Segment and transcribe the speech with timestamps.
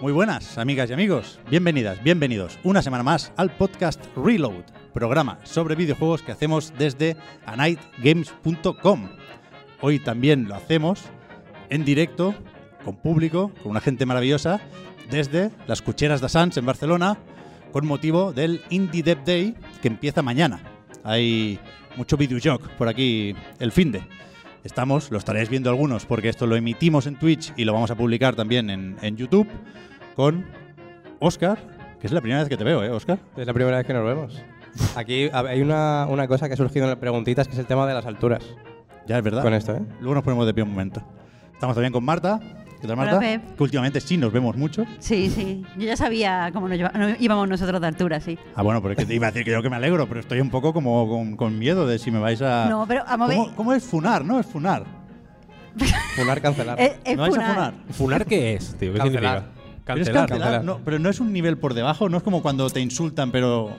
[0.00, 1.40] Muy buenas, amigas y amigos.
[1.50, 4.62] Bienvenidas, bienvenidos una semana más al podcast Reload,
[4.94, 7.16] programa sobre videojuegos que hacemos desde
[7.46, 9.08] anightgames.com.
[9.80, 11.02] Hoy también lo hacemos
[11.68, 12.32] en directo,
[12.84, 14.60] con público, con una gente maravillosa,
[15.10, 17.18] desde las Cucheras de Sans en Barcelona,
[17.72, 20.60] con motivo del Indie Dev Day que empieza mañana.
[21.02, 21.58] Hay
[21.96, 24.02] mucho videojuego por aquí el fin de.
[24.68, 27.94] Estamos, lo estaréis viendo algunos porque esto lo emitimos en Twitch y lo vamos a
[27.94, 29.48] publicar también en, en YouTube
[30.14, 30.44] con
[31.20, 31.56] Oscar,
[31.98, 33.18] que es la primera vez que te veo, ¿eh, Oscar?
[33.38, 34.42] Es la primera vez que nos vemos.
[34.94, 37.86] Aquí hay una, una cosa que ha surgido en las preguntitas, que es el tema
[37.86, 38.44] de las alturas.
[39.06, 39.42] Ya es verdad.
[39.42, 39.80] Con esto, ¿eh?
[40.00, 41.02] Luego nos ponemos de pie un momento.
[41.54, 42.38] Estamos también con Marta.
[42.80, 43.18] ¿Qué tal, Hola, Marta?
[43.20, 43.56] Pep.
[43.56, 44.84] Que últimamente sí nos vemos mucho.
[45.00, 45.64] Sí, sí.
[45.76, 48.38] Yo ya sabía cómo nos lleva- no, íbamos nosotros de altura, sí.
[48.54, 50.20] Ah, bueno, pero es que te iba a decir que yo que me alegro, pero
[50.20, 52.68] estoy un poco como con, con miedo de si me vais a.
[52.68, 53.38] No, pero a ¿Cómo, ver.
[53.56, 54.38] cómo es funar, no?
[54.38, 54.84] Es funar.
[56.16, 56.80] Funar, cancelar.
[56.80, 57.54] Es, es ¿Me vais a funar.
[57.54, 57.74] funar?
[57.90, 58.92] ¿Funar qué es, tío?
[58.92, 59.38] ¿Qué Cancelar.
[59.38, 59.52] significa?
[59.84, 60.28] Pero es Cancelar.
[60.28, 63.30] cancelar, no, pero no es un nivel por debajo, no es como cuando te insultan,
[63.30, 63.76] pero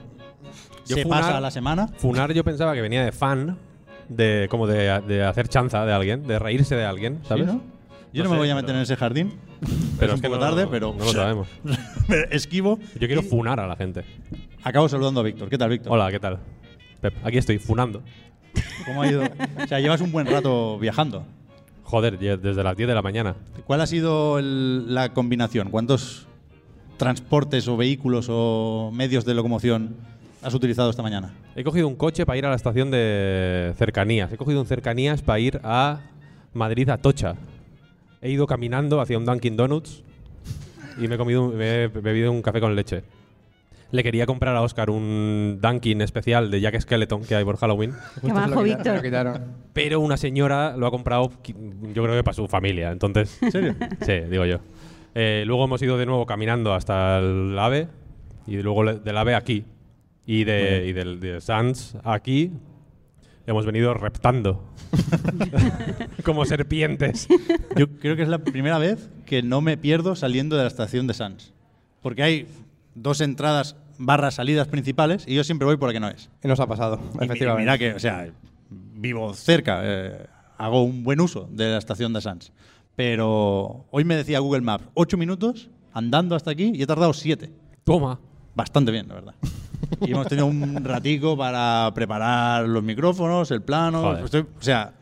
[0.86, 1.88] Yo se funar- pasa a la semana.
[1.98, 3.58] Funar yo pensaba que venía de fan,
[4.08, 7.46] de como de, de hacer chanza de alguien, de reírse de alguien, ¿sabes?
[7.46, 7.79] ¿Sí, no?
[8.12, 9.32] Yo no, No me voy a pero- meter en ese jardín.
[9.98, 11.48] Pero es un que poco no- tarde, pero No lo sabemos.
[12.30, 12.78] esquivo.
[12.98, 14.04] Yo quiero y funar a la gente.
[14.64, 15.48] Acabo saludando a Víctor.
[15.48, 15.92] ¿Qué tal, Víctor?
[15.92, 16.38] Hola, ¿qué tal?
[17.00, 18.02] Pep, aquí estoy, funando.
[18.86, 19.22] ¿Cómo ha ido?
[19.22, 21.24] O sea, llevas un buen rato viajando.
[21.84, 23.36] Joder, desde las 10 de la mañana.
[23.66, 25.70] ¿Cuál ha sido el- la combinación?
[25.70, 26.26] ¿Cuántos
[26.96, 29.96] transportes o vehículos o medios de locomoción
[30.42, 31.32] has utilizado esta mañana?
[31.56, 34.32] He cogido un coche para ir a la estación de cercanías.
[34.32, 36.00] He cogido un cercanías para ir a
[36.52, 37.34] Madrid a Tocha.
[38.22, 40.02] He ido caminando hacia un Dunkin' Donuts
[41.00, 43.02] y me he, comido, un- me he bebido un café con leche.
[43.92, 47.92] Le quería comprar a Oscar un Dunkin' especial de Jack Skeleton que hay por Halloween,
[48.20, 49.00] Qué majo, Víctor.
[49.72, 51.32] pero una señora lo ha comprado,
[51.92, 52.92] yo creo que para su familia.
[52.92, 53.74] Entonces, ¿En serio?
[54.02, 54.58] sí, digo yo.
[55.14, 57.88] Eh, luego hemos ido de nuevo caminando hasta el AVE
[58.46, 59.64] y luego del AVE aquí.
[60.24, 62.52] Y, de, y del de Sans aquí
[63.48, 64.62] hemos venido reptando.
[66.24, 67.28] Como serpientes.
[67.76, 71.06] Yo creo que es la primera vez que no me pierdo saliendo de la estación
[71.06, 71.52] de Sans.
[72.02, 72.46] Porque hay
[72.94, 76.30] dos entradas barras salidas principales y yo siempre voy por la que no es.
[76.42, 77.62] Y nos ha pasado, Y efectivamente.
[77.62, 78.28] Mira que, o sea,
[78.70, 80.26] vivo cerca, eh,
[80.58, 82.52] hago un buen uso de la estación de Sans.
[82.96, 87.50] Pero hoy me decía Google Maps, ocho minutos andando hasta aquí y he tardado siete.
[87.84, 88.18] Toma.
[88.54, 89.34] Bastante bien, la verdad.
[90.00, 94.16] Y hemos tenido un ratico para preparar los micrófonos, el plano.
[94.18, 94.92] Estoy- o sea,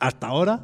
[0.00, 0.60] hasta ahora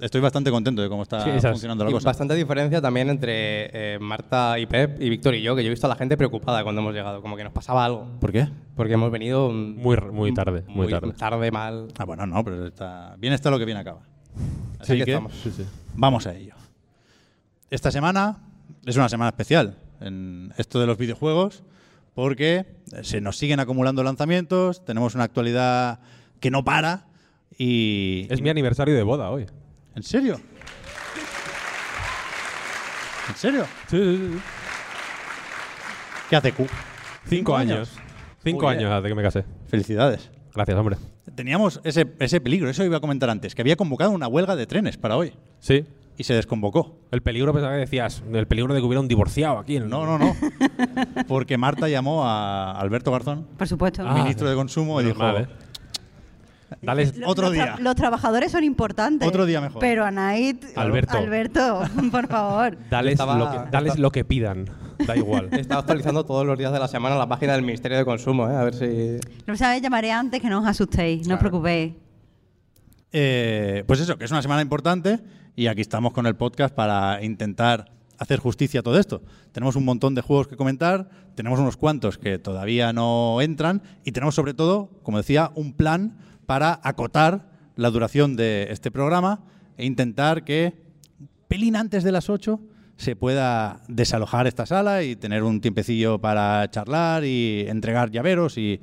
[0.00, 2.08] estoy bastante contento de cómo está Sí, funcionando la Y cosa.
[2.08, 5.70] bastante diferencia también entre eh, Marta y Pep y Víctor y yo, que yo he
[5.70, 8.06] visto a la gente preocupada cuando hemos llegado, como que nos pasaba algo.
[8.20, 8.48] ¿Por qué?
[8.74, 11.12] Porque hemos venido Muy, muy tarde, muy, tarde.
[11.12, 11.88] tarde, mal.
[11.98, 14.00] Ah, bueno, no, pero está, bien está lo que bien acaba.
[14.80, 15.32] Así Sí, que que estamos.
[15.42, 15.64] Sí, sí.
[15.94, 16.54] vamos a ello.
[17.70, 18.38] Esta semana
[18.84, 21.62] es una semana especial en esto de los videojuegos
[22.14, 22.66] porque
[23.02, 26.00] se nos siguen acumulando lanzamientos, tenemos una actualidad
[26.40, 27.06] que no para
[27.56, 28.26] y...
[28.30, 29.46] Es mi aniversario de boda hoy.
[29.94, 30.40] ¿En serio?
[33.28, 33.66] ¿En serio?
[33.88, 34.38] Sí, sí, sí.
[36.28, 36.66] ¿Qué hace Q?
[37.26, 37.90] Cinco años.
[38.42, 39.44] Cinco años hace que me casé.
[39.68, 40.30] Felicidades.
[40.54, 40.96] Gracias, hombre.
[41.34, 44.66] Teníamos ese, ese peligro, eso iba a comentar antes, que había convocado una huelga de
[44.66, 45.86] trenes para hoy Sí.
[46.16, 46.98] Y se desconvocó.
[47.10, 49.76] El peligro, pensaba que decías, el peligro de que hubiera un divorciado aquí.
[49.76, 50.34] en- No, no, no.
[51.26, 54.02] Porque Marta llamó a Alberto Garzón, Por supuesto.
[54.06, 55.48] Ah, ministro de Consumo, y dijo, Normal, ¿eh?
[56.80, 57.76] Dale, otro los, día.
[57.80, 59.28] los trabajadores son importantes.
[59.28, 59.78] Otro día mejor.
[59.80, 60.64] Pero a Night.
[60.74, 61.18] Alberto.
[61.18, 62.76] Alberto, por favor.
[62.90, 64.64] dales, Estaba- lo, que, dales estaba- lo que pidan.
[65.06, 65.48] Da igual.
[65.52, 68.48] He estado actualizando todos los días de la semana la página del Ministerio de Consumo,
[68.48, 68.54] ¿eh?
[68.56, 69.18] a ver si...
[69.46, 71.92] No sabéis, llamaré antes que no os asustéis, no os preocupéis.
[73.12, 75.18] Eh, pues eso, que es una semana importante
[75.54, 79.22] y aquí estamos con el podcast para intentar hacer justicia a todo esto.
[79.52, 84.12] Tenemos un montón de juegos que comentar, tenemos unos cuantos que todavía no entran y
[84.12, 86.16] tenemos sobre todo, como decía, un plan
[86.46, 89.40] para acotar la duración de este programa
[89.76, 90.74] e intentar que,
[91.48, 92.60] pelín antes de las 8,
[92.96, 98.80] se pueda desalojar esta sala y tener un tiempecillo para charlar y entregar llaveros y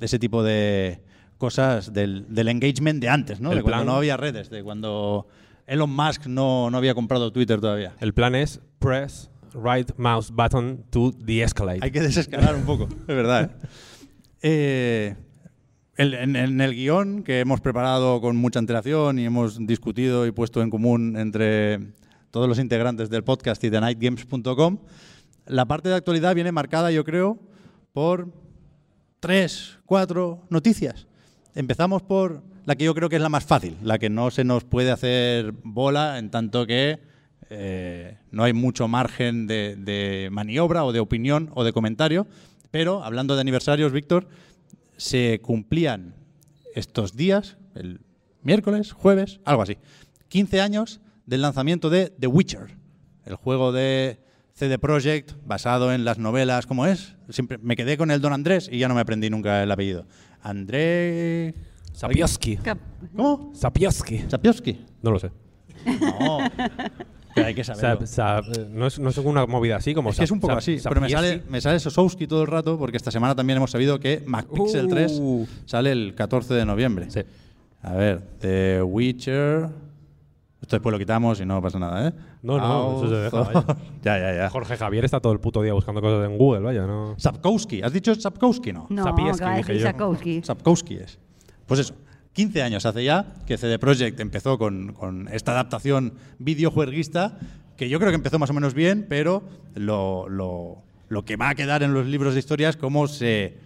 [0.00, 1.02] ese tipo de
[1.38, 3.52] cosas del, del engagement de antes, ¿no?
[3.52, 5.28] El de cuando no había redes, de cuando
[5.70, 7.94] Elon Musk no, no había comprado Twitter todavía.
[8.00, 11.78] El plan es press right mouse button to de-escalate.
[11.82, 13.50] Hay que desescalar un poco, es verdad.
[13.62, 13.68] ¿eh?
[14.42, 15.16] Eh,
[15.96, 20.32] el- en, en el guion que hemos preparado con mucha antelación y hemos discutido y
[20.32, 21.92] puesto en común entre
[22.30, 24.78] todos los integrantes del podcast y de nightgames.com,
[25.46, 27.38] la parte de actualidad viene marcada, yo creo,
[27.92, 28.28] por
[29.18, 31.06] tres, cuatro noticias.
[31.54, 34.44] Empezamos por la que yo creo que es la más fácil, la que no se
[34.44, 37.00] nos puede hacer bola en tanto que
[37.50, 42.26] eh, no hay mucho margen de, de maniobra o de opinión o de comentario.
[42.70, 44.28] Pero hablando de aniversarios, Víctor,
[44.96, 46.14] se cumplían
[46.74, 48.00] estos días, el
[48.42, 49.78] miércoles, jueves, algo así,
[50.28, 52.76] 15 años del lanzamiento de The Witcher,
[53.24, 54.20] el juego de
[54.52, 57.16] CD Projekt basado en las novelas, ¿cómo es?
[57.30, 60.06] Siempre me quedé con el Don Andrés y ya no me aprendí nunca el apellido.
[60.42, 61.54] André...
[62.00, 62.56] Sapieski.
[62.56, 62.78] Cap-
[63.14, 63.50] ¿Cómo?
[63.54, 64.24] Sapieski.
[64.28, 64.86] Sapioski.
[65.02, 65.30] No lo sé.
[65.86, 66.38] No.
[67.34, 68.06] Pero hay que saberlo.
[68.70, 71.00] No, es, no es una movida así como Es que es un poco así, pero
[71.00, 74.22] me sale, me sale Sosowski todo el rato porque esta semana también hemos sabido que
[74.26, 75.46] MacPixel 3 Uh.
[75.66, 77.10] sale el 14 de noviembre.
[77.10, 77.20] Sí.
[77.82, 79.68] A ver, The Witcher.
[80.62, 82.12] Esto después lo quitamos y no pasa nada, ¿eh?
[82.42, 83.64] No, no, eso se deja, vaya.
[84.02, 84.50] ya, ya, ya.
[84.50, 87.14] Jorge Javier está todo el puto día buscando cosas en Google, vaya, no.
[87.18, 87.82] Sapkowski.
[87.82, 88.72] ¿Has dicho Sapkowski?
[88.72, 88.86] No.
[88.90, 89.04] No.
[90.44, 91.18] Sapkowski es.
[91.70, 91.94] Pues eso,
[92.32, 97.38] 15 años hace ya que CD Projekt empezó con, con esta adaptación videojueguista,
[97.76, 99.44] que yo creo que empezó más o menos bien, pero
[99.76, 103.58] lo, lo- lo que va a quedar en los libros de historia es cómo se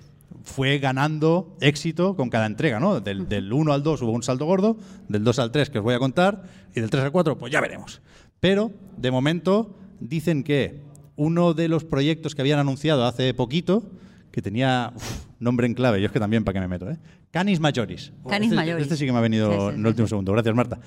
[0.42, 3.00] fue ganando éxito con cada entrega, ¿no?
[3.00, 4.76] Del, del 1 al 2 hubo un salto gordo,
[5.08, 6.42] del 2 al 3 que os voy a contar,
[6.74, 8.02] y del 3 al 4 pues ya veremos.
[8.38, 10.82] Pero, de momento, dicen que
[11.16, 13.82] uno de los proyectos que habían anunciado hace poquito,
[14.34, 16.98] que tenía uf, nombre en clave, yo es que también para qué me meto, ¿eh?
[17.30, 18.12] Canis Majoris.
[18.28, 18.82] Canis este, Majoris.
[18.82, 20.32] Este sí que me ha venido Sí, sí, en el último segundo.
[20.32, 20.80] Gracias, Marta.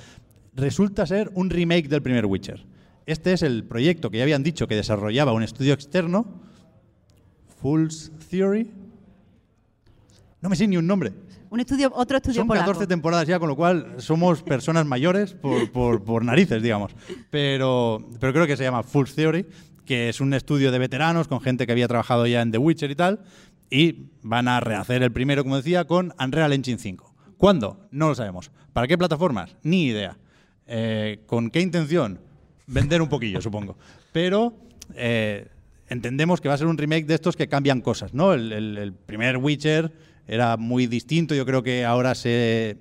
[0.54, 2.66] Resulta ser un remake del primer Witcher.
[3.06, 6.42] Este es el proyecto que ya habían dicho que desarrollaba un estudio externo,
[7.62, 8.70] Fool's Theory.
[10.42, 11.14] No me sé ni un nombre.
[11.50, 12.66] Un estudio, otro estudio Son polaco.
[12.68, 16.94] 14 temporadas ya, con lo cual somos personas mayores por, por- por narices, digamos.
[17.30, 19.46] Pero, pero creo que se llama Full Theory,
[19.88, 22.92] que es un estudio de veteranos con gente que había trabajado ya en The Witcher
[22.92, 23.22] y tal.
[23.72, 27.16] Y van a rehacer el primero, como decía, con Unreal Engine 5.
[27.38, 27.88] ¿Cuándo?
[27.92, 28.52] No lo sabemos.
[28.74, 29.56] ¿Para qué plataformas?
[29.64, 30.18] Ni idea.
[30.68, 32.20] Eh, ¿Con qué intención?
[32.68, 33.78] Vender un poquillo, supongo.
[34.12, 34.54] Pero
[34.96, 35.48] eh,
[35.90, 38.34] entendemos que va a ser un remake de estos que cambian cosas, ¿no?
[38.34, 39.92] El, el- el primer Witcher
[40.28, 41.34] era muy distinto.
[41.36, 42.78] Yo creo que ahora se,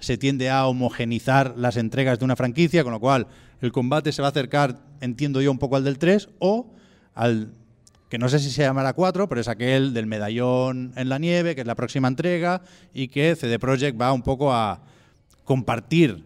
[0.00, 3.26] se tiende a homogenizar las entregas de una franquicia, con lo cual
[3.60, 6.72] el combate se va a acercar, entiendo yo, un poco al del 3 o
[7.14, 7.52] al
[8.08, 11.54] que no sé si se llamará 4, pero es aquel del medallón en la nieve,
[11.54, 12.62] que es la próxima entrega,
[12.92, 14.82] y que CD Projekt va un poco a
[15.44, 16.24] compartir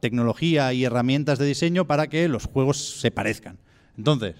[0.00, 3.58] tecnología y herramientas de diseño para que los juegos se parezcan.
[3.96, 4.34] Entonces,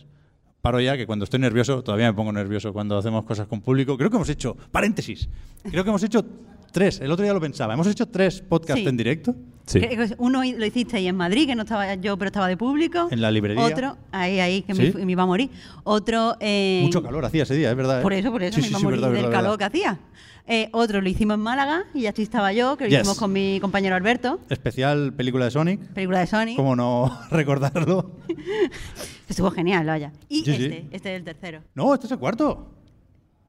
[0.63, 3.97] paro ya, que cuando estoy nervioso, todavía me pongo nervioso cuando hacemos cosas con público.
[3.97, 5.29] Creo que hemos hecho, paréntesis,
[5.63, 6.25] creo que hemos hecho
[6.73, 8.89] tres, el otro día lo pensaba, hemos hecho tres podcasts Sí.
[8.89, 9.35] en directo.
[9.67, 9.81] Sí.
[10.19, 13.07] Uno lo hiciste ahí en Madrid, que no estaba yo, pero estaba de público.
[13.11, 13.63] En la librería.
[13.65, 14.93] Otro, ahí, ahí, que ¿Sí?
[15.05, 15.51] me, iba a morir.
[15.85, 16.37] Otro.
[16.41, 18.01] en- Mucho calor hacía ese día, es verdad.
[18.01, 18.03] ¿eh?
[18.03, 19.71] Por eso, por eso Sí, me iba a morir verdad, del verdad, calor verdad.
[19.73, 20.01] que hacía.
[20.47, 23.01] Eh, otro lo hicimos en Málaga, y ya estaba yo, que lo Yes.
[23.01, 24.41] hicimos con mi compañero Alberto.
[24.49, 25.81] Especial película de Sonic.
[25.93, 26.57] Película de Sony.
[26.57, 28.11] ¿Cómo no recordarlo?
[29.29, 30.13] Estuvo genial, vaya.
[30.29, 31.63] Y este, este es el tercero.
[31.75, 32.69] No, este es el cuarto.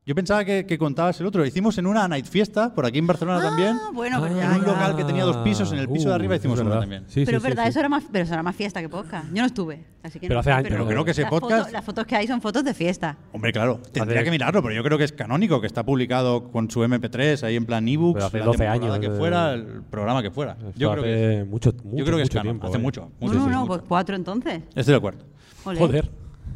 [0.03, 1.41] Yo pensaba que, que contabas el otro.
[1.41, 3.77] Lo hicimos en una night fiesta, por aquí en Barcelona también.
[3.79, 4.67] Ah, bueno, pero en ya, un ya.
[4.71, 5.71] local que tenía dos pisos.
[5.71, 6.81] En el piso de arriba Uh, hicimos es uno verdad.
[6.81, 7.03] también.
[7.07, 8.89] Sí, pero sí, es verdad, sí, eso era más, pero eso era más fiesta que
[8.89, 9.27] podcast.
[9.31, 10.69] Yo no estuve, así que Pero no hace años.
[10.71, 13.15] Pero creo que ese las podcast- fotos- las fotos que hay son fotos de fiesta.
[13.31, 16.51] Hombre, claro, tendría Hace- que mirarlo, pero yo creo que es canónico, que está publicado
[16.51, 19.17] con su MP3 ahí en plan ebooks, Pero hace la 12 temporada años, que eh.
[19.19, 20.57] fuera, el programa que fuera.
[20.75, 22.79] Yo creo hace que, mucho, mucho, yo creo que es mucho canon, tiempo, hace eh.
[22.79, 23.01] mucho.
[23.01, 23.67] No, mucho, no, sí, no, mucho.
[23.67, 24.63] pues cuatro entonces.
[24.69, 25.25] Este es el cuarto.
[25.63, 26.09] Joder.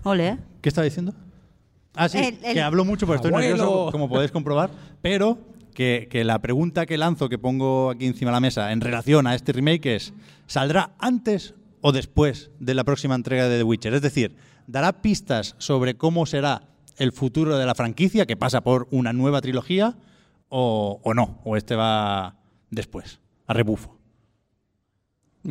[0.03, 0.39] Ole.
[0.61, 1.13] ¿Qué estaba diciendo?
[1.95, 4.69] Ah, sí, El- el- que hablo mucho porque estoy nervioso, como podéis comprobar,
[5.01, 5.37] pero
[5.73, 9.27] que, que la pregunta que lanzo, que pongo aquí encima de la mesa en relación
[9.27, 10.13] a este remake es,
[10.47, 13.93] ¿saldrá antes o después de la próxima entrega de The Witcher?
[13.93, 14.35] Es decir,
[14.67, 16.63] ¿dará pistas sobre cómo será
[16.97, 19.95] el futuro de la franquicia, que pasa por una nueva trilogía,
[20.49, 21.39] o, o no?
[21.43, 22.35] ¿O este va
[22.69, 23.94] después, a rebufo?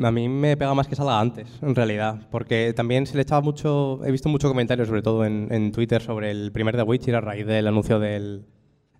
[0.03, 3.41] A mí me pega más que salga antes, en realidad, porque también se le echaba
[3.41, 7.15] mucho, he visto muchos comentarios, sobre todo en, en Twitter, sobre el primer The Witcher
[7.17, 8.45] a raíz del anuncio del,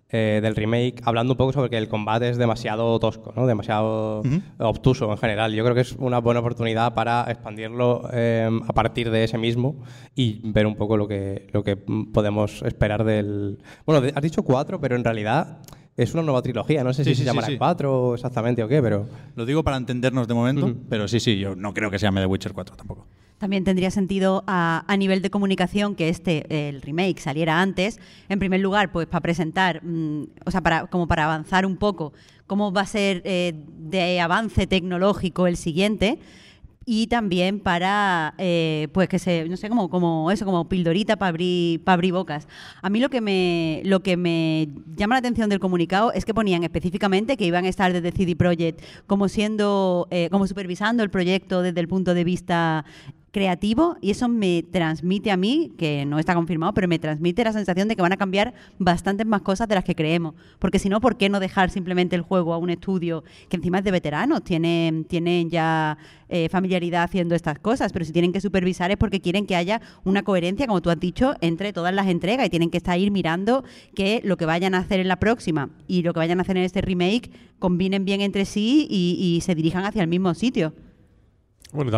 [0.09, 3.47] eh, del remake, hablando un poco sobre que el combate es demasiado tosco, ¿no?
[3.47, 4.21] demasiado
[4.59, 5.51] obtuso en general.
[5.51, 9.83] Yo creo que es una buena oportunidad para expandirlo eh, a partir de ese mismo
[10.15, 13.57] y ver un poco lo que, lo que podemos esperar del...
[13.85, 15.57] Bueno, has dicho cuatro, pero en realidad
[15.97, 16.83] es una nueva trilogía.
[16.83, 17.57] No sé Sí, si sí, se llamará sí.
[17.57, 19.07] cuatro exactamente o qué, pero...
[19.35, 22.21] Lo digo para entendernos de momento, pero sí, sí, yo no creo que se llame
[22.21, 23.05] The Witcher 4 tampoco.
[23.37, 27.99] También tendría sentido a, a nivel de comunicación que este, el remake, saliera antes.
[28.29, 32.13] En primer lugar, pues para presentar, mm, o sea, para, como para avanzar un poco
[32.47, 36.19] cómo va a ser eh, de avance tecnológico el siguiente.
[36.85, 41.29] Y también para, eh, pues que se, no sé, como, como eso, como pildorita para
[41.29, 42.47] abrir, para abrir bocas.
[42.81, 46.33] A mí lo que, me, lo que me llama la atención del comunicado es que
[46.35, 51.09] ponían específicamente que iban a estar desde CD Projekt como siendo, eh, como supervisando el
[51.09, 52.85] proyecto desde el punto de vista
[53.35, 57.51] creativo y eso me transmite a mí, que no está confirmado, pero me transmite la
[57.51, 60.35] sensación de que van a cambiar bastantes más cosas de las que creemos.
[60.57, 63.79] Porque si no, ¿por qué no dejar simplemente el juego a un estudio que encima
[63.79, 64.41] es de veteranos?
[64.41, 65.97] Tienen, tienen ya
[66.29, 69.81] eh, familiaridad haciendo estas cosas, pero si tienen que supervisar es porque quieren que haya
[70.05, 73.11] una coherencia, como tú has dicho, entre todas las entregas y tienen que estar ir
[73.11, 73.65] mirando
[73.95, 76.55] que lo que vayan a hacer en la próxima y lo que vayan a hacer
[76.55, 80.71] en este remake combinen bien entre sí y, y se dirijan hacia el mismo sitio.
[81.73, 81.91] Bueno,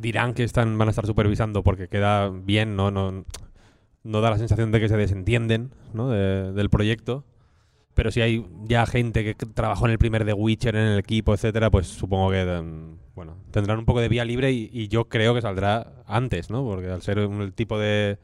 [0.00, 3.24] dirán que están, van a estar supervisando porque queda bien, no, no,
[4.04, 6.08] no da la sensación de que se desentienden ¿no?
[6.10, 7.24] de- del proyecto.
[7.94, 11.34] Pero si hay ya gente que trabajó en el primer The Witcher, en el equipo,
[11.34, 15.08] etcétera, pues supongo que mm, bueno, tendrán un poco de vía libre y, y yo
[15.08, 16.62] creo que saldrá antes, ¿no?
[16.64, 18.18] Porque al ser un tipo de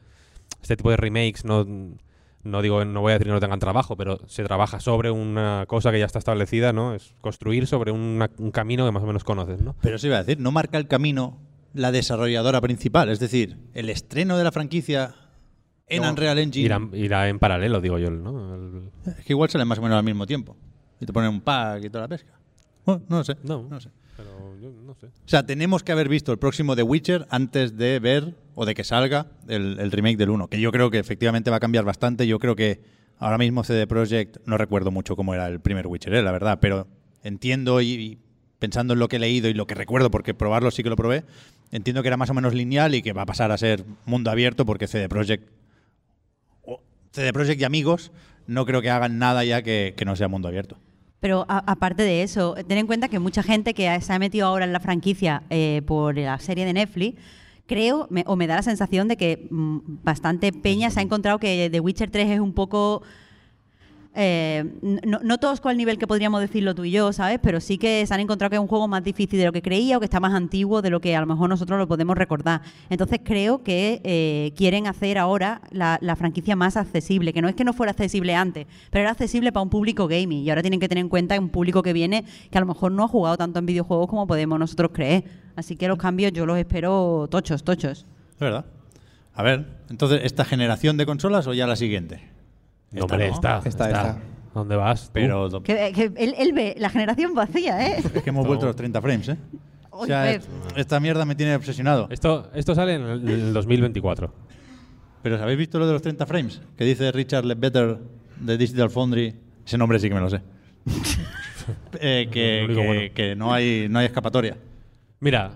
[0.61, 1.65] este tipo de remakes no
[2.43, 5.65] no digo no voy a decir que no tengan trabajo, pero se trabaja sobre una
[5.67, 6.93] cosa que ya está establecida, ¿no?
[6.93, 9.75] Es construir sobre un camino que más o menos conoces, ¿no?
[9.81, 11.37] Pero eso iba a decir, no marca el camino
[11.75, 15.13] la desarrolladora principal, es decir, el estreno de la franquicia
[15.87, 16.65] en No, Unreal Engine.
[16.65, 18.55] Irá, irá en paralelo, digo yo, ¿no?
[18.55, 20.55] El- Es que igual salen más o menos al mismo tiempo.
[20.99, 22.31] Y te ponen un pack y toda la pesca.
[22.85, 23.35] Bueno, no lo sé.
[23.43, 23.67] No.
[23.69, 23.89] no sé.
[24.17, 25.07] pero yo no sé.
[25.07, 28.73] O sea, tenemos que haber visto el próximo The Witcher antes de ver o de
[28.73, 31.83] que salga el, el remake del 1, que yo creo que efectivamente va a cambiar
[31.83, 32.25] bastante.
[32.25, 32.81] Yo creo que
[33.19, 36.59] ahora mismo CD Projekt, no recuerdo mucho cómo era el primer Witcher, eh, la verdad,
[36.61, 36.87] pero
[37.23, 38.17] entiendo y, y
[38.59, 40.95] pensando en lo que he leído y lo que recuerdo, porque probarlo sí que lo
[40.95, 41.25] probé,
[41.75, 44.31] entiendo que era más o menos lineal y que va a pasar a ser mundo
[44.31, 45.49] abierto porque CD Projekt
[47.11, 48.11] CD Projekt y amigos
[48.47, 50.77] no creo que hagan nada ya que, no sea mundo abierto.
[51.19, 54.65] Pero aparte de eso, ten en cuenta que mucha gente que se ha metido ahora
[54.65, 57.19] en la franquicia eh, por la serie de Netflix,
[57.65, 61.69] creo, o me da la sensación de que mm, bastante peña se ha encontrado que
[61.71, 63.01] The Witcher 3 es un poco...
[64.15, 67.39] eh, no, no tosco al nivel que podríamos decirlo tú y yo, ¿sabes?
[67.41, 69.61] Pero sí que se han encontrado que es un juego más difícil de lo que
[69.61, 72.17] creía o que está más antiguo de lo que a lo mejor nosotros lo podemos
[72.17, 72.61] recordar.
[72.89, 77.55] Entonces creo que eh, quieren hacer ahora la, la franquicia más accesible, que no es
[77.55, 80.79] que no fuera accesible antes, pero era accesible para un público gaming y ahora tienen
[80.79, 83.35] que tener en cuenta un público que viene que a lo mejor no ha jugado
[83.35, 85.25] tanto en videojuegos como podemos nosotros creer.
[85.57, 88.05] Así que los cambios yo los espero tochos, tochos.
[88.33, 88.65] Es verdad.
[89.33, 92.34] A ver, entonces, ¿esta generación de consolas o ya la siguiente?
[92.95, 93.87] No, hombre, está, Está, está.
[93.89, 94.17] está.
[94.53, 95.05] ¿Dónde vas?
[95.07, 95.09] tú?
[95.13, 97.95] Pero Que, que él, él ve la generación vacía, ¿eh?
[97.97, 99.37] es que hemos vuelto a los 30 frames, ¿eh?
[99.91, 100.39] O sea,
[100.75, 102.07] esta mierda me tiene obsesionado.
[102.09, 104.33] Esto, esto sale en el, el 2024.
[105.23, 106.61] Pero ¿habéis visto lo de los 30 frames?
[106.77, 107.97] Que dice Richard Ledbetter
[108.39, 109.35] de Digital Foundry.
[109.65, 110.41] Ese nombre sí que me lo sé.
[111.99, 113.13] Eh, que, Lo único que- bueno.
[113.15, 114.55] que no, hay, no hay escapatoria.
[115.19, 115.51] Mira,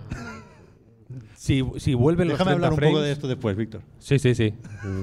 [1.50, 2.94] si, si vuelven Déjame los 30 hablar un frames...
[2.94, 3.82] poco de esto después, Víctor.
[3.98, 4.54] Sí, sí, sí.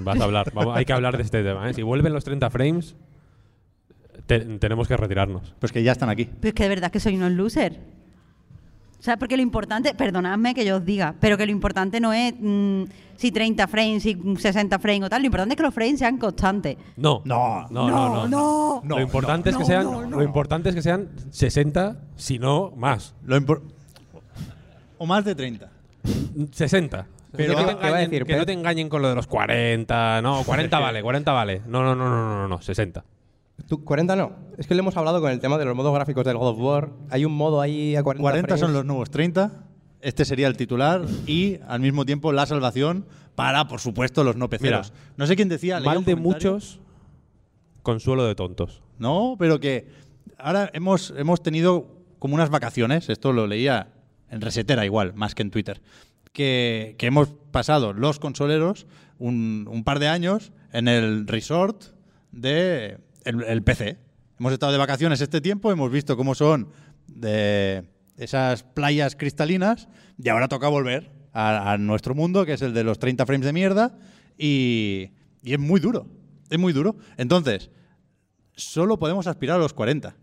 [0.04, 0.51] Vas a hablar.
[0.54, 1.70] Vamos, hay que hablar de este tema.
[1.70, 1.74] ¿eh?
[1.74, 2.96] Si vuelven los 30 frames,
[4.25, 5.54] te- tenemos que retirarnos.
[5.60, 6.30] Pues que ya están aquí.
[6.39, 7.80] Pero es que de verdad que soy unos loser.
[8.98, 12.13] O sea, porque lo importante, perdonadme que yo os diga, pero que lo importante no
[12.13, 12.84] es mm,
[13.16, 16.18] si 30 frames, si 60 frames o tal, lo importante es que los frames sean
[16.18, 16.77] constantes.
[16.96, 17.22] No.
[17.25, 17.68] No.
[17.70, 18.82] No, no, no.
[18.84, 18.96] no.
[18.96, 23.13] lo importante es que sean lo importante es que sean 60, si no más.
[23.24, 23.38] Lo
[24.98, 25.76] o más de 30.
[26.52, 27.08] 60.
[27.32, 29.10] Pero- que, no te ¿Qué va a engañen, decir, que no te engañen con lo
[29.10, 30.22] de los 40.
[30.22, 31.62] No, 40 vale, 40 vale.
[31.68, 33.04] No, no, no, no, no, no, 60.
[33.68, 34.32] Tú, 40 no.
[34.58, 36.60] Es que le hemos hablado con el tema de los modos gráficos del God of
[36.60, 36.90] War.
[37.10, 38.76] Hay un modo ahí a 40 40 son frames.
[38.76, 39.52] los nuevos 30.
[40.00, 44.48] Este sería el titular y al mismo tiempo la salvación para, por supuesto, los no
[44.50, 44.92] peceros.
[44.94, 45.80] Mira, no sé quién decía.
[45.80, 46.80] Mal de muchos,
[47.84, 48.84] consuelo de tontos.
[49.00, 49.88] No, pero que
[50.38, 51.88] ahora hemos, hemos tenido
[52.20, 53.90] como unas vacaciones, esto lo leía
[54.29, 55.81] en Resetera igual, más que en Twitter,
[56.34, 58.86] que, hemos pasado los consoleros
[59.17, 61.84] un, par de años en el resort
[62.31, 63.98] de el, PC.
[64.39, 66.69] Hemos estado de vacaciones este tiempo, hemos visto cómo son
[68.17, 69.88] esas playas cristalinas
[70.22, 73.46] y ahora toca volver a, a nuestro mundo, que es el de los 30 frames
[73.46, 73.98] de mierda,
[74.38, 76.07] y, y es muy duro.
[76.50, 76.98] Es muy duro.
[77.17, 77.69] Entonces,
[78.55, 80.15] solo podemos aspirar a los 40,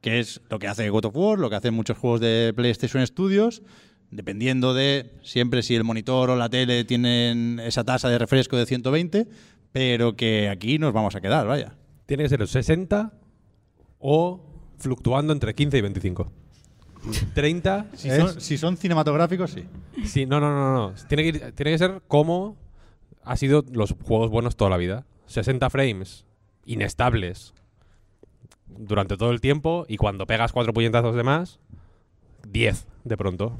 [0.00, 3.06] que es lo que hace God of War, lo que hacen muchos juegos de PlayStation
[3.06, 3.62] Studios,
[4.10, 8.66] dependiendo de siempre si el monitor o la tele tienen esa tasa de refresco de
[8.66, 9.28] 120,
[9.72, 11.76] pero que aquí nos vamos a quedar, vaya.
[12.06, 13.12] Tiene que ser los 60
[13.98, 14.40] o
[14.78, 16.32] fluctuando entre 15 y 25.
[17.34, 19.64] 30 Si, es- son, si son cinematográficos, sí.
[20.04, 20.94] Sí, no, no, no, no.
[21.08, 22.56] Tiene que, ir- tiene que ser como
[23.22, 25.06] ha sido los juegos buenos toda la vida.
[25.26, 26.24] 60 frames
[26.66, 27.54] inestables
[28.78, 31.58] durante todo el tiempo y cuando pegas cuatro puñetazos de más,
[32.48, 33.56] 10 de pronto.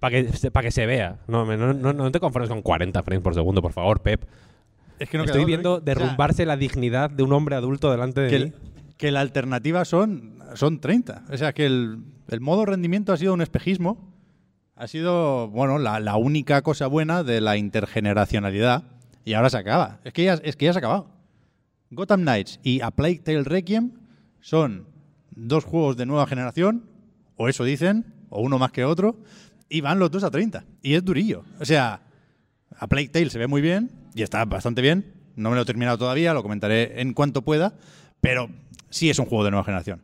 [0.00, 1.18] Para que, se- pa' que se vea.
[1.26, 4.24] No, me- no, no, no te conformes con 40 frames por segundo, por favor, Pep.
[4.98, 5.74] Es que no Estoy viendo.
[5.74, 8.44] O sea, derrumbarse la dignidad de un hombre adulto delante de que, mí.
[8.44, 8.54] el-
[8.96, 11.24] que la alternativa son, son 30.
[11.30, 14.12] O sea, que el, el modo rendimiento ha sido un espejismo.
[14.74, 18.84] Ha sido, bueno, la, la única cosa buena de la intergeneracionalidad.
[19.24, 19.98] Y ahora se acaba.
[20.04, 21.08] Es que ya, es que ya se ha acabado.
[21.90, 23.92] Gotham Knights y A Plague Tale Requiem
[24.40, 24.86] son
[25.30, 26.84] dos juegos de nueva generación,
[27.36, 29.16] o eso dicen, o uno más que otro,
[29.68, 30.64] y van los dos a 30.
[30.82, 31.44] Y es durillo.
[31.60, 32.00] O sea,
[32.78, 35.12] A Plague Tale se ve muy bien y está bastante bien.
[35.36, 37.74] No me lo he terminado todavía, lo comentaré en cuanto pueda,
[38.20, 38.48] pero
[38.88, 40.02] sí es un juego de nueva generación.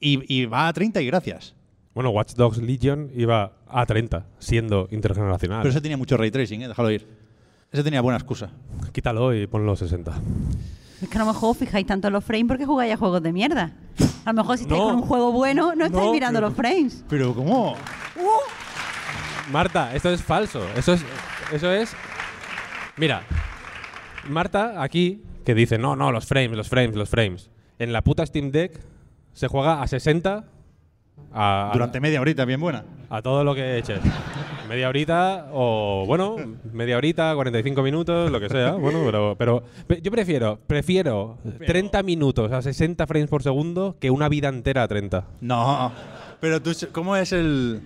[0.00, 1.54] Y, y va a 30 y gracias.
[1.94, 5.62] Bueno, Watch Dogs Legion iba a 30, siendo intergeneracional.
[5.62, 6.68] Pero ese tenía mucho ray tracing, ¿eh?
[6.68, 7.08] déjalo ir.
[7.72, 8.50] Ese tenía buena excusa.
[8.92, 10.12] Quítalo y ponlo 60.
[11.00, 13.22] Es que a lo mejor os fijáis tanto en los frames porque jugáis a juegos
[13.22, 13.70] de mierda.
[14.24, 14.86] A lo mejor si estáis No.
[14.88, 17.04] con un juego bueno, no estáis No, mirando pero- los frames.
[17.08, 17.76] Pero ¿cómo?
[19.50, 20.60] Marta, esto es falso.
[20.76, 21.04] Eso es.
[21.52, 21.94] Eso es.
[22.96, 23.22] Mira.
[24.28, 27.50] Marta, aquí, que dice, no, no, los frames, los frames, los frames.
[27.78, 28.78] En la puta Steam Deck
[29.32, 30.44] se juega a 60
[31.32, 32.84] a, a- Durante media horita, bien buena.
[33.08, 34.00] a todo lo que eches.
[34.68, 36.36] Media horita o, bueno,
[36.72, 38.72] media horita, 45 minutos, lo que sea.
[38.72, 44.10] Bueno, pero, pero pe- yo prefiero, prefiero 30 minutos a 60 frames por segundo que
[44.10, 45.24] una vida entera a 30.
[45.40, 45.92] No.
[46.40, 47.80] Pero tú, ¿cómo es el,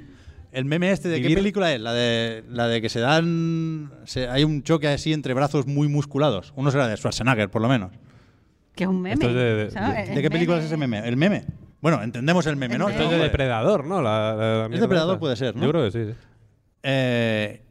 [0.53, 1.09] el meme este?
[1.09, 1.81] ¿De qué Vivir- película es?
[1.81, 3.91] La de, la de que se dan.
[4.05, 6.53] se- hay un choque así entre brazos muy musculados.
[6.57, 7.93] Uno será de Schwarzenegger, por lo menos.
[8.75, 9.15] Que es un meme.
[9.15, 10.09] Esto es de- de- ¿sabes?
[10.09, 11.07] ¿De El qué película es ese meme?
[11.07, 11.45] ¿El meme?
[11.81, 12.87] Bueno, entendemos el meme, El ¿no?
[12.87, 12.97] meme.
[12.97, 13.29] Esto es de Hombre.
[13.29, 14.01] Depredador, ¿no?
[14.03, 15.21] La- la- la mierda Depredador esta.
[15.21, 15.63] puede ser, ¿no?
[15.65, 16.15] Yo creo que sí, sí.
[16.83, 17.63] Eh,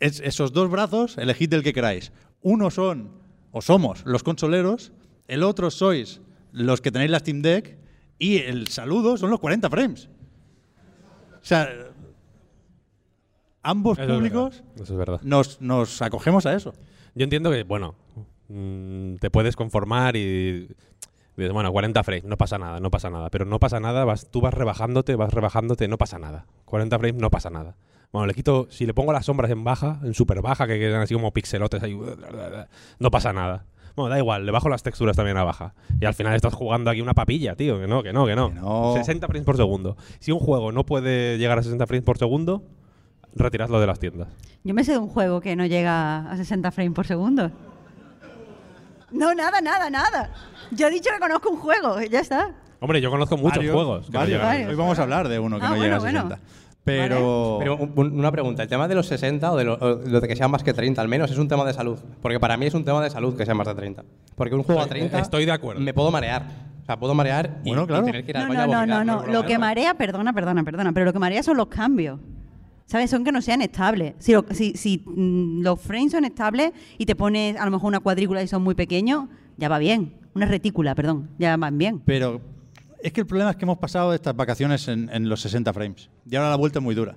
[0.00, 2.12] es- esos dos brazos, elegid el que queráis.
[2.42, 3.10] Uno son,
[3.52, 4.92] o somos, los consoleros,
[5.26, 6.20] el otro sois
[6.52, 7.76] los que tenéis la Steam Deck,
[8.18, 10.08] y el saludo son los 40 frames.
[11.34, 11.68] O sea,
[13.62, 16.72] ambos Eso es públicos verdad, es nos, nos acogemos a eso.
[17.14, 17.94] Yo entiendo que, bueno,
[18.48, 20.68] mm, te puedes conformar y
[21.36, 23.30] dices, bueno, 40 frames, no pasa nada, no pasa nada.
[23.30, 26.46] Pero no pasa nada, vas, tú vas rebajándote, vas rebajándote, no pasa nada.
[26.64, 27.76] 40 frames no pasa nada.
[28.12, 31.02] Bueno, le quito, si le pongo las sombras en baja, en super baja, que quedan
[31.02, 31.98] así como pixelotes ahí,
[32.98, 33.66] no pasa nada.
[33.96, 35.74] Bueno, da igual, le bajo las texturas también a baja.
[36.00, 37.80] Y al final estás jugando aquí una papilla, tío.
[37.80, 38.48] Que no, que no, que no.
[38.50, 38.94] Que no.
[38.96, 39.96] 60 frames por segundo.
[40.20, 42.62] Si un juego no puede llegar a 60 frames por segundo,
[43.34, 44.28] retiradlo de las tiendas.
[44.62, 47.50] Yo me sé de un juego que no llega a 60 frames por segundo.
[49.10, 50.30] No, nada, nada, nada.
[50.70, 52.52] Yo he dicho que conozco un juego, ya está.
[52.80, 54.06] Hombre, yo conozco muchos Varios, juegos.
[54.06, 54.68] que varios.
[54.68, 56.36] Hoy vamos a hablar de uno que Ah, no bueno, llega a bueno.
[56.92, 57.14] 60.
[57.14, 60.20] Pero, Pero un- una pregunta, ¿el tema de los 60 o de lo, o lo
[60.20, 61.98] de que sean más que 30 al menos es un tema de salud?
[62.22, 64.04] Porque para mí es un tema de salud que sean más de 30.
[64.34, 65.80] Porque un juego a 30 estoy de acuerdo.
[65.80, 66.42] me puedo marear.
[66.82, 68.02] O sea, puedo marear y, Bueno, claro.
[68.02, 69.20] y tener que ir al No, baño a no, no, vomitar, no, no.
[69.24, 72.18] por lo que marea, perdona, perdona, perdona, pero lo que marea son los cambios.
[72.86, 73.10] ¿Sabes?
[73.10, 74.14] Son que no sean estables.
[74.18, 77.88] Si, lo- si, si, mm, los frames son estables y te pones a lo mejor
[77.88, 79.26] una cuadrícula y son muy pequeños,
[79.58, 80.14] ya va bien.
[80.34, 82.00] Una retícula, perdón, ya van bien.
[82.06, 82.40] pero
[83.02, 86.08] es que el problema es que hemos pasado estas vacaciones en, en los 60 frames.
[86.28, 87.14] Y ahora la vuelta es muy dura.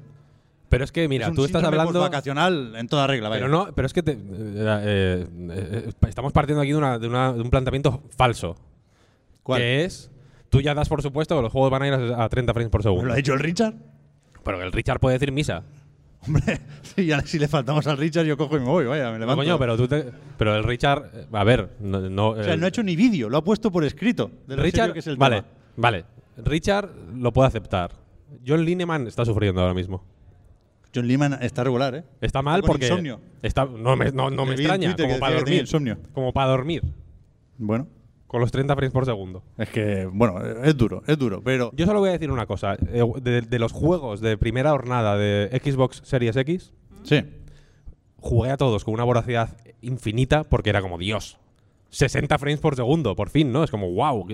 [0.69, 1.99] Pero es que, mira, Es tú estás hablando.
[1.99, 3.41] vacacional en toda regla, vaya.
[3.41, 7.07] Pero no, pero es que te- eh, eh, eh, estamos partiendo aquí de, una- de
[7.07, 8.55] una- de un planteamiento falso.
[9.43, 9.59] ¿Cuál?
[9.61, 10.09] Que es.
[10.49, 12.69] Tú ya das por supuesto que los juegos van a ir a, a 30 frames
[12.71, 13.05] por segundo.
[13.05, 13.73] ¿Lo ha dicho el Richard?
[14.43, 15.63] Pero que el Richard puede decir misa.
[16.25, 16.61] Hombre,
[16.95, 19.19] si, ya, si le faltamos al Richard, yo cojo y me voy, vaya, me No,
[19.19, 19.41] levanto.
[19.41, 20.05] coño, pero tú te-
[20.37, 21.09] Pero el Richard.
[21.13, 21.99] eh, A ver, no.
[22.09, 24.31] no, o sea, el- no ha hecho ni vídeo, lo ha puesto por escrito.
[24.47, 24.93] De Richard.
[24.93, 25.47] que es el vale, tema.
[25.75, 26.05] Vale.
[26.37, 27.91] Richard lo puede aceptar.
[28.45, 30.03] John Lineman está sufriendo ahora mismo.
[30.93, 32.03] John Lehman está regular, ¿eh?
[32.19, 32.87] Está mal con porque.
[32.87, 33.21] insomnio.
[33.41, 34.87] Está, no me, no, no me Le vi en extraña.
[34.89, 35.61] Twitter que Como para decía que tenía dormir.
[35.61, 35.97] insomnio.
[36.13, 36.83] Como para dormir.
[37.57, 37.87] Bueno,
[38.27, 39.43] Con los 30 frames por segundo.
[39.57, 41.71] es que, bueno, es duro, es duro, pero...
[41.75, 42.73] Yo solo voy a decir una cosa.
[42.73, 47.23] eh, De, de los juegos de primera jornada de Xbox Series X, Sí.
[48.17, 51.37] jugué a todos con una voracidad infinita porque era como Dios.
[51.89, 53.63] 60 frames por segundo, por fin, ¿no?
[53.63, 54.27] Es como, wow.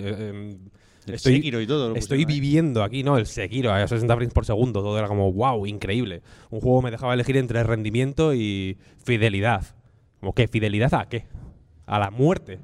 [1.13, 3.17] El Sekiro y todo Estoy viviendo aquí, ¿no?
[3.17, 4.81] El Sekiro a 60 frames por segundo.
[4.81, 6.21] Todo era como, wow, increíble.
[6.49, 9.63] Un juego me dejaba elegir entre rendimiento y fidelidad.
[10.19, 10.47] Como, ¿qué?
[10.47, 11.25] ¿Fidelidad a qué?
[11.85, 12.59] A la muerte.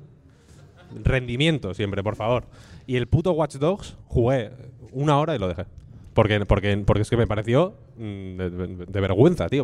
[1.04, 2.46] Rendimiento siempre, por favor.
[2.86, 4.52] Y el puto Watch Dogs jugué
[4.92, 5.66] una hora y lo dejé.
[6.14, 8.02] Porque, porque, porque es que me pareció mm,
[8.38, 9.64] de, de- de vergüenza, tío.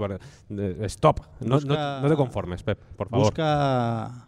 [0.49, 1.19] De- stop.
[1.41, 3.25] No, no- Busca- no te conformes, Pep, por favor.
[3.27, 4.27] Busca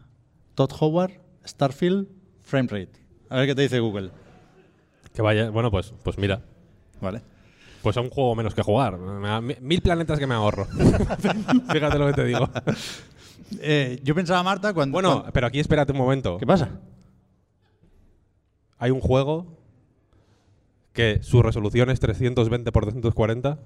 [0.53, 1.13] Todd Howard,
[1.45, 2.07] Starfield,
[2.41, 2.91] Framerate.
[3.29, 4.11] A ver qué te dice Google.
[5.13, 5.49] Que vaya.
[5.49, 6.41] Bueno, pues, pues mira.
[7.01, 7.21] Vale.
[7.81, 8.97] Pues a un juego menos que jugar.
[8.97, 10.65] Me da mi- Mil planetas que me ahorro.
[11.71, 12.47] Fíjate lo que te digo.
[13.59, 14.93] Eh, yo pensaba, Marta, cuando.
[14.93, 16.37] Bueno, cuando- pero aquí espérate un momento.
[16.37, 16.69] ¿Qué pasa?
[18.77, 19.57] Hay un juego
[20.93, 23.59] que su resolución es 320 por 240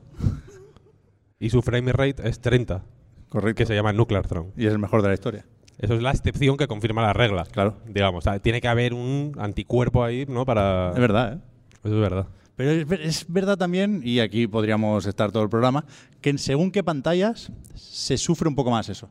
[1.39, 2.83] y su frame rate es 30,
[3.29, 3.57] Correcto.
[3.57, 4.51] que se llama Nuclear Throne.
[4.57, 5.45] Y es el mejor de la historia.
[5.79, 7.43] Eso es la excepción que confirma la regla.
[7.45, 7.75] Claro.
[7.87, 10.45] Digamos, o sea, tiene que haber un anticuerpo ahí, ¿no?
[10.45, 10.91] Para.
[10.91, 11.37] Es verdad, ¿eh?
[11.83, 12.27] Eso es verdad.
[12.55, 15.83] Pero es, ver- es verdad también, y aquí podríamos estar todo el programa,
[16.21, 19.09] que según qué pantallas se sufre un poco más eso.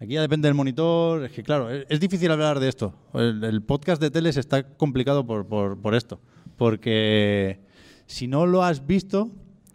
[0.00, 1.24] Aquí ya depende del monitor.
[1.24, 2.92] Es que, claro, es, es difícil hablar de esto.
[3.14, 6.20] El, el podcast de teles está complicado por, por- por esto.
[6.56, 7.60] Porque
[8.06, 9.30] si no lo has visto,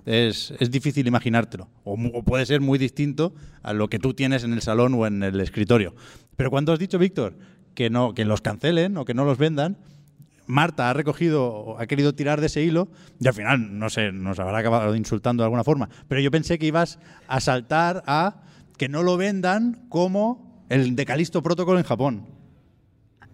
[0.05, 1.69] es, es difícil imaginártelo.
[1.83, 5.23] O, puede ser muy distinto a lo que tú tienes en el salón o en
[5.23, 5.95] el escritorio.
[6.35, 7.37] Pero cuando has dicho, Víctor,
[7.73, 9.77] que, no, que los cancelen o que no los vendan,
[10.47, 12.87] Marta ha recogido, ha querido tirar de ese hilo
[13.19, 15.89] y al final, no sé, nos habrá acabado insultando de alguna forma.
[16.07, 18.43] Pero yo pensé que ibas a saltar a
[18.77, 22.34] que no lo vendan como el de Calisto Protocol en Japón.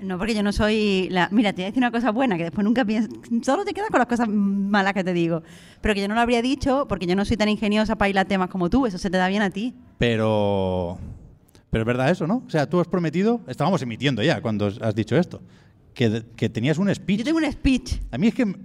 [0.01, 1.29] No, porque yo no soy la...
[1.31, 3.11] Mira, te voy a decir una cosa buena, que después nunca piensas...
[3.43, 5.43] Solo te quedas con las cosas malas que te digo.
[5.81, 8.27] Pero que yo no lo habría dicho porque yo no soy tan ingeniosa para hilar
[8.27, 8.85] temas como tú.
[8.87, 9.73] Eso se te da bien a ti.
[9.99, 10.97] Pero,
[11.69, 12.43] pero es verdad eso, ¿no?
[12.45, 15.41] O sea, tú has prometido, estábamos emitiendo ya cuando has dicho esto,
[15.93, 17.19] que, que tenías un speech.
[17.19, 17.99] Yo tengo un speech.
[18.11, 18.55] A mí es que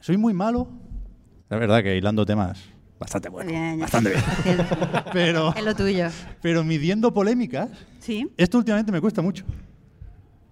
[0.00, 0.68] soy muy malo.
[1.50, 2.62] La verdad que hilando temas
[2.98, 3.50] bastante bueno.
[3.50, 4.22] Bien, bastante bien.
[5.12, 6.06] Pero, Es lo tuyo.
[6.40, 7.68] pero midiendo polémicas,
[8.00, 8.26] Sí.
[8.38, 9.44] esto últimamente me cuesta mucho.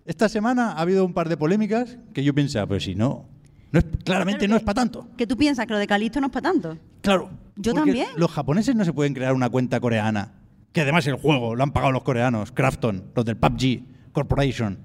[0.05, 3.27] Esta semana ha habido un par de polémicas que yo pensaba, pues si no,
[3.71, 5.09] no es, claramente no es para tanto.
[5.17, 6.77] Que tú piensas que lo de Calisto no es para tanto.
[7.01, 7.31] Claro.
[7.57, 8.09] Yo también.
[8.17, 10.33] Los japoneses no se pueden crear una cuenta coreana.
[10.73, 14.79] Que además el juego lo han pagado los coreanos, Krafton, los del PUBG Corporation.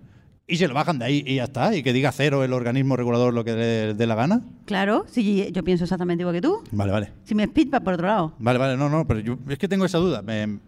[0.46, 1.76] Y se lo bajan de ahí y ya está.
[1.76, 4.42] Y que diga cero el organismo regulador lo que le dé la gana.
[4.66, 6.62] Claro, sí, yo pienso exactamente igual que tú.
[6.72, 7.12] Vale, vale.
[7.24, 8.34] Si speech va por otro lado.
[8.40, 10.22] Vale, vale, no, no, pero yo es que tengo esa duda.
[10.22, 10.60] Me-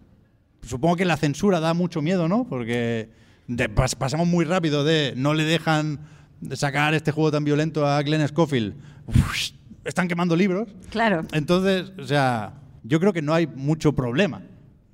[0.62, 2.44] supongo que la censura da mucho miedo, ¿no?
[2.46, 3.10] Porque
[3.56, 6.00] de- pas- pasamos muy rápido de no le dejan
[6.52, 8.74] sacar este juego tan violento a Glenn Scofield.
[9.06, 9.36] Uf,
[9.84, 10.68] están quemando libros.
[10.90, 11.24] Claro.
[11.32, 14.42] Entonces, o sea, yo creo que no hay mucho problema.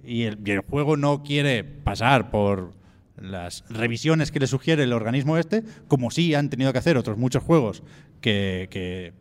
[0.02, 2.72] Y el, y el juego no quiere pasar por
[3.20, 7.16] las revisiones que le sugiere el organismo este, como sí han tenido que hacer otros
[7.18, 7.82] muchos juegos
[8.20, 9.12] que, que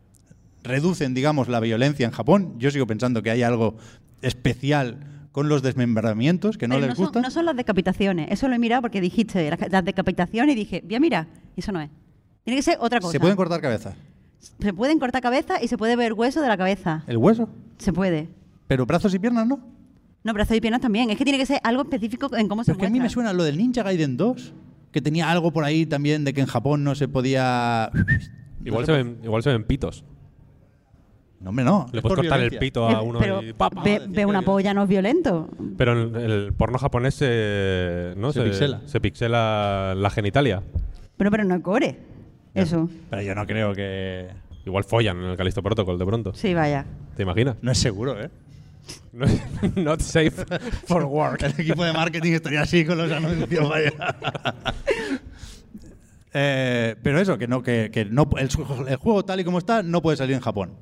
[0.62, 2.54] reducen, digamos, la violencia en Japón.
[2.58, 3.76] Yo sigo pensando que hay algo
[4.22, 4.98] especial
[5.36, 7.20] con los desmembramientos que no Pero les son, gusta.
[7.20, 8.28] no son las decapitaciones.
[8.30, 11.80] Eso lo he mirado porque dijiste las, las decapitaciones y dije, ya mira, eso no
[11.82, 11.90] es.
[12.42, 13.12] Tiene que ser otra cosa.
[13.12, 13.94] Se pueden cortar cabezas.
[14.38, 17.04] Se pueden cortar cabeza y se puede ver hueso de la cabeza.
[17.06, 17.50] El hueso.
[17.76, 18.30] Se puede.
[18.66, 19.60] Pero brazos y piernas no.
[20.24, 21.10] No, brazos y piernas también.
[21.10, 22.94] Es que tiene que ser algo específico en cómo se Pero es que a mí
[22.98, 23.14] me muestra.
[23.14, 24.54] suena lo del Ninja Gaiden 2,
[24.90, 27.90] que tenía algo por ahí también de que en Japón no se podía.
[28.64, 30.02] Igual, No se ven, igual se ven pitos.
[31.46, 31.86] No, hombre, no.
[31.92, 34.26] Le es puedes cortar el pito a Eh, uno pero y pa, pa, ve, ve
[34.26, 35.48] una polla no es violento.
[35.78, 38.32] Pero en el porno japonés se, ¿no?
[38.32, 38.80] Se pixela.
[38.86, 40.64] se pixela la genitalia.
[41.16, 42.00] Pero, pero no es gore.
[42.52, 42.90] Eso.
[43.10, 44.26] Pero yo no creo que.
[44.64, 46.34] Igual follan en el Calisto Protocol de pronto.
[46.34, 46.84] Sí, vaya.
[47.14, 47.54] ¿Te imaginas?
[47.62, 48.28] No es seguro, ¿eh?
[49.12, 50.30] No es- Not safe
[50.86, 51.42] for work.
[51.44, 53.92] El equipo de marketing estaría así con los anuncios, vaya.
[56.38, 59.56] Eh, pero eso, que no, que, que no, el, ju- el juego tal y como
[59.56, 60.72] está no puede salir en Japón.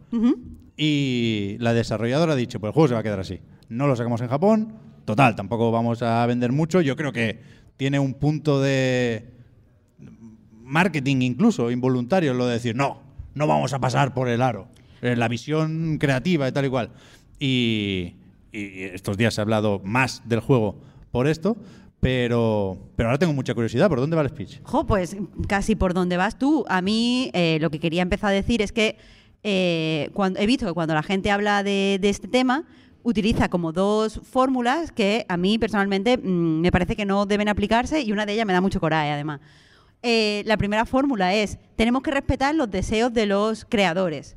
[0.77, 3.39] Y la desarrolladora ha dicho, pues el juego se va a quedar así.
[3.69, 4.75] No lo sacamos en Japón.
[5.05, 6.81] Total, tampoco vamos a vender mucho.
[6.81, 7.41] Yo creo que
[7.77, 9.31] tiene un punto de
[10.63, 13.01] marketing incluso involuntario lo de decir, no,
[13.35, 14.67] no vamos a pasar por el aro.
[15.03, 16.91] Eh, La visión creativa y tal y cual.
[17.39, 18.15] Y,
[18.53, 21.57] y estos días se ha hablado más del juego por esto,
[22.05, 23.89] pero, pero ahora tengo mucha curiosidad.
[23.89, 24.61] ¿Por dónde va el speech?
[24.63, 25.17] Jo, pues
[25.49, 26.67] casi por donde vas tú.
[26.69, 28.99] A mí eh, lo que quería empezar a decir es que
[29.43, 32.65] eh, cuando, he visto que cuando la gente habla de, de este tema
[33.05, 38.03] utiliza como dos fórmulas que a mí personalmente mm, me parece que no deben aplicarse
[38.03, 39.41] y una de ellas me da mucho coraje además.
[40.03, 44.37] Eh, la primera fórmula es tenemos que respetar los deseos de los creadores.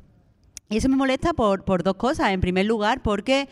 [0.70, 2.30] Y eso me molesta por, por dos cosas.
[2.30, 3.48] En primer lugar, porque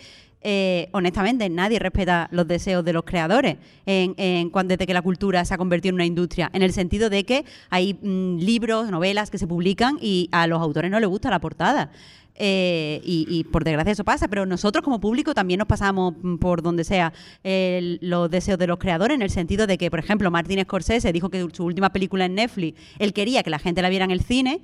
[0.49, 5.03] eh, honestamente nadie respeta los deseos de los creadores en, en cuando desde que la
[5.03, 6.51] cultura se ha convertido en una industria.
[6.53, 10.63] En el sentido de que hay mm, libros, novelas que se publican y a los
[10.63, 11.91] autores no les gusta la portada.
[12.37, 16.63] eh, y, por desgracia eso pasa, pero nosotros como público también nos pasamos mm, por
[16.63, 20.63] donde sea los deseos de los creadores, en el sentido de que, por ejemplo, Martin
[20.63, 24.05] Scorsese dijo que su última película en Netflix, él quería que la gente la viera
[24.05, 24.61] en el cine.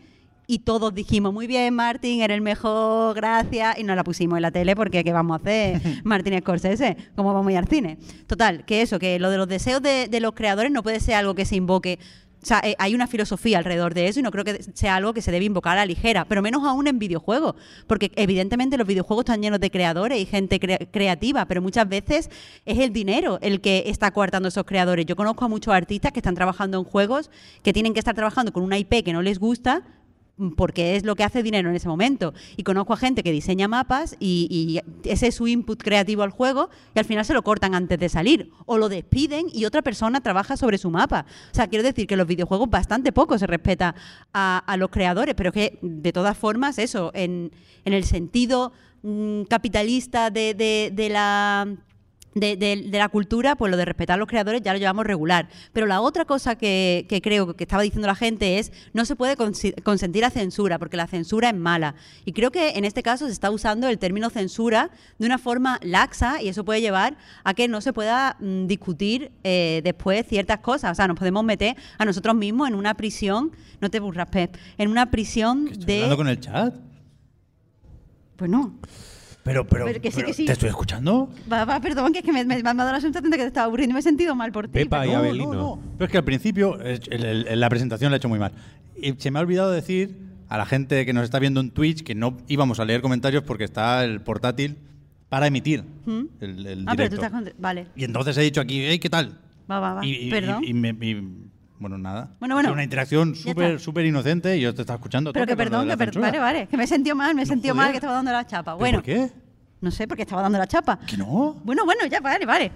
[0.53, 3.79] Y todos dijimos, muy bien, Martin, eres el mejor, gracias.
[3.79, 6.95] Y nos la pusimos en la tele porque ¿qué vamos a hacer, Martin Scorsese?
[7.17, 7.97] ¿Cómo vamos a ir al cine?
[8.27, 11.15] Total, que eso, que lo de los deseos de, de los creadores no puede ser
[11.15, 11.99] algo que se invoque
[12.43, 15.15] o sea, eh, hay una filosofía alrededor de eso y no creo que sea algo
[15.15, 17.55] que se debe invocar a la ligera, pero menos aún en videojuegos,
[17.87, 22.31] porque evidentemente los videojuegos están llenos de creadores y gente crea- creativa, pero muchas veces
[22.67, 25.07] es el dinero el que está coartando a esos creadores.
[25.07, 27.31] Yo conozco a muchos artistas que están trabajando en juegos
[27.63, 29.83] que tienen que estar trabajando con una IP que no les gusta
[30.57, 32.35] porque es lo que hace dinero en ese momento.
[32.57, 36.31] Y conozco a gente que diseña mapas y, y ese es su input creativo al
[36.31, 38.51] juego y al final se lo cortan antes de salir.
[38.67, 41.27] O lo despiden y otra persona trabaja sobre su mapa.
[41.53, 43.95] O sea, quiero decir que los videojuegos bastante poco se respeta
[44.33, 47.53] a, a los creadores, pero que de todas formas eso, en,
[47.85, 51.69] en el sentido mm, capitalista de, de- de la
[52.35, 55.05] de, de- de la cultura, pues lo de respetar a los creadores ya lo llevamos
[55.07, 55.49] regular.
[55.73, 59.17] Pero la otra cosa que, que creo que estaba diciendo la gente es no se
[59.17, 61.95] puede consentir la censura, porque la censura es mala.
[62.25, 65.79] Y creo que en este caso se está usando el término censura de una forma
[65.83, 70.59] laxa y eso puede llevar a que no se pueda mm, discutir eh, después ciertas
[70.61, 70.93] cosas.
[70.93, 74.57] O sea, nos podemos meter a nosotros mismos en una prisión, no te burras, Pep,
[74.79, 75.95] en una prisión ¿Estoy de...
[75.97, 76.75] hablando con el chat?
[78.37, 78.79] Pues no.
[79.45, 80.47] Pero, pero, Pero que sí, pero, que sí.
[80.47, 81.29] ¿te estoy escuchando?
[81.53, 83.43] Va, va, perdón, que es que me, me, me ha dado la sensación de que
[83.43, 84.73] te estaba aburriendo y me he sentido mal por ti.
[84.75, 85.53] Pepa y No, Abelino.
[85.53, 85.83] no, no.
[85.99, 88.53] Pero es que al principio, el- el- el- la presentación la he hecho muy mal.
[88.97, 90.17] Y se me ha olvidado decir
[90.49, 93.43] a la gente que nos está viendo en Twitch que no íbamos a leer comentarios
[93.43, 94.77] porque está el portátil
[95.29, 96.21] para emitir ¿Mm?
[96.41, 97.17] el, Ah, pero tú directo.
[97.17, 97.51] estás con...
[97.59, 99.41] Vale, Y entonces he dicho aquí, hey, ¿qué tal?
[99.69, 100.07] va, va, va.
[100.07, 100.63] Y, y- Perdón.
[100.65, 101.51] y me- y-
[101.83, 102.31] bueno, nada.
[102.41, 105.33] Bueno, sido una interacción súper súper inocente y yo te estaba escuchando.
[105.33, 106.23] pero todo que perdón, que perdón.
[106.23, 106.67] Vale, vale.
[106.69, 107.85] Que me he sentido mal, me he No, sentido joder.
[107.87, 108.73] mal que estaba dando la chapa.
[108.73, 109.31] ¿Pero Bueno, ¿Por qué?
[109.81, 110.99] no sé, porque estaba dando la chapa.
[111.07, 111.61] ¿Que no?
[111.65, 112.73] Bueno, bueno, ya, vale, vale.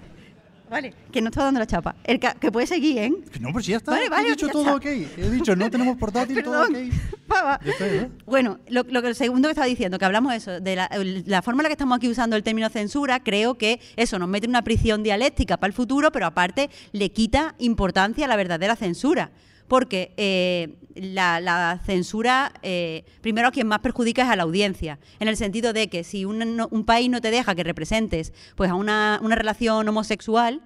[0.69, 1.95] Vale, que no estaba dando la chapa.
[2.03, 3.13] El que puede seguir, ¿eh?
[3.31, 3.91] Que no, pues ya está.
[3.91, 4.75] Vale, vale, he dicho ya todo está.
[4.75, 4.85] ok.
[4.85, 6.69] He dicho, no tenemos portátil, todo ok.
[7.31, 7.59] Va, va.
[7.63, 8.09] Ya está, ¿eh?
[8.25, 10.89] Bueno, lo, lo que el segundo que estaba diciendo, que hablamos de eso, de la,
[11.25, 14.29] la forma en la que estamos aquí usando el término censura, creo que eso nos
[14.29, 18.35] mete en una prisión dialéctica para el futuro, pero aparte le quita importancia a la
[18.37, 19.31] verdadera censura.
[19.67, 24.99] Porque eh, la, la censura, eh, primero a quien más perjudica es a la audiencia,
[25.19, 28.69] en el sentido de que si un, un país no te deja que representes pues,
[28.69, 30.61] a una, relación homosexual,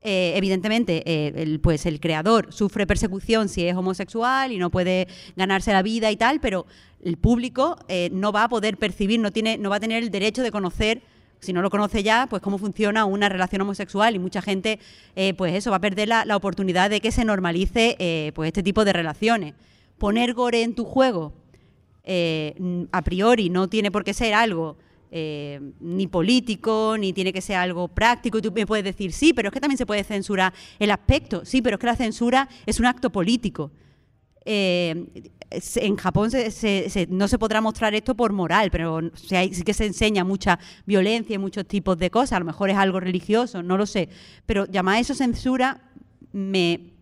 [0.00, 5.08] eh, evidentemente, eh, el, pues el creador sufre persecución si es homosexual y no puede
[5.36, 6.66] ganarse la vida y tal, pero
[7.02, 7.76] el público
[8.10, 11.02] no va a poder percibir, no tiene, no va a tener el derecho de conocer,
[11.40, 14.78] si no lo conoce ya, pues cómo funciona una relación homosexual y mucha gente,
[15.14, 18.48] eh, pues eso va a perder la, la oportunidad de que se normalice, eh, pues
[18.48, 19.54] este tipo de relaciones.
[19.98, 21.32] Poner gore en tu juego
[22.04, 22.54] eh,
[22.92, 24.76] a priori no tiene por qué ser algo
[25.10, 28.36] ni político, ni tiene que ser algo práctico.
[28.36, 31.46] Y tú me puedes decir, sí, pero es que también se puede censurar el aspecto.
[31.46, 33.70] Sí, pero es que la censura es un acto político.
[35.50, 40.24] En Japón se- no se podrá mostrar esto por moral, pero sí que se enseña
[40.24, 42.32] mucha violencia y muchos tipos de cosas.
[42.32, 44.08] A lo mejor es algo religioso, no lo sé.
[44.46, 45.80] Pero llamar eso censura
[46.32, 46.92] me,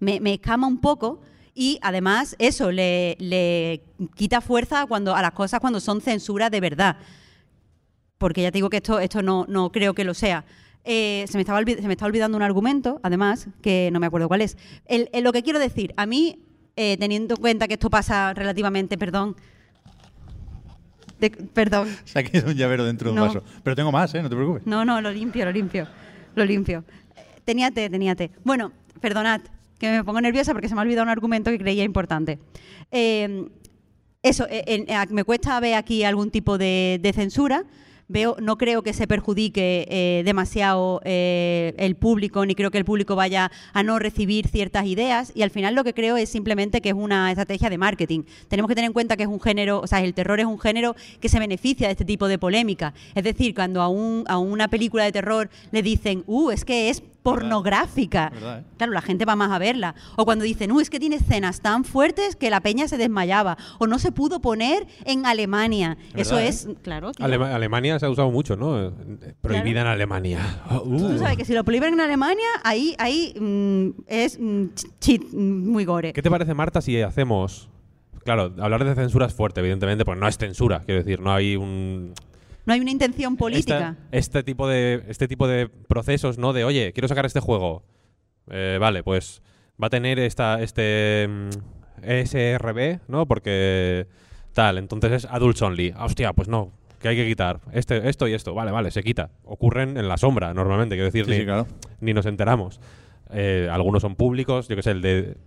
[0.00, 1.20] me, escama un poco
[1.54, 3.82] y además eso le, le
[4.14, 6.96] quita fuerza cuando, a las cosas cuando son censura de verdad.
[8.18, 10.44] Porque ya te digo que esto, esto no, no creo que lo sea.
[10.84, 14.28] Eh, se, me estaba se me está olvidando un argumento, además, que no me acuerdo
[14.28, 14.56] cuál es.
[15.12, 16.47] Lo que quiero decir, a mí,
[16.80, 19.34] eh, teniendo en cuenta que esto pasa relativamente, perdón,
[21.18, 23.26] de- perdón, Saqué un llavero dentro de un No.
[23.26, 23.42] vaso.
[23.62, 24.22] Pero tengo más, ¿eh?
[24.22, 24.66] No te preocupes.
[24.66, 25.86] no, no, lo limpio, lo limpio.
[26.34, 26.84] Lo limpio.
[27.16, 28.30] Eh, Tenía té, tenía té.
[28.44, 29.40] Bueno, perdonad,
[29.78, 32.38] que me pongo nerviosa porque se me ha olvidado un argumento que creía importante.
[32.92, 33.48] Eh,
[34.22, 37.64] eso, eh, eh, me cuesta ver aquí algún tipo de, de censura.
[38.10, 42.86] Veo, no creo que se perjudique eh, demasiado eh, el público, ni creo que el
[42.86, 45.30] público vaya a no recibir ciertas ideas.
[45.34, 48.22] Y al final lo que creo es simplemente que es una estrategia de marketing.
[48.48, 50.58] Tenemos que tener en cuenta que es un género, o sea, el terror es un
[50.58, 52.94] género que se beneficia de este tipo de polémica.
[53.14, 56.88] Es decir, cuando a, un, a una película de terror le dicen, uh, es que
[56.88, 58.30] es pornográfica.
[58.30, 58.64] Verdad, ¿eh?
[58.76, 59.94] Claro, la gente va más a verla.
[60.16, 63.56] O cuando dicen, uh, es que tiene escenas tan fuertes que la peña se desmayaba.
[63.78, 65.96] O no se pudo poner en Alemania.
[66.14, 66.48] Es Eso ¿eh?
[66.48, 67.12] es, claro.
[67.12, 67.24] tío.
[67.24, 68.92] Alema- Alemania se ha usado mucho, ¿no?
[69.40, 70.40] Prohibida en Alemania.
[70.68, 70.98] Ah, uh.
[70.98, 74.38] Tú sabes que si lo prohíben en Alemania, ahí, ahí mm, es
[75.00, 76.12] cheat, mm, muy gore.
[76.12, 77.68] ¿Qué te parece, Marta, si hacemos...
[78.24, 80.82] Claro, hablar de censura es fuerte, evidentemente, pues no es censura.
[80.84, 82.12] Quiero decir, no hay un...
[82.68, 83.96] No hay una intención política.
[84.12, 86.52] Esta- este, tipo de, este tipo de procesos, ¿no?
[86.52, 87.82] De, oye, quiero sacar este juego.
[88.50, 89.42] Eh, vale, pues
[89.82, 91.48] va a tener esta, este mm,
[92.02, 93.24] SRB, ¿no?
[93.26, 94.06] Porque
[94.52, 95.94] tal, entonces es adults only.
[95.96, 98.52] Ah, Hostia, pues no, que hay que quitar este, esto y esto.
[98.52, 99.30] Vale, vale, se quita.
[99.44, 101.66] Ocurren en la sombra, normalmente, quiero decir, Sí, ni, sí, claro.
[102.00, 102.82] ni nos enteramos.
[103.30, 105.38] Eh, algunos son públicos, yo que sé, el de,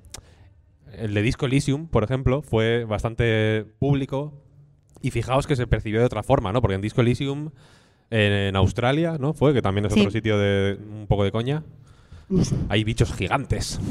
[0.98, 4.34] el de Disco Elysium, por ejemplo, fue bastante público
[5.02, 6.62] y fijaos que se percibió de otra forma, ¿no?
[6.62, 7.50] Porque en Disco Elysium,
[8.10, 9.34] en, en Australia, ¿no?
[9.34, 10.00] Fue, que también es Sí.
[10.02, 11.64] otro sitio de un poco de coña.
[12.70, 13.80] Hay bichos gigantes.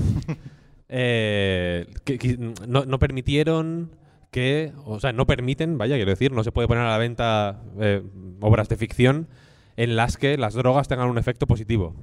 [0.93, 3.93] Eh, que, que no, no permitieron
[4.33, 7.63] que, o sea, no permiten, vaya, quiero decir, no se puede poner a la venta
[7.81, 8.03] eh,
[8.41, 9.29] obras de ficción
[9.77, 11.95] en las que las drogas tengan un efecto positivo.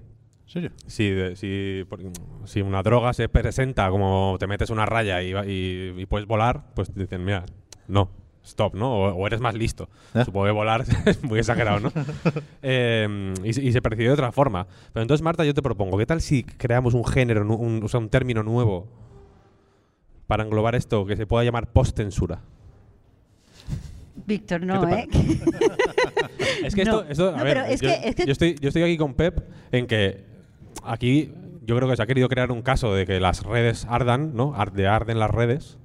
[0.46, 0.72] ¿En serio?
[0.86, 2.00] Si, de- si, por-
[2.46, 6.26] si una droga se presenta como te metes una raya y, va- y- y puedes
[6.26, 7.46] volar, pues te dicen, mira,
[7.90, 8.10] no,
[8.48, 8.92] stop, ¿no?
[8.94, 9.90] O, o eres más listo.
[10.16, 10.24] ¿Eh?
[10.26, 11.92] Supongo que volar es muy exagerado, ¿no?
[12.62, 14.66] Eh, y, se- y se percibió de otra forma.
[14.94, 18.00] Pero entonces, Marta, yo te propongo, ¿qué tal si creamos un género, un, o sea,
[18.00, 18.88] un término nuevo
[20.28, 22.42] para englobar esto que se pueda llamar post-censura?
[24.26, 25.08] Víctor, ¿Qué no, ¿eh?
[26.64, 27.02] Es que No.
[27.02, 28.98] esto, esto- a No, ver, es yo, que- es que- yo estoy, yo estoy aquí
[28.98, 29.40] con Pep
[29.72, 30.26] en que
[30.84, 31.32] aquí
[31.64, 34.54] yo creo que se ha querido crear un caso de que las redes ardan, ¿no?
[34.56, 35.78] Ar- de arden las redes.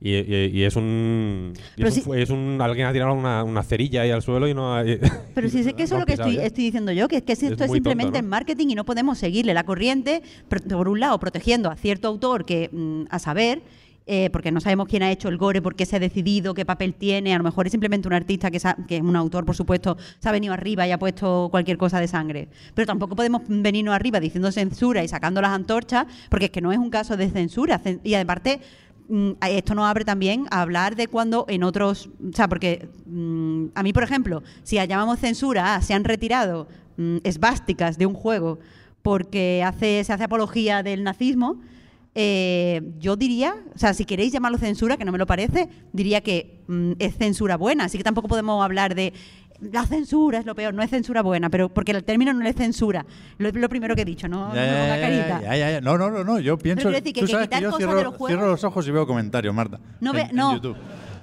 [0.00, 1.52] Y, y- y es un.
[1.54, 4.10] y Pero es, un si- fu- es un- Alguien ha tirado una, una cerilla ahí
[4.12, 4.98] al suelo y no hay.
[5.34, 7.46] Pero si sé que eso es lo que estoy, diciendo yo, que es que esto
[7.46, 8.18] Es tonto, simplemente ¿no?
[8.18, 12.44] en marketing y no podemos seguirle la corriente, por, un lado, protegiendo a cierto autor
[12.44, 13.62] que, mm, a saber,
[14.06, 16.64] eh, porque no sabemos quién ha hecho el gore, por qué se ha decidido, qué
[16.64, 19.54] papel tiene, a lo mejor es simplemente un artista que, que es un autor, por
[19.56, 22.48] supuesto, se ha venido arriba y ha puesto cualquier cosa de sangre.
[22.74, 26.70] Pero tampoco podemos venirnos arriba diciendo censura y sacando las antorchas, porque es que no
[26.72, 27.82] es un caso de censura.
[27.82, 28.60] Cen- Y aparte,
[29.48, 33.82] esto nos abre también a hablar de cuando en otros, o sea, porque mm, a
[33.82, 38.58] mí, por ejemplo, si llamamos censura, a se han retirado mm, esvásticas de un juego
[39.02, 41.60] porque hace, se hace apología del nazismo,
[42.14, 46.20] eh, yo diría, o sea, si queréis llamarlo censura, que no me lo parece, diría
[46.20, 49.12] que mm, es censura buena, así que tampoco podemos hablar de
[49.60, 52.54] la censura es lo peor, no es censura buena, pero porque el término no es
[52.54, 53.04] censura,
[53.38, 55.00] lo, lo primero que he dicho, no, Ya, no ya, ponga ya,
[55.40, 55.80] carita.
[55.80, 56.82] No, no, no, no, yo pienso.
[56.82, 59.06] quiero decir que- tú que sabes que yo cierro, los cierro los ojos y veo
[59.06, 59.78] comentarios, Marta.
[60.00, 60.76] No, en- ve- en no, YouTube.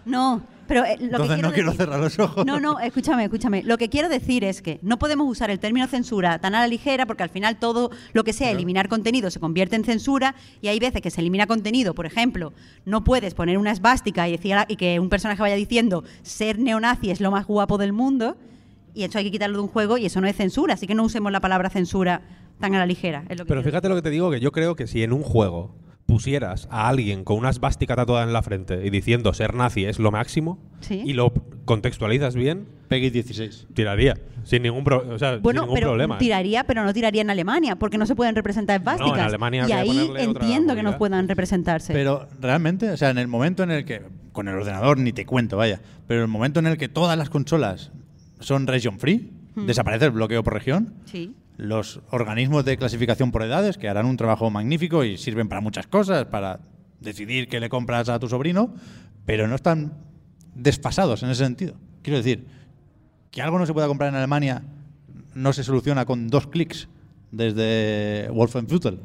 [0.05, 2.45] no, pero eh, lo que quiero no quiero decir- cerrar los ojos.
[2.45, 3.63] No, no, escúchame, escúchame.
[3.63, 6.67] Lo que quiero decir es que no podemos usar el término censura tan a la
[6.67, 10.67] ligera porque al final todo lo que sea eliminar contenido se convierte en censura y
[10.67, 11.93] hay veces que se elimina contenido.
[11.93, 12.53] Por ejemplo,
[12.85, 17.11] no puedes poner una esvástica y, decir, y que un personaje vaya diciendo ser neonazi
[17.11, 18.37] es lo más guapo del mundo
[18.93, 20.75] y eso hay que quitarlo de un juego y eso no es censura.
[20.75, 22.21] Así que no usemos la palabra censura
[22.59, 23.23] tan a la ligera.
[23.29, 25.11] es lo que Pero fíjate lo que te digo, que yo creo que si en
[25.11, 29.55] un juego pusieras a alguien con una esvástica tatuada en la frente y diciendo ser
[29.55, 31.01] nazi es lo máximo Sí.
[31.03, 31.33] y lo
[31.65, 33.67] contextualizas bien, Peggy 16.
[33.73, 34.15] tiraría.
[34.43, 36.15] Sin ningún, pro- o sea, sin Bueno, ningún pero problema.
[36.15, 36.19] ¿eh?
[36.19, 39.17] tiraría, pero no tiraría en Alemania, porque no se pueden representar esvásticas.
[39.19, 41.91] Alemania y habría que ahí ponerle otra entiendo que no puedan representarse.
[41.93, 45.25] Pero realmente, o sea, en el momento en el que, con el ordenador ni te
[45.25, 47.91] cuento, vaya, pero el momento en el que todas las consolas
[48.39, 49.65] son region free, Hmm.
[49.65, 51.33] desaparece el bloqueo por región, sí.
[51.57, 55.87] Los organismos de clasificación por edades, que harán un trabajo magnífico y sirven para muchas
[55.87, 56.59] cosas, para
[56.99, 58.73] decidir qué le compras a tu sobrino,
[59.25, 59.93] pero no están
[60.53, 61.75] desfasados en ese sentido.
[62.01, 62.45] Quiero decir,
[63.31, 64.63] que algo no se pueda comprar en Alemania
[65.33, 66.87] no se soluciona con dos clics
[67.31, 68.99] desde Wolfenbüttel.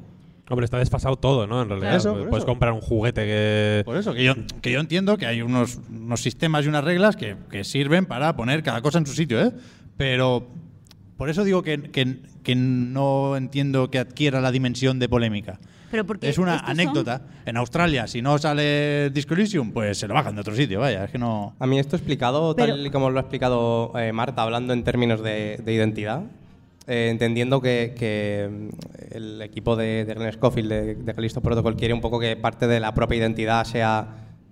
[0.49, 1.63] Hombre, está desfasado todo, ¿no?
[1.63, 1.95] En realidad.
[1.97, 2.47] Eso, por Puedes eso.
[2.47, 3.83] comprar un juguete que.
[3.85, 7.15] Por eso, que yo, que yo entiendo que hay unos, unos sistemas y unas reglas
[7.17, 9.53] que, que sirven para poner cada cosa en su sitio, ¿eh?
[9.97, 10.49] Pero
[11.17, 15.59] por eso digo que, que- que no entiendo que adquiera la dimensión de polémica.
[15.91, 17.23] Pero porque es una estos son- anécdota.
[17.47, 21.05] En Australia, si no sale Disco Elysium, pues se lo bajan de otro sitio, vaya,
[21.05, 21.55] es que no...
[21.59, 24.85] A mí esto explicado Pero- tal y como lo ha explicado eh, Marta, hablando en
[24.85, 26.23] términos de, de identidad,
[26.87, 31.75] eh, entendiendo que, que, mm, el equipo de, de Glenn Scofield de, de Callisto Protocol
[31.77, 34.07] quiere un poco que parte de la propia identidad sea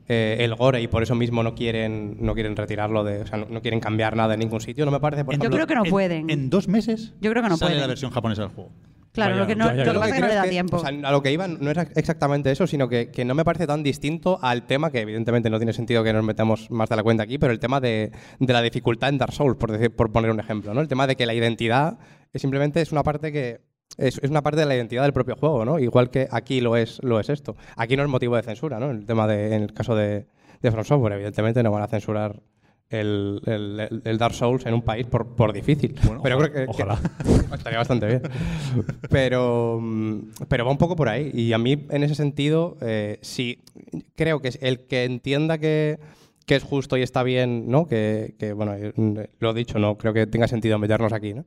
[0.08, 3.38] eh, el gore y por eso mismo no quieren no quieren retirarlo de, o sea,
[3.38, 5.24] no, no quieren cambiar nada en ningún sitio, no me parece.
[5.24, 6.30] Por Yo ejemplo, creo que no en- pueden.
[6.30, 7.80] En dos meses Yo creo que no sale pueden.
[7.82, 8.70] la versión japonesa del juego.
[9.12, 9.84] Claro, Vaya, lo que no, ya, ya, lo ya.
[9.84, 10.76] que Yo pasa es que no le da es tiempo.
[10.76, 13.44] o sea, a lo que iba no era exactamente eso, sino que, que no me
[13.44, 16.96] parece tan distinto al tema, que evidentemente no tiene sentido que nos metamos más de
[16.96, 19.90] la cuenta aquí, pero el tema de, de la dificultad en Dark Souls, por, decir,
[19.96, 20.72] por poner un ejemplo.
[20.74, 20.80] ¿no?
[20.80, 21.98] El tema de que la identidad
[22.32, 23.60] es simplemente es una parte que.
[23.96, 25.78] Es, es una parte de la identidad del propio juego, ¿no?
[25.78, 27.56] Igual que aquí lo es, lo es esto.
[27.76, 28.90] Aquí no es motivo de censura, ¿no?
[28.90, 30.26] El tema de, en el caso de,
[30.62, 32.40] de From Software, evidentemente no van a censurar
[32.90, 35.94] el, el- el Dark Souls en un país por, por difícil.
[36.22, 36.98] pero creo que, que- ojalá.
[37.54, 38.22] estaría bastante bien.
[39.10, 40.18] Pero, mm,
[40.48, 41.30] pero va un poco por ahí.
[41.34, 43.62] Y a mí, en ese sentido, eh, sí,
[44.16, 45.98] creo que es el que entienda que,
[46.46, 47.86] que es justo y está bien, ¿no?
[47.86, 48.92] Que, que, bueno, eh,
[49.38, 51.44] lo he dicho, no creo que tenga sentido meternos aquí, ¿no?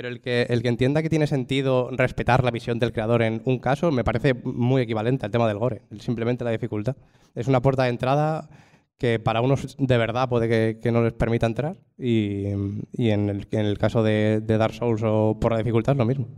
[0.00, 3.42] Pero el que, el que entienda que tiene sentido respetar la visión del creador en
[3.44, 6.96] un caso me parece muy equivalente al tema del gore, simplemente la dificultad.
[7.34, 8.48] Es una puerta de entrada
[8.96, 12.46] que para unos de verdad puede que, no les permita entrar y,
[12.92, 15.98] y en, el, en el caso de, de Dark Souls o por la dificultad es
[15.98, 16.28] lo mismo.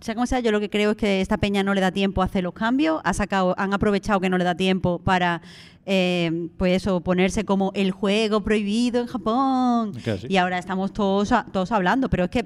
[0.00, 2.22] Sea como sea, yo lo que creo es que esta peña no le da tiempo
[2.22, 5.42] a hacer los cambios, ha sacado, han aprovechado que no le da tiempo para,
[5.84, 9.92] eh, pues eso, ponerse como el juego prohibido en Japón.
[10.28, 11.32] Y ahora estamos todos,
[11.72, 12.44] hablando, pero es que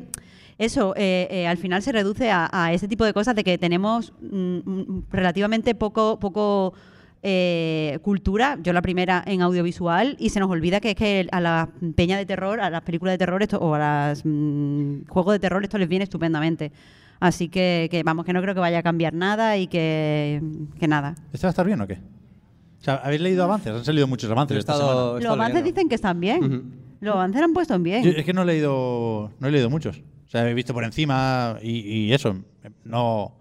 [0.56, 3.58] eso eh, eh, al final se reduce a, a ese tipo de cosas de que
[3.58, 6.74] tenemos mm, mm, relativamente poco, poco
[7.26, 11.40] eh, cultura, yo la primera en audiovisual, y se nos olvida que es que a
[11.40, 14.22] la peña de terror, a las películas de terror esto, o a los
[15.08, 16.70] juegos de terror esto les viene estupendamente.
[17.20, 20.42] Así que, que, vamos, que no creo que vaya a cambiar nada y que,
[20.78, 21.14] que nada.
[21.32, 21.94] ¿Este va a estar bien o qué?
[22.80, 23.72] O sea, ¿habéis leído avances?
[23.72, 25.18] Han salido muchos avances He esta estado- semana.
[25.20, 25.74] he Los avances leyendo.
[25.74, 26.72] dicen que están bien.
[27.00, 28.04] Los avances han puesto en bien.
[28.04, 30.02] Yo es que no he leído, no he leído muchos.
[30.26, 32.36] O sea, he visto por encima y, y eso.
[32.84, 33.36] No,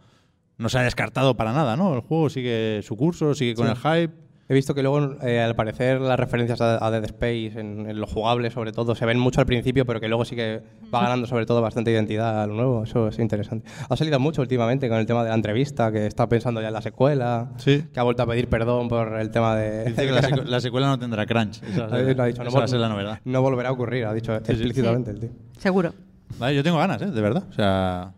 [0.58, 1.94] no se ha descartado para nada, ¿no?
[1.96, 3.72] El juego sigue su curso, sigue con Sí.
[3.74, 4.14] el hype.
[4.54, 8.00] He visto que luego, eh, al parecer, las referencias a, a Dead Space, en, en
[8.00, 10.62] lo jugable sobre todo, se ven mucho al principio, pero que luego sí que
[10.94, 12.84] va ganando sobre todo bastante identidad a lo nuevo.
[12.84, 13.68] Eso es interesante.
[13.90, 16.74] Ha salido mucho últimamente con el tema de la entrevista, que está pensando ya en
[16.74, 17.84] la secuela, Sí.
[17.92, 19.86] que ha vuelto a pedir perdón por el tema de...
[19.86, 21.64] Dice que la, secu- la secuela no tendrá crunch.
[21.64, 21.98] Esa, ha
[22.28, 23.20] dicho, no, vol- la novedad.
[23.26, 25.30] volverá a ocurrir, ha dicho explícitamente el tío.
[25.58, 25.94] Seguro.
[26.38, 27.08] Vale, yo tengo ganas, ¿eh?
[27.08, 27.44] De verdad.
[27.50, 28.14] O sea,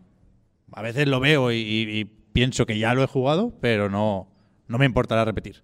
[0.74, 4.28] a veces lo veo y, y- y pienso que ya lo he jugado, pero no,
[4.68, 5.64] no me importará repetir.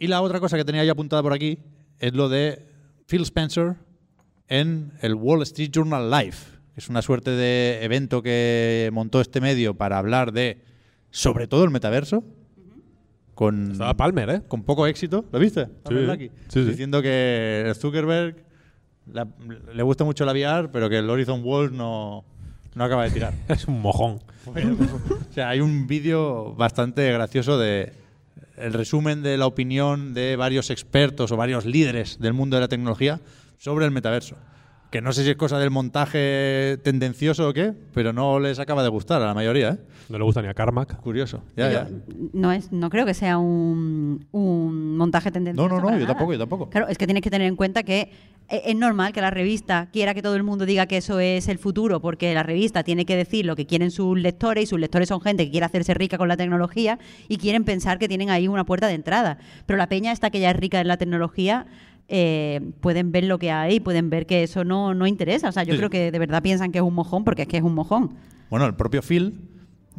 [0.00, 1.58] Y la otra cosa que tenía yo apuntada por aquí
[2.00, 2.66] es lo de
[3.06, 3.76] Phil Spencer
[4.48, 6.36] en el Wall Street Journal Live,
[6.74, 10.64] es una suerte de evento que montó este medio para hablar de,
[11.10, 12.24] sobre todo, el metaverso.
[13.34, 14.42] Con, Estaba Palmer, ¿eh?
[14.48, 15.26] con poco éxito.
[15.30, 15.66] ¿Lo viste?
[15.86, 16.64] Sí, sí.
[16.64, 18.44] Diciendo que Zuckerberg
[19.12, 19.28] la-
[19.74, 22.24] le gusta mucho la VR, pero que el Horizon World no,
[22.74, 23.34] no acaba de tirar.
[23.48, 24.20] Es un mojón.
[24.46, 27.92] o sea, hay un vídeo bastante gracioso de
[28.60, 32.68] el resumen de la opinión de varios expertos o varios líderes del mundo de la
[32.68, 33.20] tecnología
[33.58, 34.36] sobre el metaverso.
[34.90, 38.82] Que no sé si es cosa del montaje tendencioso o qué, pero no les acaba
[38.82, 39.78] de gustar a la mayoría, ¿eh?
[40.08, 40.96] No le gusta ni a Carmack.
[41.00, 41.44] Curioso.
[41.56, 41.88] Ya, ya.
[42.32, 45.68] No, es, no creo que sea un, un montaje tendencioso.
[45.68, 46.06] No, no, yo nada.
[46.08, 46.68] tampoco, yo tampoco.
[46.70, 48.10] Claro, es que tienes que tener en cuenta que
[48.48, 51.46] e- es normal que la revista quiera que todo el mundo diga que eso es
[51.46, 54.80] el futuro, porque la revista tiene que decir lo que quieren sus lectores y sus
[54.80, 58.30] lectores son gente que quiere hacerse rica con la tecnología y quieren pensar que tienen
[58.30, 59.38] ahí una puerta de entrada.
[59.66, 61.66] Pero la peña esta que ya es rica en la tecnología
[62.12, 65.48] eh, pueden ver lo que hay, pueden ver que eso no, no interesa.
[65.48, 65.78] O sea, yo Sí.
[65.78, 68.16] creo que de verdad piensan que es un mojón porque es que es un mojón.
[68.50, 69.40] Bueno, el propio Phil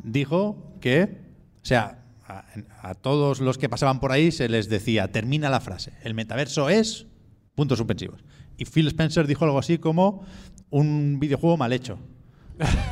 [0.03, 1.21] dijo que,
[1.63, 2.43] o sea, a,
[2.81, 6.69] a todos los que pasaban por ahí se les decía, termina la frase, el metaverso
[6.69, 7.07] es
[7.55, 8.23] puntos suspensivos.
[8.57, 10.23] Y Phil Spencer dijo algo así como
[10.69, 11.97] un videojuego mal hecho.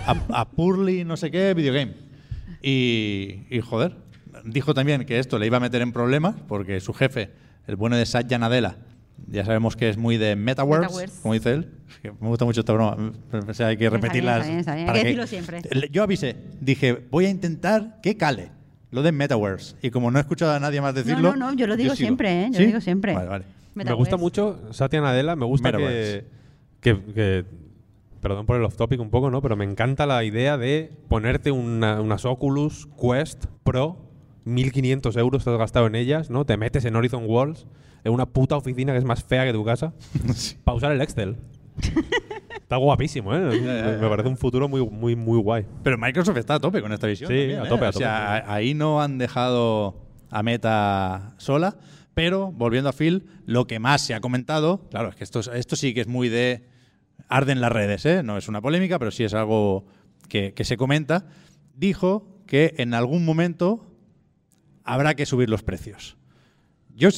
[0.08, 1.94] A, a poorly no sé qué videogame.
[2.62, 3.96] Y, y, joder,
[4.46, 7.30] dijo también que esto le iba a meter en problemas porque su jefe,
[7.68, 8.78] el bueno de Satya Nadella,
[9.28, 11.22] ya sabemos que es muy de metaverse, Metaverse.
[11.22, 11.72] como dice él.
[12.20, 13.12] Me gusta mucho esta broma.
[13.48, 14.38] O sea, hay que bien, repetirlas.
[14.38, 14.88] está bien, está bien.
[14.90, 15.62] Hay que decirlo siempre.
[15.92, 18.52] Yo avisé, dije, voy a intentar que cale
[18.92, 19.76] lo de Metaverse.
[19.82, 21.32] Y como no he escuchado a nadie más decirlo.
[21.32, 22.50] no, no, yo lo digo siempre, ¿eh?
[22.52, 22.66] Yo ¿Sí?
[22.68, 23.14] digo siempre.
[23.14, 23.46] Vale, vale.
[23.76, 26.26] Me gusta mucho Satya Nadella, me gusta que, Metaverse.
[26.82, 27.46] que, que-
[28.22, 29.42] Perdón por el off topic un poco, ¿no?
[29.42, 34.09] Pero me encanta la idea de ponerte una- unas Oculus Quest Pro,
[34.50, 36.46] 1500 euros te has gastado en ellas, ¿no?
[36.46, 37.66] Te metes en Horizon Worlds,
[38.04, 39.94] en una puta oficina que es más fea que tu casa,
[40.64, 41.38] para usar el Excel.
[42.56, 43.40] Está guapísimo, ¿eh?
[43.40, 45.66] Me- Me parece un futuro muy, muy, muy guay.
[45.84, 47.28] Pero Microsoft está a tope con esta visión.
[47.30, 47.68] Sí, también, a ¿eh?
[47.70, 48.52] tope, a O sea, tope.
[48.54, 51.78] ahí no han dejado a Meta sola.
[52.14, 55.48] Pero, volviendo a Phil, lo que más se ha comentado, claro, es que esto, es-
[55.54, 56.68] esto sí que es muy de
[57.28, 58.22] arden las redes, ¿eh?
[58.24, 59.86] No es una polémica, pero sí es algo
[60.28, 61.26] que, que se comenta.
[61.76, 63.89] Dijo que en algún momento
[64.90, 66.18] habrá que subir los precios.
[66.96, 67.10] Yo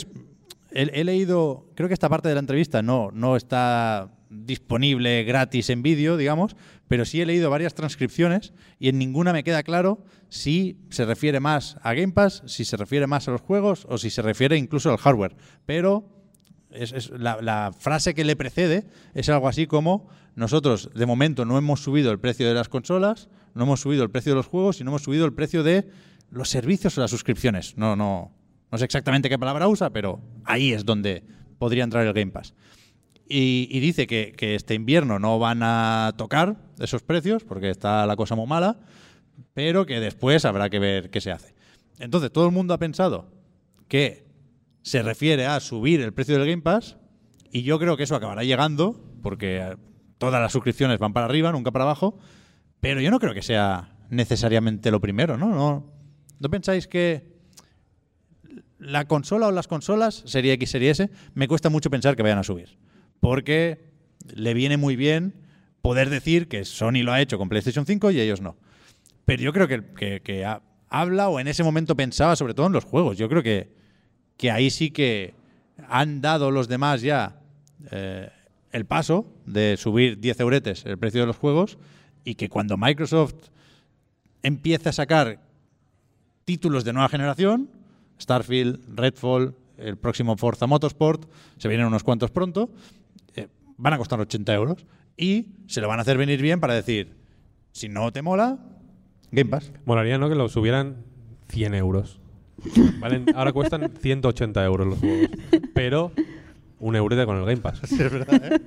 [0.71, 5.81] he, leído, creo que esta parte de la entrevista no, no está disponible gratis en
[5.81, 6.57] vídeo, digamos,
[6.89, 11.39] pero sí he leído varias transcripciones y en ninguna me queda claro si se refiere
[11.39, 14.57] más a Game Pass, si se refiere más a los juegos o si se refiere
[14.57, 15.37] incluso al hardware.
[15.65, 16.09] Pero
[17.17, 22.11] la frase que le precede es algo así como nosotros de momento no hemos subido
[22.11, 24.91] el precio de las consolas, no hemos subido el precio de los juegos y no
[24.91, 25.89] hemos subido el precio de
[26.31, 27.77] los servicios o las suscripciones.
[27.77, 28.31] No, no,
[28.71, 31.23] no sé exactamente qué palabra usa, pero ahí es donde
[31.59, 32.55] podría entrar el Game Pass.
[33.33, 38.17] Y, dice que, que este invierno no van a tocar esos precios porque está la
[38.17, 38.79] cosa muy mala,
[39.53, 41.55] pero que después habrá que ver qué se hace.
[41.99, 43.31] Entonces, todo el mundo ha pensado
[43.87, 44.25] que
[44.81, 46.97] se refiere a subir el precio del Game Pass
[47.51, 49.77] y yo creo que eso acabará llegando porque eh,
[50.17, 52.17] todas las suscripciones van para arriba, nunca para abajo,
[52.79, 55.49] pero yo no creo que sea necesariamente lo primero, ¿no?
[55.49, 56.00] ¿No,
[56.41, 57.23] ¿no pensáis que
[58.79, 62.39] la consola o las consolas, serie X, serie S, me cuesta mucho pensar que vayan
[62.39, 62.77] a subir.
[63.19, 63.79] Porque
[64.33, 65.33] le viene muy bien
[65.81, 68.57] poder decir que Sony lo ha hecho con PlayStation 5 y ellos no.
[69.25, 72.67] Pero yo creo que, que- que ha- habla o en ese momento pensaba sobre todo
[72.67, 73.17] en los juegos.
[73.17, 73.69] Yo creo que,
[74.37, 75.35] que ahí sí que
[75.87, 77.39] han dado los demás ya
[77.91, 78.29] eh,
[78.71, 81.77] el paso de subir 10 euretes el precio de los juegos
[82.23, 83.35] y que cuando Microsoft
[84.43, 85.39] empiece a sacar
[86.51, 87.69] títulos de nueva generación,
[88.19, 92.69] Starfield, Redfall, el próximo Forza Motorsport, se vienen unos cuantos pronto,
[93.35, 93.47] eh,
[93.77, 94.85] van a costar 80 euros
[95.15, 97.15] y se lo van a hacer venir bien para decir,
[97.71, 98.59] si no te mola,
[99.31, 99.71] Game Pass.
[99.85, 100.27] Molaría, ¿no?
[100.27, 100.97] Que lo subieran
[101.47, 102.19] 100 euros.
[102.99, 105.29] Valen- ahora cuestan 180 euros los juegos.
[105.73, 106.11] Pero
[106.81, 107.81] un eurete con el Game Pass.
[107.83, 108.59] Es verdad, ¿eh?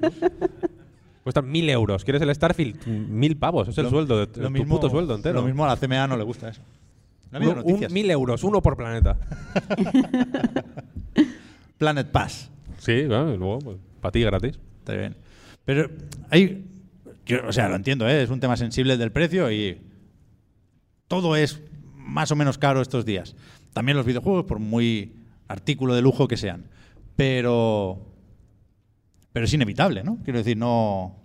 [1.23, 2.03] Cuestan 1000 euros.
[2.03, 2.87] ¿Quieres el Starfield?
[2.87, 3.69] 1000 pavos.
[3.69, 5.41] Es el Lo- sueldo, de, lo tu puto sueldo entero.
[5.41, 6.63] Lo mismo a la CMA no le gusta eso.
[7.35, 7.93] No ha habido Un- un noticias.
[7.93, 9.17] 1000 euros, uno por planeta.
[11.79, 12.51] Planet Pass.
[12.79, 14.59] Sí, claro, y luego, pues, para ti gratis.
[14.79, 15.17] Está bien.
[15.65, 15.91] Pero
[16.31, 16.65] hay.
[17.27, 18.23] yo, o sea, lo entiendo, ¿eh?
[18.23, 19.81] es un tema sensible del precio y
[21.09, 21.61] todo es
[21.97, 23.35] más o menos caro estos días.
[23.73, 25.15] También los videojuegos, por muy
[25.49, 26.67] artículo de lujo que sean.
[27.17, 28.11] Pero.
[29.33, 30.19] Pero es inevitable, ¿no?
[30.23, 31.17] Quiero decir, no.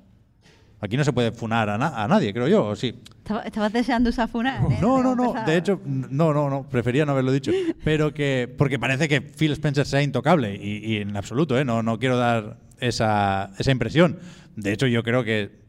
[0.82, 2.96] Aquí no se puede funar a, na- a nadie, creo yo, ¿o sí?
[3.18, 4.62] Estaba- Estabas deseando usar funar.
[4.72, 4.78] ¿eh?
[4.82, 5.34] No, no, no.
[5.46, 6.64] De hecho, no, no, no.
[6.70, 7.52] Prefería no haberlo dicho.
[7.84, 8.54] Pero que.
[8.58, 10.56] Porque parece que Phil Spencer sea intocable.
[10.56, 11.66] Y, y en absoluto, ¿eh?
[11.66, 14.20] No, no quiero dar esa, esa impresión.
[14.56, 15.60] De hecho, yo creo que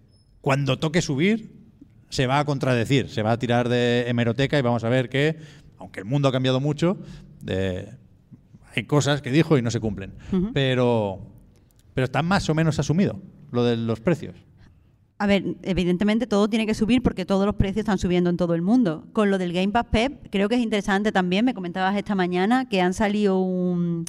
[0.40, 1.52] cuando toque subir,
[2.08, 3.08] se va a contradecir.
[3.08, 5.36] Se va a tirar de hemeroteca y vamos a ver que,
[5.78, 6.96] aunque el mundo ha cambiado mucho,
[8.74, 10.12] hay cosas que dijo y no se cumplen.
[10.54, 11.26] Pero.
[11.94, 14.36] Pero está más o menos asumido lo de los precios.
[15.22, 18.54] A ver, evidentemente todo tiene que subir porque todos los precios están subiendo en todo
[18.54, 19.04] el mundo.
[19.12, 21.44] Con lo del Game Pass Pep, creo que es interesante también.
[21.44, 24.06] Me comentabas esta mañana que han salido un.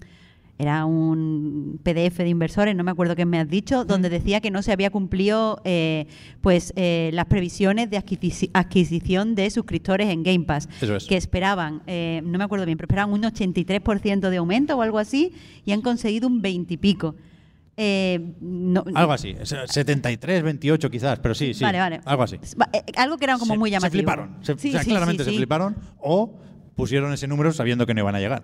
[0.58, 4.52] Era un PDF de inversores, no me acuerdo qué me has dicho, donde decía que
[4.52, 6.06] no se había cumplido eh,
[6.42, 10.70] pues eh, las previsiones de adquisici- adquisición de suscriptores en Game Pass.
[10.80, 11.06] Eso es.
[11.08, 15.00] Que esperaban, eh, no me acuerdo bien, pero esperaban un 83% de aumento o algo
[15.00, 15.34] así
[15.66, 17.16] y han conseguido un 20 y pico.
[17.78, 19.36] Eh, no- Algo así.
[19.40, 21.64] Es- 73, 28 quizás, pero sí, sí.
[21.64, 22.02] Vale, vale.
[22.06, 22.38] Algo así.
[22.74, 24.00] Eh, Algo que era como se, muy se llamativo.
[24.00, 24.38] fliparon.
[24.42, 26.34] Se- Sí, o sea, sí, claramente sí, se fliparon o
[26.76, 28.44] pusieron ese número sabiendo que no iban a llegar.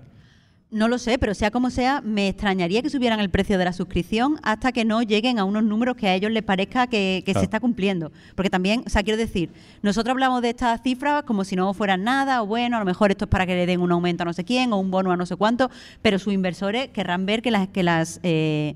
[0.69, 3.71] No lo sé, pero sea como sea, me extrañaría que subieran el precio de la
[3.71, 7.31] suscripción hasta que no lleguen a unos números que a ellos les parezca que, que
[7.31, 7.39] Claro.
[7.39, 8.11] se está cumpliendo.
[8.35, 9.49] Porque también, o sea, quiero decir,
[9.81, 13.11] nosotros hablamos de estas cifras como si no fueran nada, o bueno, a lo mejor
[13.11, 15.09] esto es para que le den un aumento a no sé quién, o un bono
[15.11, 15.71] a no sé cuánto,
[16.01, 18.75] pero sus inversores querrán ver que las, que las eh,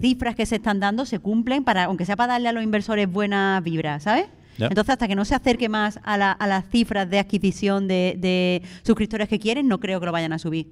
[0.00, 3.10] cifras que se están dando se cumplen, para aunque sea para darle a los inversores
[3.10, 4.26] buenas vibras, ¿sabes?
[4.58, 8.16] Entonces, hasta que no se acerque más a, la- a las cifras de adquisición de,
[8.18, 10.66] de suscriptores que quieren, no creo que lo vayan a subir.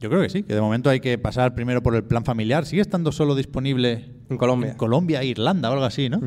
[0.00, 2.66] Yo creo que sí, que de momento hay que pasar primero por el plan familiar.
[2.66, 4.72] Sigue estando solo disponible En Colombia.
[4.72, 6.20] en Colombia, e Irlanda o algo así, ¿no?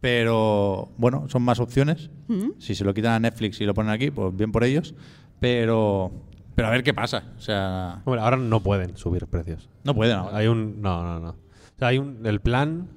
[0.00, 2.10] Pero bueno, son más opciones.
[2.58, 4.94] Si se lo quitan a Netflix y lo ponen aquí, pues bien por ellos.
[5.40, 6.12] Pero,
[6.58, 7.22] pero a ver qué pasa.
[7.38, 9.68] O sea, Hombre, ahora no pueden subir precios.
[9.84, 10.38] no pueden ahora.
[10.38, 10.82] Hay un.
[10.82, 11.30] No, no, no.
[11.30, 12.26] O sea, hay un.
[12.26, 12.88] El plan,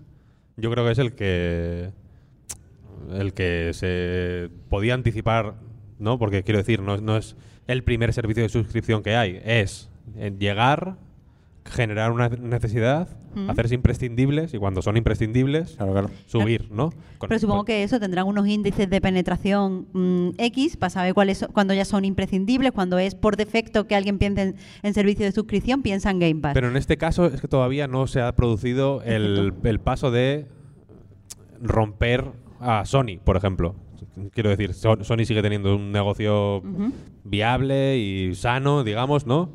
[0.57, 1.91] yo creo que es el que.
[3.11, 5.53] El que se podía anticipar,
[5.99, 6.17] ¿no?
[6.17, 7.35] Porque quiero decir, no, no es
[7.67, 9.39] el primer servicio de suscripción que hay.
[9.45, 10.95] Es eh, llegar,
[11.63, 13.07] generar una necesidad,
[13.47, 16.09] hacerse imprescindibles y cuando son imprescindibles, Claro, claro.
[16.25, 16.89] subir, ¿no?
[17.17, 21.13] Con- Pero supongo con- que eso tendrán unos índices de penetración mm, X para saber
[21.13, 24.93] cuáles son- cuando ya son imprescindibles, cuando es por defecto que alguien piense en, en
[24.93, 26.53] servicio de suscripción, piensa en Game Pass.
[26.55, 30.47] Pero en este caso es que todavía no se ha producido el, el paso de
[31.61, 32.25] romper
[32.59, 33.75] a Sony, por ejemplo.
[34.33, 36.61] Quiero decir, So- Sony sigue teniendo un negocio
[37.23, 39.51] viable y sano, digamos, ¿no?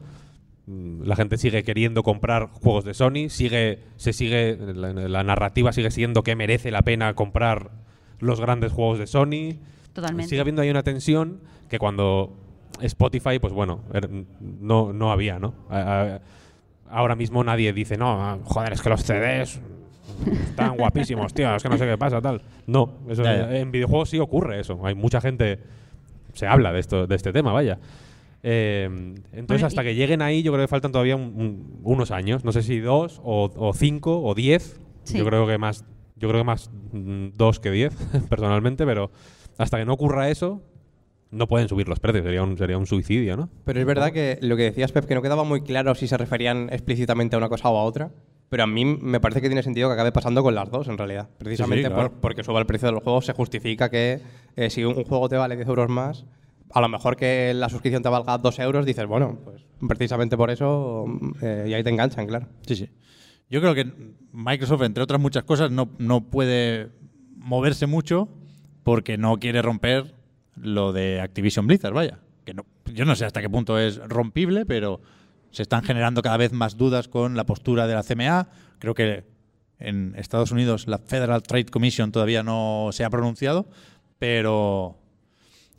[0.67, 5.91] La gente sigue queriendo comprar juegos de Sony, sigue, se sigue, la, la narrativa sigue
[5.93, 7.71] siendo que merece la pena comprar
[8.19, 9.61] los grandes juegos de Sony.
[9.93, 10.29] Totalmente.
[10.29, 11.41] Sigue habiendo ahí una tensión
[11.71, 12.37] que cuando
[12.81, 15.55] Spotify, pues bueno, er- no, no había, ¿no?
[16.89, 19.61] Ahora mismo nadie dice, no, joder, es que los CDs
[20.49, 22.43] están guapísimos, tío, es que no sé qué pasa, tal.
[22.67, 24.81] No, eso, en videojuegos sí ocurre eso.
[24.85, 25.61] Hay mucha gente,
[26.33, 27.79] se habla de, esto, de este tema, vaya.
[28.43, 28.85] Eh,
[29.33, 32.11] entonces, Bueno, hasta y- que lleguen ahí, yo creo que faltan todavía un- un- unos
[32.11, 32.45] años.
[32.45, 34.81] No sé si dos, o, o cinco, o diez.
[35.05, 35.19] Sí.
[35.19, 35.85] Yo creo que más,
[36.17, 37.95] yo creo que más mm, dos que diez,
[38.31, 39.11] personalmente, pero
[39.59, 40.63] hasta que no ocurra eso,
[41.31, 42.25] no pueden subir los precios.
[42.25, 43.49] Sería un, sería un suicidio, ¿no?
[43.65, 46.17] Pero es verdad que lo que decías, Pep, que no quedaba muy claro si se
[46.17, 48.11] referían explícitamente a una cosa o a otra.
[48.49, 50.97] Pero a mí me parece que tiene sentido que acabe pasando con las dos, en
[50.97, 51.29] realidad.
[51.37, 52.11] Precisamente claro.
[52.13, 54.21] por- porque suba el precio de los juegos, se justifica que
[54.55, 56.27] eh, si un, un juego te vale 10 euros más,
[56.71, 60.51] a lo mejor que la suscripción te valga 2 euros, dices, bueno, pues precisamente por
[60.51, 61.07] eso,
[61.43, 62.47] eh, y ahí te enganchan, claro.
[62.67, 62.91] Sí, sí.
[63.49, 63.87] Yo creo que
[64.33, 66.91] Microsoft, entre otras muchas cosas, no, no puede
[67.37, 68.29] moverse mucho
[68.83, 70.15] porque no quiere romper
[70.57, 72.19] lo de Activision Blizzard, vaya.
[72.45, 75.01] Que no, yo no sé hasta qué punto es rompible, pero
[75.51, 78.49] se están generando cada vez más dudas con la postura de la CMA.
[78.79, 79.25] Creo que
[79.79, 83.69] en Estados Unidos la Federal Trade Commission todavía no se ha pronunciado,
[84.19, 84.99] pero,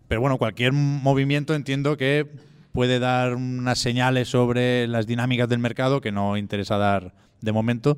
[0.08, 2.28] pero bueno, cualquier movimiento entiendo que
[2.72, 7.98] puede dar unas señales sobre las dinámicas del mercado que no interesa dar de momento,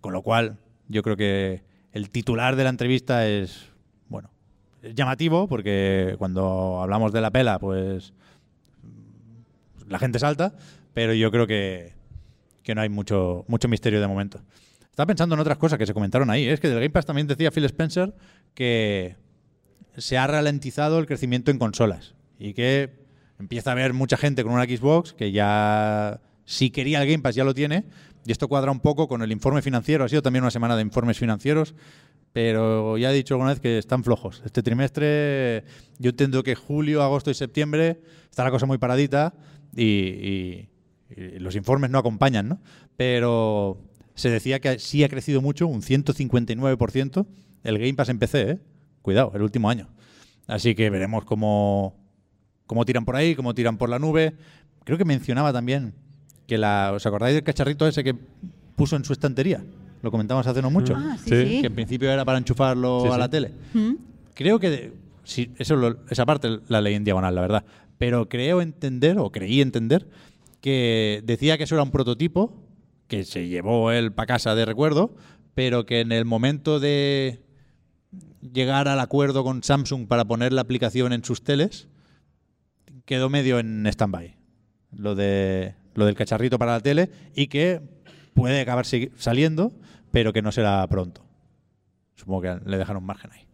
[0.00, 3.70] con lo cual yo creo que el titular de la entrevista es,
[4.08, 4.30] bueno,
[4.82, 8.12] es llamativo porque cuando hablamos de la pela, pues
[9.88, 10.54] la gente salta,
[10.92, 11.94] pero yo creo que,
[12.62, 14.40] que no hay mucho, mucho misterio de momento.
[14.90, 16.46] Estaba pensando en otras cosas que se comentaron ahí.
[16.46, 18.14] Es que del Game Pass también decía Phil Spencer
[18.54, 19.16] que
[19.96, 22.90] se ha ralentizado el crecimiento en consolas y que
[23.38, 27.34] empieza a haber mucha gente con una Xbox que ya, si quería el Game Pass,
[27.34, 27.84] ya lo tiene.
[28.24, 30.04] Y esto cuadra un poco con el informe financiero.
[30.04, 31.74] Ha sido también una semana de informes financieros,
[32.32, 34.42] pero ya he dicho alguna vez que están flojos.
[34.44, 35.64] Este trimestre,
[35.98, 39.34] yo entiendo que julio, agosto y septiembre está la cosa muy paradita
[39.74, 40.68] y,
[41.38, 42.60] los informes no acompañan, ¿no?
[42.96, 43.78] Pero
[44.16, 47.26] se decía que sí ha crecido mucho, un 159%,
[47.62, 48.58] el Game Pass en PC, ¿eh?
[49.06, 49.86] Cuidado, el último año.
[50.48, 51.94] Así que veremos cómo,
[52.66, 54.34] cómo tiran por ahí, cómo tiran por la nube.
[54.82, 55.94] Creo que mencionaba también
[56.48, 56.90] que la.
[56.92, 58.16] ¿Os acordáis del cacharrito ese que
[58.74, 59.62] puso en su estantería?
[60.02, 60.94] Lo comentamos hace no mucho.
[60.96, 61.46] Ah, sí, Sí.
[61.48, 61.60] sí.
[61.60, 63.18] Que en principio era para enchufarlo Sí, a sí.
[63.20, 63.52] la tele.
[63.74, 63.92] Mm.
[64.34, 64.92] Creo que.
[65.22, 67.64] Sí, eso lo- esa parte la leí en diagonal, la verdad.
[67.98, 70.08] Pero creo entender, o creí entender,
[70.60, 72.52] que decía que eso era un prototipo,
[73.06, 75.14] que se llevó él para casa de recuerdo,
[75.54, 77.38] pero que en el momento de
[78.40, 81.88] llegar al acuerdo con Samsung para poner la aplicación en sus teles,
[83.04, 84.36] quedó medio en stand-by.
[84.92, 87.80] Lo, de, lo del cacharrito para la tele y que
[88.34, 89.72] puede acabar saliendo,
[90.10, 91.24] pero que no será pronto.
[92.14, 93.46] Supongo que le dejaron margen ahí.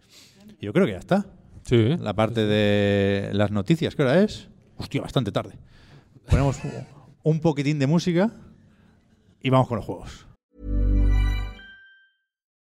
[0.61, 1.26] Y Yo creo que ya está.
[1.64, 1.96] Sí.
[1.98, 4.48] La parte de las noticias, ¿qué hora es?
[4.76, 5.55] Hostia, bastante tarde.
[6.28, 6.59] Ponemos
[7.22, 8.32] un poquitín de música
[9.40, 10.26] y vamos con los juegos.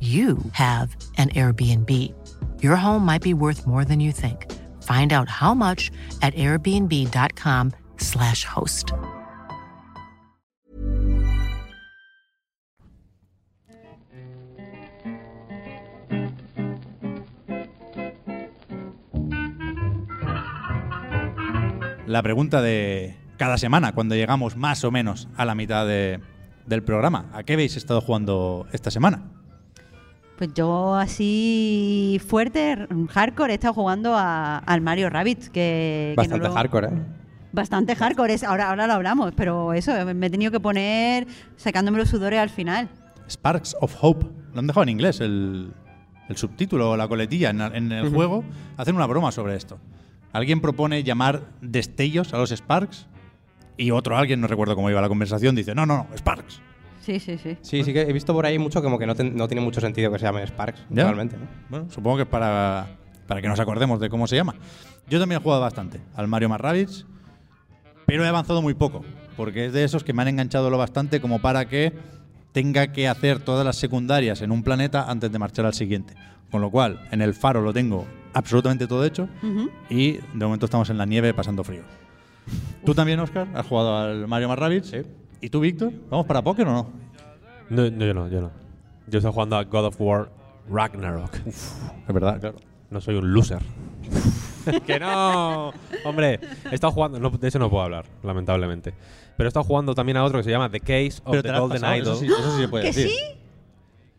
[0.00, 1.88] you have an Airbnb.
[2.60, 4.50] Your home might be worth more than you think.
[4.82, 8.92] Find out how much at airbnb.com/slash host.
[22.06, 26.20] La pregunta de cada semana, cuando llegamos más o menos a la mitad de-
[26.66, 27.26] del programa.
[27.32, 29.22] ¿A qué habéis estado jugando esta semana?
[30.42, 36.16] Pues yo así fuerte, hardcore, he estado jugando a- al Mario Rabbit, que, que no
[36.16, 37.02] Bastante lo- hardcore, ¿eh?
[37.52, 41.98] Bastante hardcore, es, ahora, ahora lo hablamos, pero eso, me he tenido que poner sacándome
[41.98, 42.88] los sudores al final.
[43.30, 44.26] Sparks of Hope.
[44.52, 45.72] Lo han dejado en inglés, el,
[46.28, 48.42] el subtítulo o la coletilla en, en el juego.
[48.76, 49.78] Hacen una broma sobre esto.
[50.32, 53.06] Alguien propone llamar destellos a los Sparks
[53.76, 56.60] y otro alguien, no recuerdo cómo iba la conversación, dice, no, no, no, Sparks.
[57.02, 57.56] Sí, sí, sí.
[57.60, 59.80] Sí, sí que he visto por ahí mucho como que no, ten- no tiene mucho
[59.80, 61.04] sentido que se llame Sparks, ¿Ya?
[61.04, 61.36] realmente.
[61.36, 61.46] ¿no?
[61.68, 62.86] Bueno, supongo que es para,
[63.26, 64.54] para que nos acordemos de cómo se llama.
[65.08, 67.04] Yo también he jugado bastante al Mario más Rabbids,
[68.06, 69.04] pero he avanzado muy poco,
[69.36, 71.92] porque es de esos que me han enganchado lo bastante como para que
[72.52, 76.14] tenga que hacer todas las secundarias en un planeta antes de marchar al siguiente.
[76.50, 79.28] Con lo cual, en el faro lo tengo absolutamente todo hecho
[79.90, 81.82] y de momento estamos en la nieve pasando frío.
[82.84, 83.48] ¿Tú también, Oscar?
[83.54, 84.88] ¿Has jugado al Mario más Rabbids?
[84.88, 84.98] Sí.
[85.42, 85.92] ¿Y tú, Víctor?
[86.08, 86.90] ¿Vamos para Poker o no?
[87.68, 88.50] No, no, yo no, yo no.
[89.08, 90.30] Yo estoy jugando a God of War
[90.70, 91.34] Ragnarok.
[91.46, 91.74] Es
[92.08, 92.56] verdad, claro.
[92.90, 93.60] No soy un loser.
[94.86, 95.72] que no.
[96.04, 96.38] Hombre,
[96.70, 97.18] he estado jugando.
[97.18, 98.94] no, de eso no puedo hablar, lamentablemente.
[99.36, 101.42] Pero he estado jugando también a otro que se llama The Case of Pero the
[101.42, 102.12] te lo has Golden pasado, Idol.
[102.12, 103.08] Eso sí, eso sí se puede ¿Que decir.
[103.08, 103.18] sí?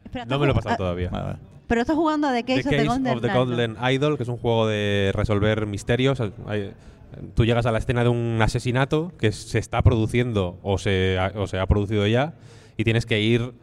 [0.04, 1.10] Espera, No me lo he ¿estás pasado jug- todavía.
[1.10, 1.38] Vale, vale.
[1.42, 3.38] ah, Pero estás jugando a The Case, The of the Case Golden of the Idol.
[3.48, 6.20] Golden Idol, que es un juego de resolver misterios.
[6.48, 6.74] Hay-
[7.36, 11.32] tú llegas a la escena de un asesinato que se está produciendo o se ha,
[11.36, 12.34] o se ha producido ya
[12.78, 13.54] y tienes que ir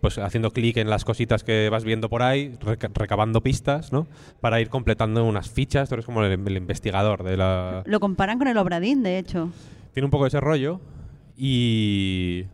[0.00, 4.06] pues haciendo clic en las cositas que vas viendo por ahí, reca- recabando pistas, ¿no?
[4.40, 5.90] Para ir completando unas fichas.
[5.90, 7.82] Tú eres como el, el investigador de la...
[7.84, 9.50] Lo comparan con el Obradín, de hecho.
[9.92, 10.80] Tiene un poco de ese rollo
[11.36, 12.46] y,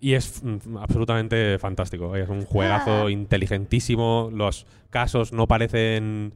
[0.00, 2.16] y es mm, absolutamente fantástico.
[2.16, 3.10] Es un juegazo Ah.
[3.10, 4.30] inteligentísimo.
[4.32, 6.32] Los casos no parecen.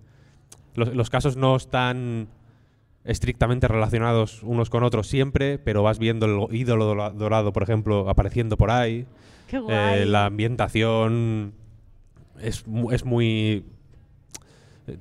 [0.74, 2.28] Los, los casos no están
[3.04, 8.56] estrictamente relacionados unos con otros siempre, pero vas viendo el ídolo dorado, por ejemplo, apareciendo
[8.56, 9.06] por ahí.
[9.48, 10.00] Qué guay.
[10.02, 11.52] Eh, la ambientación
[12.40, 13.64] es, es muy.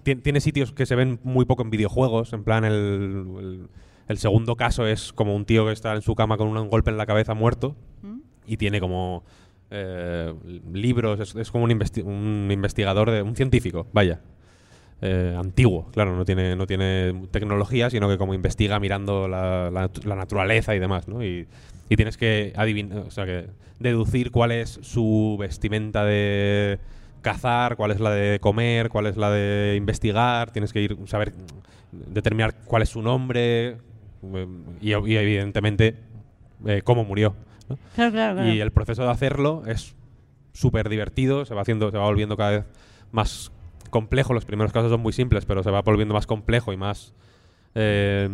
[0.04, 2.34] tien- Tiene sitios que se ven muy poco en videojuegos.
[2.34, 3.68] En plan, el, el-
[4.08, 6.92] el segundo caso es como un tío que está en su cama con un golpe
[6.92, 8.18] en la cabeza muerto ¿Mm?
[8.46, 9.24] y tiene como
[9.70, 10.34] eh,
[10.74, 11.20] libros.
[11.22, 14.20] Es, es como un, investi- un investigador, de, un científico, vaya.
[15.04, 19.88] Eh, antiguo, claro, no tiene, no tiene tecnología, sino que como investiga mirando la, la
[19.88, 21.24] natu- la naturaleza y demás, ¿no?
[21.24, 21.48] Y,
[21.90, 23.48] y tienes que adivinar, o sea, que
[23.80, 26.78] deducir cuál es su vestimenta de
[27.24, 31.34] cazar, cuál es la de comer, cuál es la de investigar, tienes que ir saber
[31.92, 33.78] determinar cuál es su nombre
[34.24, 34.48] eh,
[34.82, 35.96] y, y evidentemente
[36.66, 37.34] eh, cómo murió.
[37.70, 37.78] ¿no?
[37.96, 38.54] Claro, claro, claro.
[38.54, 39.96] Y el proceso de hacerlo es
[40.54, 42.66] súper divertido, se va haciendo, se va volviendo cada vez
[43.12, 43.52] más
[43.92, 44.34] complejo.
[44.34, 47.14] Los primeros casos son muy simples, pero se va volviendo más complejo y más.
[47.76, 48.28] eh,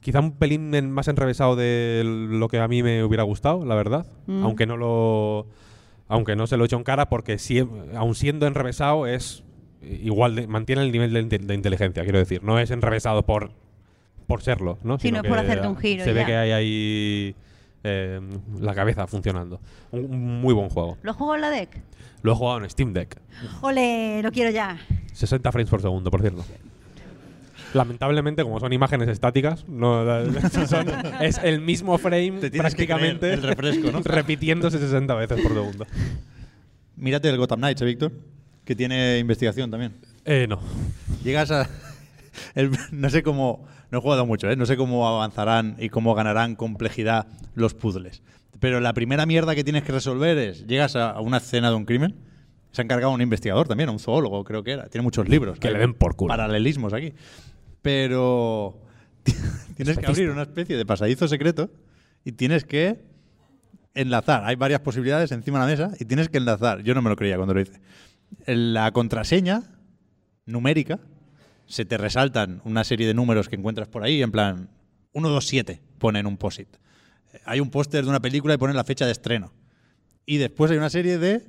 [0.00, 3.74] quizá un pelín en- más enrevesado de lo que a mí me hubiera gustado, la
[3.74, 4.06] verdad.
[4.26, 4.42] Mm.
[4.44, 5.46] Aunque no lo.
[6.08, 7.60] Aunque no se lo echo en cara, porque si,
[7.96, 9.42] aun siendo enrevesado, es
[9.82, 12.42] igual de, mantiene el nivel de, inte- de inteligencia, quiero decir.
[12.42, 13.52] No es enrevesado por,
[14.26, 14.98] por serlo, ¿no?
[14.98, 17.34] Sí, no Sino es por hacerte un giro Se ve que hay ahí
[17.84, 18.20] eh,
[18.60, 19.60] la cabeza funcionando.
[19.92, 20.98] Un, un muy buen juego.
[21.02, 21.80] ¿Lo juego en la deck?
[22.22, 23.20] Lo he jugado en Steam Deck.
[23.60, 24.78] Ole, lo quiero ya.
[25.12, 26.44] 60 frames por segundo, por cierto.
[27.74, 30.04] Lamentablemente, como son imágenes estáticas, no,
[30.66, 30.86] son-
[31.20, 34.00] es el mismo frame Te tienes que prácticamente creer el refresco, ¿no?
[34.04, 35.86] repitiéndose 60 veces por segundo.
[36.96, 38.12] Mírate el Gotham Knights, ¿eh, Víctor?
[38.64, 39.92] Que tiene investigación también.
[40.24, 40.60] Eh, no.
[41.24, 41.68] Llegas a.
[42.54, 43.66] el- no sé cómo.
[43.90, 44.56] No he jugado mucho, ¿eh?
[44.56, 48.22] No sé cómo avanzarán y cómo ganarán complejidad los puzzles.
[48.60, 50.66] Pero la primera mierda que tienes que resolver es.
[50.66, 52.16] Llegas a una escena de un crimen.
[52.72, 54.86] Se ha encargado un investigador también, un zoólogo, creo que era.
[54.88, 55.58] Tiene muchos libros.
[55.58, 56.28] Que le den por culo.
[56.28, 57.12] Paralelismos aquí.
[57.82, 58.80] Pero.
[59.76, 61.70] tienes que abrir una especie de pasadizo secreto
[62.24, 63.04] y tienes que
[63.94, 64.44] enlazar.
[64.44, 66.82] Hay varias posibilidades encima de la mesa y tienes que enlazar.
[66.82, 67.80] Yo no me lo creía cuando lo hice.
[68.46, 69.62] La contraseña
[70.46, 71.00] numérica
[71.66, 74.68] se te resaltan una serie de números que encuentras por ahí, en plan
[75.12, 76.68] 127 pone en un post-it.
[77.32, 79.52] Eh, Hay un póster de una película y pone la fecha de estreno.
[80.26, 81.46] Y después hay una serie de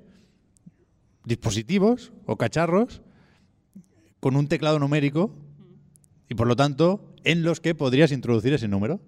[1.26, 3.02] dispositivos o cacharros
[4.20, 5.36] con un teclado numérico
[6.30, 9.02] y por lo tanto en los que podrías introducir ese número.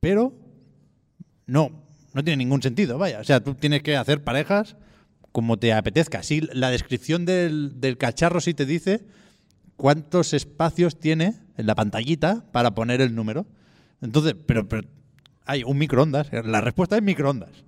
[0.00, 0.32] Pero
[1.46, 1.84] no,
[2.14, 3.20] no tiene ningún sentido, vaya.
[3.20, 4.76] O sea, tú tienes que hacer parejas
[5.32, 6.22] como te apetezca.
[6.22, 9.04] Sí, la descripción del, del cacharro sí te dice
[9.80, 13.46] cuántos espacios tiene en la pantallita para poner el número.
[14.02, 14.86] Entonces, pero, pero
[15.46, 16.28] hay un microondas.
[16.44, 17.64] La respuesta es microondas.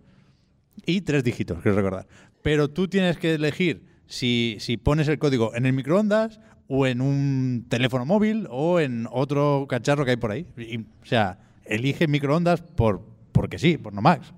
[0.84, 2.06] Y tres dígitos, quiero recordar.
[2.42, 6.38] Pero tú tienes que elegir si, si pones el código en el microondas
[6.68, 10.46] o en un teléfono móvil o en otro cacharro que hay por ahí.
[10.58, 13.02] Y, o sea, elige microondas por,
[13.32, 14.32] porque sí, por no Max.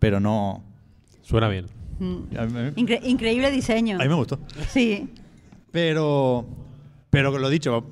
[0.00, 0.64] Pero no.
[1.22, 1.66] Suena bien.
[2.00, 2.22] Mm.
[2.76, 3.96] Incre- increíble diseño.
[4.00, 4.40] a mí me gustó.
[4.70, 5.08] Sí.
[5.70, 6.46] Pero,
[7.12, 7.84] pero lo dicho,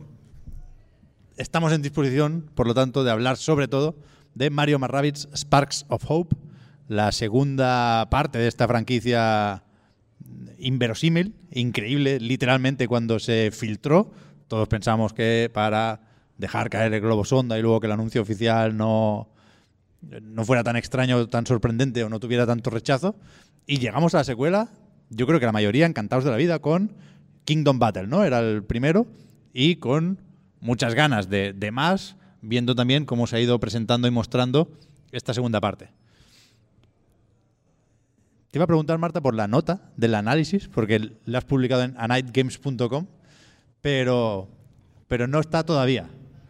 [1.36, 3.94] estamos en disposición, por lo tanto, de hablar sobre todo
[4.34, 6.34] de Mario Rabbids Sparks of Hope,
[6.88, 9.62] la segunda parte de esta franquicia
[10.58, 14.10] inverosímil, increíble, literalmente cuando se filtró,
[14.48, 16.00] todos pensamos que para
[16.38, 19.28] dejar caer el globo sonda y luego que el anuncio oficial no,
[20.00, 23.16] no fuera tan extraño, tan sorprendente o no tuviera tanto rechazo.
[23.66, 24.70] Y llegamos a la secuela,
[25.10, 26.96] yo creo que la mayoría encantados de la vida con
[27.44, 28.24] Kingdom Battle, ¿no?
[28.24, 29.06] Era el primero
[29.52, 30.20] y con
[30.60, 34.70] muchas ganas de, de más, viendo también cómo se ha ido presentando y mostrando
[35.12, 35.88] esta segunda parte.
[38.50, 41.94] Te iba a preguntar, Marta, por la nota del análisis, porque la has publicado en
[41.96, 43.06] anightgames.com,
[43.80, 44.48] pero,
[45.06, 46.08] pero no está todavía,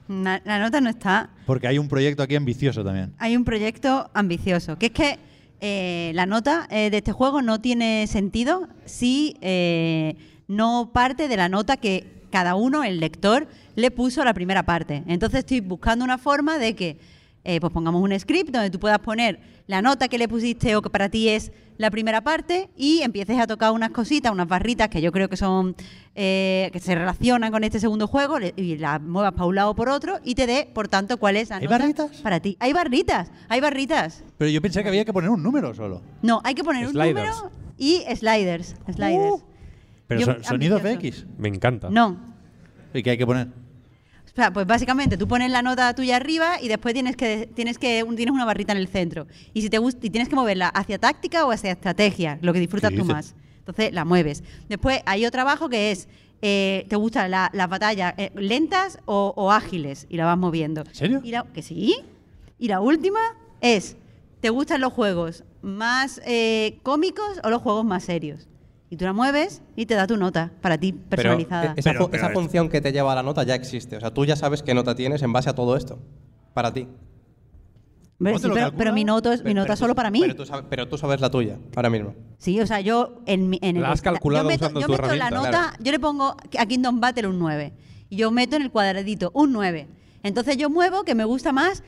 [0.08, 1.30] Na- la nota no está.
[1.46, 3.12] porque hay un proyecto aquí ambicioso también.
[3.18, 5.18] Hay un proyecto ambicioso, que es que
[5.60, 10.16] eh, la nota eh, de este juego no tiene sentido si eh,
[10.50, 13.46] no parte de la nota que cada uno, el lector,
[13.76, 15.04] le puso la primera parte.
[15.06, 16.98] Entonces estoy buscando una forma de que,
[17.44, 19.38] eh, pues pongamos un script donde tú puedas poner
[19.68, 23.38] la nota que le pusiste o que para ti es la primera parte y empieces
[23.38, 25.76] a tocar unas cositas, unas barritas que yo creo que son
[26.16, 29.74] eh, que se relacionan con este segundo juego y las muevas para un lado o
[29.76, 32.16] por otro y te dé, por tanto, cuál es la ¿Hay nota barritas?
[32.22, 32.56] para ti.
[32.58, 34.24] Hay barritas, hay barritas.
[34.36, 36.02] Pero yo pensé que había que poner un número solo.
[36.22, 38.74] No, hay que poner un número y sliders.
[38.92, 39.34] Sliders.
[39.34, 39.49] Uh.
[40.10, 41.22] Pero son- sonido ambicioso.
[41.22, 41.26] FX.
[41.38, 41.88] Me encanta.
[41.90, 42.18] No.
[42.92, 43.46] ¿Y qué hay que poner?
[43.46, 47.78] O sea, pues básicamente tú pones la nota tuya arriba y después tienes que tienes
[47.78, 49.26] que un- tienes una barrita en el centro.
[49.54, 52.60] Y si te gusta y tienes que moverla hacia táctica o hacia estrategia, lo que
[52.60, 53.14] disfrutas ¿Qué tú dices?
[53.16, 53.34] más.
[53.60, 54.42] Entonces la mueves.
[54.68, 56.08] Después hay otro abajo que es
[56.42, 60.82] eh, te gustan la- las batallas eh, lentas o, o ágiles y la vas moviendo.
[60.86, 61.20] ¿En serio?
[61.22, 61.96] Y la- que sí.
[62.58, 63.18] Y la última
[63.60, 63.96] es
[64.40, 68.48] ¿te gustan los juegos más eh, cómicos o los juegos más serios?
[68.92, 71.66] Y tú la mueves y te da tu nota para ti personalizada.
[71.66, 73.54] eh, esa, Pero- fu- pero esa esto- función que te lleva a la nota ya
[73.54, 73.96] existe.
[73.96, 76.00] O sea, tú ya sabes qué nota tienes en base a todo esto.
[76.54, 76.88] Para ti.
[78.18, 80.20] Hombre, ¿Cómo sí, te lo pero, mi nota es mi nota es solo para mí.
[80.20, 82.14] Pero tú, sabes, pero tú sabes la tuya, ahora mismo.
[82.38, 84.86] Sí, o sea, yo en, mi- en el La has calculado yo meto, usando yo
[84.86, 85.76] tu meto la nota, claro.
[85.80, 87.72] yo le pongo a Kingdom Battle un 9
[88.10, 89.88] y yo meto en el cuadradito un 9.
[90.22, 91.82] Entonces yo muevo que me gusta más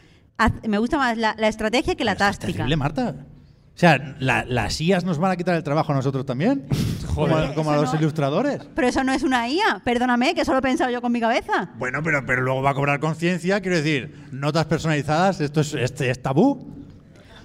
[0.66, 2.52] me gusta más la, la estrategia que la Esto es táctica.
[2.58, 3.26] terrible, Marta.
[3.74, 6.66] O sea, la- las IAs nos van a quitar el trabajo a nosotros también.
[7.14, 8.60] como a, como a eso los no- ilustradores.
[8.74, 11.20] Pero eso no es una IA, perdóname, que eso lo he pensado yo con mi
[11.20, 11.70] cabeza.
[11.78, 13.60] Bueno, pero, pero luego va a cobrar conciencia.
[13.60, 16.70] Quiero decir, notas personalizadas, esto es, este es tabú.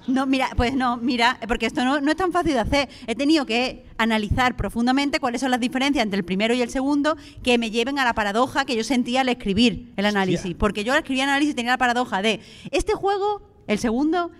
[0.07, 2.89] No, mira, pues no, mira, porque esto no, no es tan fácil de hacer.
[3.07, 7.17] He tenido que analizar profundamente cuáles son las diferencias entre el primero y el segundo
[7.43, 10.55] que me lleven a la paradoja que yo sentía al escribir el análisis.
[10.55, 12.39] Porque yo al escribir el análisis tenía la paradoja de,
[12.71, 14.31] este juego, el segundo,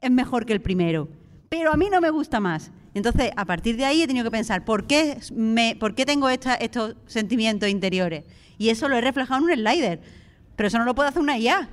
[0.00, 1.08] es mejor que el primero,
[1.48, 2.70] pero a mí no me gusta más.
[2.94, 6.28] Entonces, a partir de ahí he tenido que pensar, ¿por qué, me, por qué tengo
[6.28, 8.24] esta- estos sentimientos interiores?
[8.58, 10.00] Y eso lo he reflejado en un slider.
[10.56, 11.68] Pero eso no lo puede hacer una IA.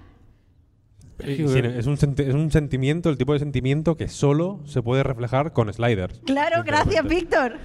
[1.24, 5.54] Sí, es, un es un sentimiento, el tipo de sentimiento que solo se puede reflejar
[5.54, 6.20] con sliders.
[6.26, 7.06] Claro, gracias.
[7.08, 7.58] Víctor.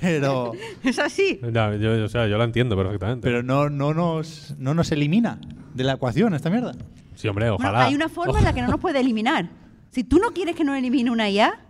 [0.00, 0.52] Pero,
[0.84, 1.40] Es así.
[1.52, 3.26] Ya, yo, o sea, yo la entiendo perfectamente.
[3.26, 5.40] pero no, no, nos, no nos elimina
[5.74, 6.72] de la ecuación esta mierda.
[7.16, 7.86] sí, hombre, Bueno, ojalá.
[7.86, 9.48] hay una forma en la que no nos puede eliminar.
[9.92, 11.60] Si tú no quieres que nos elimine una IA,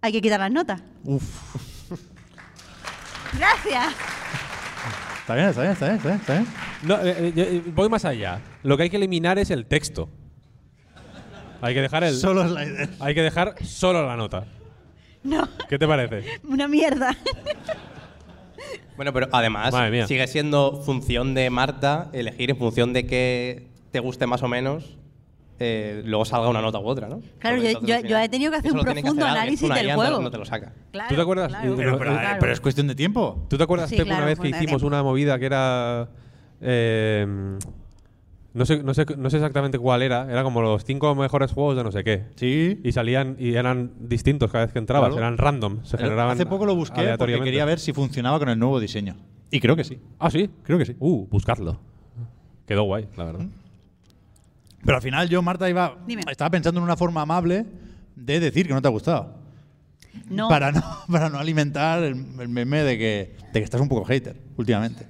[0.00, 0.80] hay que quitar las notas.
[1.02, 1.24] Uf.
[3.36, 3.94] Gracias.
[5.20, 6.20] Está bien, está bien, está bien, está bien.
[6.20, 6.46] Está bien.
[6.82, 8.40] No, eh, eh, eh, voy más allá.
[8.62, 10.08] Lo que hay que eliminar es el texto.
[11.62, 12.14] Hay que dejar el.
[12.14, 13.00] Solo sliders.
[13.00, 14.44] Hay que dejar solo la nota.
[15.24, 16.40] No, ¿Qué te parece?
[16.44, 17.16] una mierda.
[18.96, 19.74] Bueno, pero además
[20.06, 24.96] sigue siendo función de Marta elegir en función de qué te guste más o menos.
[25.58, 27.20] Eh, luego salga una nota u otra, ¿no?
[27.38, 29.74] Claro, yo- entonces, yo- al final, yo he tenido que hacer un profundo análisis Una
[29.76, 30.20] del juego.
[30.20, 30.72] No te lo saca.
[30.90, 31.48] Claro, ¿Tú te acuerdas?
[31.48, 31.74] claro.
[31.76, 32.36] Pero, pero, Claro.
[32.40, 33.46] pero es cuestión de tiempo.
[33.48, 36.08] ¿Tú te acuerdas, Sí, Pep, una vez que hicimos una movida que era.
[36.60, 37.26] eh,
[38.54, 40.30] no, sé, no, sé, no sé exactamente cuál era.
[40.30, 42.24] Era como los cinco mejores juegos de no sé qué.
[42.36, 42.80] Sí.
[42.84, 45.08] Y salían y eran distintos cada vez que entrabas.
[45.10, 45.22] Claro.
[45.26, 45.84] Eran random.
[45.84, 49.16] Se generaban Hace poco lo busqué porque quería ver si funcionaba con el nuevo diseño.
[49.50, 49.98] Y creo que sí.
[50.18, 50.50] Ah, sí.
[50.62, 50.96] Creo que sí.
[50.98, 51.78] Uh, buscadlo.
[52.66, 53.46] Quedó guay, la verdad.
[54.84, 56.22] Pero al final yo, Marta, iba, Dime.
[56.30, 57.64] estaba pensando en una forma amable
[58.16, 59.42] de decir que no te ha gustado.
[60.28, 60.48] No.
[60.48, 64.04] Para, no, para no alimentar el, el meme de que, de que estás un poco
[64.04, 65.06] hater últimamente.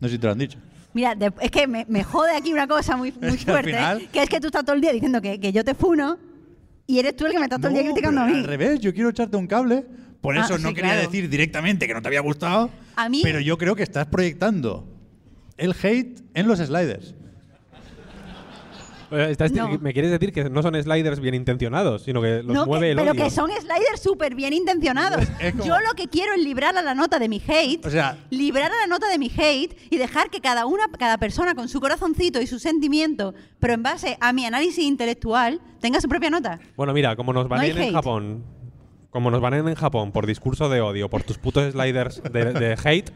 [0.00, 0.58] No sé si te lo han dicho.
[0.92, 3.70] Mira, de- es que me, me jode aquí una cosa muy, muy que al fuerte,
[3.70, 6.18] final- que es que tú estás todo el día diciendo que, que yo te funo
[6.86, 8.42] y eres tú el que me estás todo el día No, criticando a pero mí.
[8.42, 9.84] Al revés, yo quiero echarte un cable.
[10.20, 11.06] Por Ah, eso no sí, quería claro.
[11.08, 12.70] decir directamente que no te había gustado.
[12.96, 14.86] A mí- Pero yo creo que estás proyectando
[15.56, 17.14] el hate en los sliders.
[19.10, 19.68] Estás- No.
[19.80, 22.90] Me quieres decir que no son sliders bien intencionados, sino que los No, mueve que-
[22.92, 25.24] el pero que son sliders súper bien intencionados.
[25.52, 28.18] Como- Yo lo que quiero es librar a la nota de mi hate, O sea-
[28.30, 31.68] librar a la nota de mi hate y dejar que cada una, cada persona con
[31.68, 36.30] su corazoncito y su sentimiento, pero en base a mi análisis intelectual, tenga su propia
[36.30, 36.58] nota.
[36.76, 37.92] Bueno, mira, como nos No hay banen en.
[37.94, 38.44] Japón,
[39.10, 42.76] como nos banen en Japón por discurso de odio, por tus putos sliders de, de
[42.82, 43.10] hate,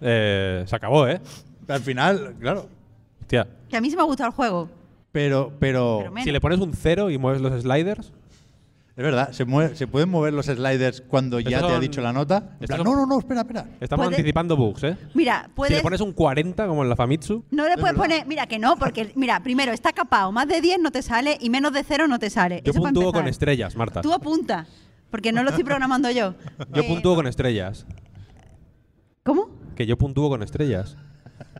[0.00, 1.20] eh, se acabó, ¿eh?
[1.68, 2.68] Al final, claro.
[3.20, 3.46] Hostia.
[3.70, 4.68] Que a mí se me ha gustado el juego.
[5.12, 6.04] Pero, pero.
[6.24, 8.12] Si le pones un cero y mueves los sliders,
[8.94, 12.12] es verdad, se, mueve- se pueden mover los sliders cuando ya te ha dicho la
[12.12, 12.38] nota.
[12.38, 13.66] En estos plan, son- no, no, no, espera, espera.
[13.80, 14.96] estamos anticipando bugs, ¿eh?
[15.14, 15.76] Mira, Si puedes...
[15.76, 18.76] le pones un 40 como en la Famitsu, No le puedes poner, mira que no,
[18.76, 22.06] porque mira, primero está capado, más de 10 no te sale y menos de 0
[22.08, 22.62] no te sale.
[22.64, 24.00] yo Eso puntúo con estrellas, Marta.
[24.02, 24.66] Tú apunta,
[25.10, 26.34] porque no lo estoy programando yo.
[26.74, 27.86] Yo Eh, puntúo con estrellas.
[29.24, 29.48] ¿Cómo?
[29.76, 30.96] Que yo puntúo con estrellas.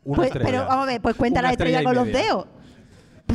[0.04, 0.50] Una Pues, estrella.
[0.50, 2.46] pero vamos a ver, pues cuenta Una la estrella, y con los dedos.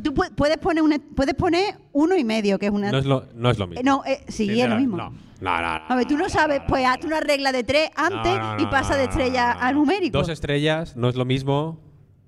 [0.04, 0.84] Tú pu- puedes poner,
[1.16, 2.92] puedes poner uno y medio, que es una...
[2.92, 3.82] No es lo, no es lo mismo.
[3.82, 4.98] Eh, no, eh, sí, es lo mismo.
[4.98, 5.10] no.
[5.40, 5.86] No, no, no.
[5.88, 8.66] A ver, tú no sabes, pues haz una regla de tres antes No, no, y
[8.68, 9.66] pasa de estrella no, no.
[9.68, 10.18] a numérico.
[10.18, 11.80] Dos estrellas no es lo mismo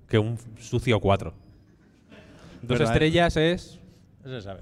[0.08, 1.34] que un sucio 4.
[2.62, 3.80] Dos estrellas es
[4.24, 4.60] Eso se sabe.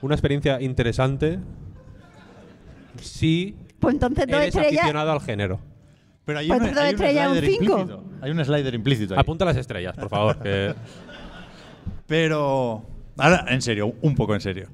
[0.00, 1.40] una experiencia interesante
[3.00, 4.78] si Pues entonces dos eres estrellas.
[4.82, 5.60] aficionado al género.
[6.24, 8.04] Pero hay, Pues un, entonces hay un estrella un slider implícito.
[8.20, 9.20] Hay un slider implícito ahí.
[9.20, 10.38] Apunta las estrellas, por favor.
[10.42, 10.74] que-
[12.08, 12.84] Pero,
[13.18, 14.70] ahora, en serio, un poco en serio.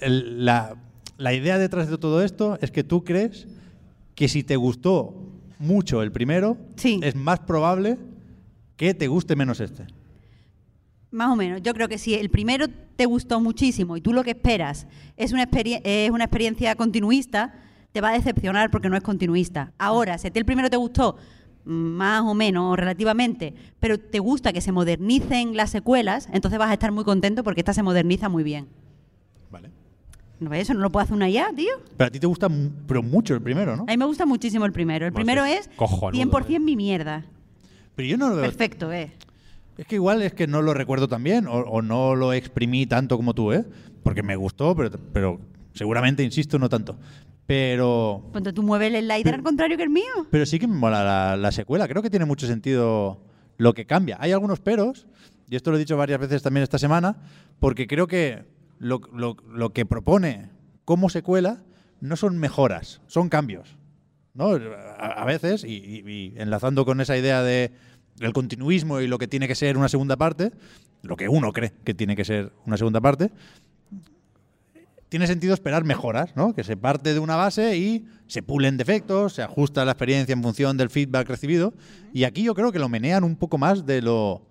[0.00, 0.74] El- la,
[1.18, 3.46] la idea detrás de todo esto es que tú crees
[4.16, 5.14] que si te gustó
[5.58, 6.98] mucho el primero, Sí.
[7.02, 7.98] es más probable
[8.76, 9.84] que te guste menos este.
[11.10, 11.62] Más o menos.
[11.62, 12.66] Yo creo que si el primero
[12.96, 17.54] te gustó muchísimo y tú lo que esperas es una, es una experiencia continuista,
[17.92, 19.72] te va a decepcionar porque no es continuista.
[19.78, 21.16] Ahora, si a ti el primero te gustó
[21.64, 26.70] más o menos o relativamente, pero te gusta que se modernicen las secuelas, entonces vas
[26.70, 28.66] a estar muy contento porque esta se moderniza muy bien.
[29.50, 29.70] Vale.
[30.40, 30.74] ¿No ves eso?
[30.74, 31.72] ¿No lo puede hacer una IA, tío?
[31.96, 32.48] Pero a ti te gusta
[32.86, 33.84] pero mucho el primero, ¿no?
[33.84, 35.06] A mí me gusta muchísimo el primero.
[35.06, 36.58] El Bueno, primero sí, es cojonudo, 100% eh.
[36.58, 37.24] mi mierda.
[37.94, 38.44] Pero yo no lo veo.
[38.44, 39.12] Perfecto, ¿eh?
[39.78, 42.86] Es que igual es que no lo recuerdo tan bien o, o no lo exprimí
[42.86, 43.64] tanto como tú, ¿eh?
[44.02, 45.40] Porque me gustó, pero, pero
[45.72, 46.96] seguramente, insisto, no tanto.
[47.46, 50.26] Pero, Cuando tú mueves el slider al contrario que el mío.
[50.30, 51.86] pero sí que me mola la, la secuela.
[51.88, 53.20] Creo que tiene mucho sentido
[53.58, 54.16] lo que cambia.
[54.20, 55.06] Hay algunos peros,
[55.50, 57.16] y esto lo he dicho varias veces también esta semana,
[57.60, 58.44] porque creo que
[58.78, 60.50] lo, lo- lo que propone
[60.84, 61.62] como secuela
[62.00, 63.76] no son mejoras, son cambios.
[64.32, 64.48] ¿no?
[64.98, 67.72] A, a veces, y, y- y enlazando con esa idea de
[68.20, 70.50] el continuismo y lo que tiene que ser una segunda parte,
[71.02, 73.30] lo que uno cree que tiene que ser una segunda parte,
[75.14, 76.54] tiene sentido esperar mejoras, ¿no?
[76.54, 80.42] Que se parte de una base y se pulen defectos, se ajusta la experiencia en
[80.42, 81.72] función del feedback recibido.
[82.12, 84.44] Y aquí yo creo que lo menean un poco más de lo.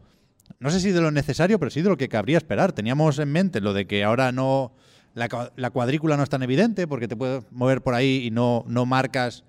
[0.61, 2.72] No sé si de lo necesario, pero sí de lo que cabría esperar.
[2.72, 4.74] Teníamos en mente lo de que ahora no.
[5.16, 8.64] La, la cuadrícula no es tan evidente porque te puedes mover por ahí y no,
[8.66, 9.43] no marcas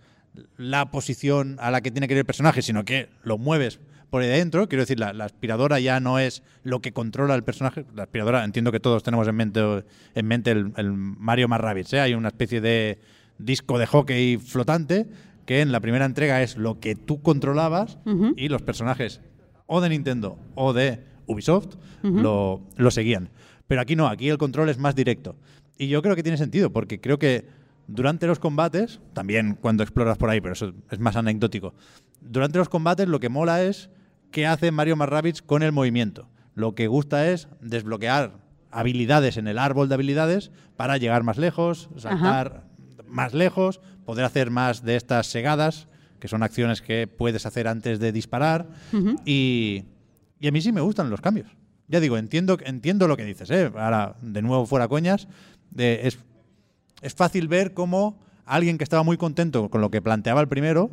[0.56, 3.78] la posición a la que tiene que ir el personaje, sino que lo mueves
[4.14, 4.68] por ahí dentro.
[4.68, 7.84] Quiero decir, la, la aspiradora ya no es lo que controla el personaje.
[7.96, 9.60] La aspiradora, entiendo que todos tenemos en mente,
[10.14, 11.92] en mente el, el Mario más.
[11.92, 11.98] ¿eh?
[11.98, 13.00] Hay una especie de
[13.38, 15.08] disco de hockey flotante
[15.46, 17.98] que en la primera entrega es lo que tú controlabas
[18.36, 19.20] y los personajes
[19.66, 23.30] o de Nintendo o de Ubisoft lo, lo seguían.
[23.66, 25.34] Pero aquí no, aquí el control es más directo.
[25.76, 27.46] Y yo creo que tiene sentido, porque creo que
[27.88, 31.74] durante los combates, también cuando exploras por ahí, pero eso es más anecdótico,
[32.20, 33.90] durante los combates lo que mola es
[34.34, 36.28] qué hace Mario Rabbids con el movimiento.
[36.56, 38.32] Lo que gusta es desbloquear
[38.72, 42.64] habilidades en el árbol de habilidades para llegar más lejos, saltar
[43.06, 45.86] más lejos, poder hacer más de estas segadas,
[46.18, 48.66] que son acciones que puedes hacer antes de disparar.
[49.24, 49.84] y,
[50.40, 51.46] y a mí sí me gustan los cambios.
[51.86, 53.48] Ya digo, entiendo, entiendo lo que dices.
[53.52, 53.70] ¿eh?
[53.76, 55.28] Ahora, de nuevo, fuera coñas,
[55.78, 56.18] eh, es,
[57.02, 60.90] es fácil ver cómo alguien que estaba muy contento con lo que planteaba el primero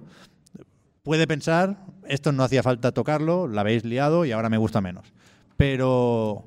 [1.03, 1.77] puede pensar,
[2.07, 5.13] esto no hacía falta tocarlo, la habéis liado y ahora me gusta menos.
[5.57, 6.45] Pero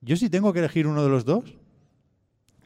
[0.00, 1.56] yo sí tengo que elegir uno de los dos,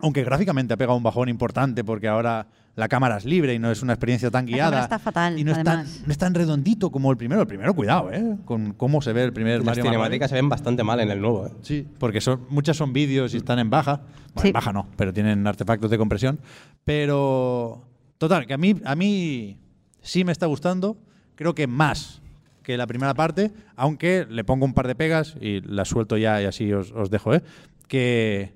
[0.00, 2.46] aunque gráficamente ha pegado un bajón importante porque ahora
[2.76, 4.70] la cámara es libre y no es una experiencia tan La guiada.
[4.70, 7.42] cámara está fatal, y no es, tan, no es tan redondito como el primero.
[7.42, 8.36] El primero, cuidado, ¿eh?
[8.44, 9.98] Con cómo se ve el primer Las Mario Mario.
[9.98, 11.46] cinemáticas se ven bastante mal en el nuevo.
[11.46, 11.50] ¿eh?
[11.62, 14.02] Sí, porque son, muchas son vídeos y están en baja.
[14.34, 14.46] Bueno, Sí.
[14.48, 16.38] en baja no, pero tienen artefactos de compresión.
[16.84, 17.84] Pero,
[18.18, 19.58] total, que a mí, a mí
[20.02, 20.96] sí me está gustando.
[21.34, 22.20] Creo que más
[22.62, 26.40] que la primera parte, aunque le pongo un par de pegas y las suelto ya
[26.42, 27.42] y así os, os dejo, ¿eh?
[27.88, 28.52] Que,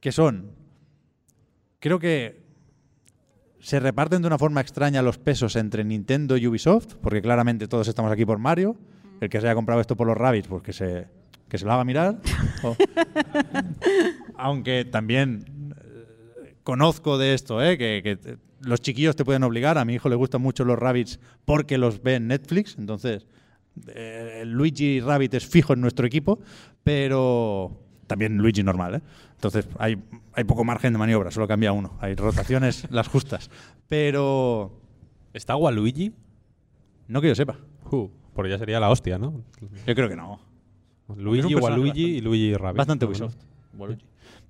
[0.00, 0.50] que son,
[1.80, 2.42] creo que
[3.60, 7.88] se reparten de una forma extraña los pesos entre Nintendo y Ubisoft, porque claramente todos
[7.88, 8.76] estamos aquí por Mario.
[9.20, 11.06] El que se haya comprado esto por los Rabbits, pues que se,
[11.48, 12.18] que se lo haga mirar.
[12.64, 12.76] O-
[14.36, 15.44] aunque también
[15.76, 17.78] eh, conozco de esto, ¿eh?
[17.78, 19.78] que, los chiquillos te pueden obligar.
[19.78, 22.76] A mi hijo le gustan mucho los Rabbits porque los ve en Netflix.
[22.78, 23.26] Entonces,
[23.88, 26.38] eh, Luigi Rabbit es fijo en nuestro equipo,
[26.82, 28.96] pero también Luigi normal.
[28.96, 29.00] ¿eh?
[29.34, 29.98] Entonces, hay,
[30.32, 31.96] hay poco margen de maniobra, solo cambia uno.
[32.00, 33.50] Hay rotaciones las justas.
[33.88, 34.84] Pero
[35.34, 36.12] ¿Está Waluigi?
[37.08, 37.58] no que yo sepa.
[37.90, 39.42] Uh, porque ya sería la hostia, ¿no?
[39.84, 40.40] Yo creo que no.
[41.16, 42.78] Luigi, Waluigi y Luigi Rabbit.
[42.78, 43.04] Bastante.
[43.04, 43.36] Ubisoft.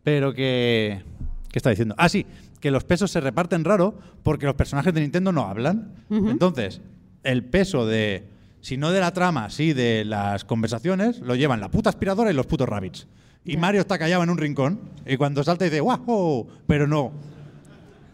[0.03, 1.03] Pero que.
[1.51, 1.95] ¿Qué está diciendo?
[1.97, 2.27] Ah, sí,
[2.65, 5.93] que los pesos se reparten raro porque los personajes de Nintendo no hablan.
[6.09, 6.81] Entonces,
[7.23, 8.25] el peso de.
[8.62, 12.35] Si no de la trama, sí de las conversaciones, lo llevan la puta aspiradora y
[12.35, 13.07] los putos rabbits.
[13.45, 16.49] Y Mario está callado en un rincón y cuando salta dice ¡Wow!
[16.67, 17.12] Pero no.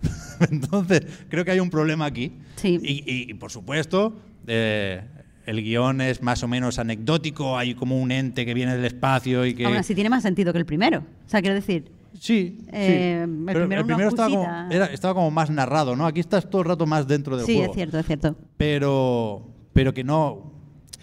[0.50, 2.32] Entonces, creo que hay un problema aquí.
[2.56, 2.80] Sí.
[2.82, 4.16] Y, y, y, por supuesto,
[4.48, 5.00] eh,
[5.46, 9.46] el guion es más o menos anecdótico, hay como un ente que viene del espacio
[9.46, 9.64] y que...
[9.64, 11.04] Aún así tiene más sentido que el primero.
[11.24, 13.30] O sea, quiero decir, Sí, Eh, sí.
[13.32, 16.06] el Pero primero el una primero estaba como, era- estaba como más narrado, ¿no?
[16.06, 17.70] Aquí estás todo el rato más dentro del Sí, juego.
[17.72, 18.36] es cierto, es cierto.
[18.56, 20.52] Pero, pero que no.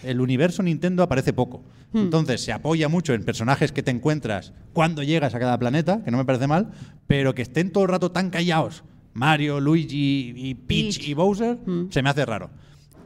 [0.03, 1.64] El universo Nintendo aparece poco.
[1.91, 1.97] Hmm.
[1.99, 6.12] Entonces se apoya mucho en personajes que te encuentras cuando llegas a cada planeta, que
[6.12, 6.70] no me parece mal,
[7.08, 8.84] pero que estén todo el rato tan callados.
[9.14, 11.08] Mario, Luigi y Peach, Peach.
[11.08, 11.89] y Bowser, Hmm.
[11.89, 12.51] se me hace raro.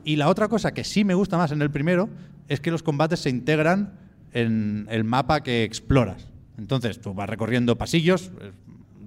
[0.03, 2.09] Y la otra cosa que sí me gusta más en el primero
[2.49, 3.93] es que los combates se integran
[4.33, 6.27] en el mapa que exploras.
[6.57, 8.51] Entonces tú vas recorriendo pasillos, eh,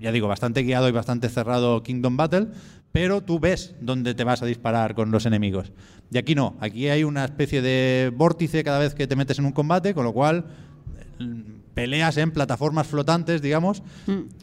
[0.00, 2.48] ya digo, bastante guiado y bastante cerrado Kingdom Battle,
[2.92, 5.72] pero tú ves dónde te vas a disparar con los enemigos.
[6.10, 9.46] Y aquí no, aquí hay una especie de vórtice cada vez que te metes en
[9.46, 10.44] un combate, con lo cual
[11.18, 11.24] eh,
[11.74, 13.82] peleas en plataformas flotantes, digamos,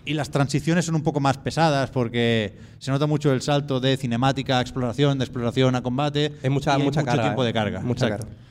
[0.04, 3.95] y las transiciones son un poco más pesadas porque se nota mucho el salto de
[3.95, 6.34] cinemática a exploración, de exploración a combate.
[6.43, 7.24] Es mucha, y hay mucho carga.
[7.24, 7.47] tiempo eh.
[7.47, 7.80] de carga.
[7.80, 8.28] Mucha Exacto.
[8.28, 8.41] carga.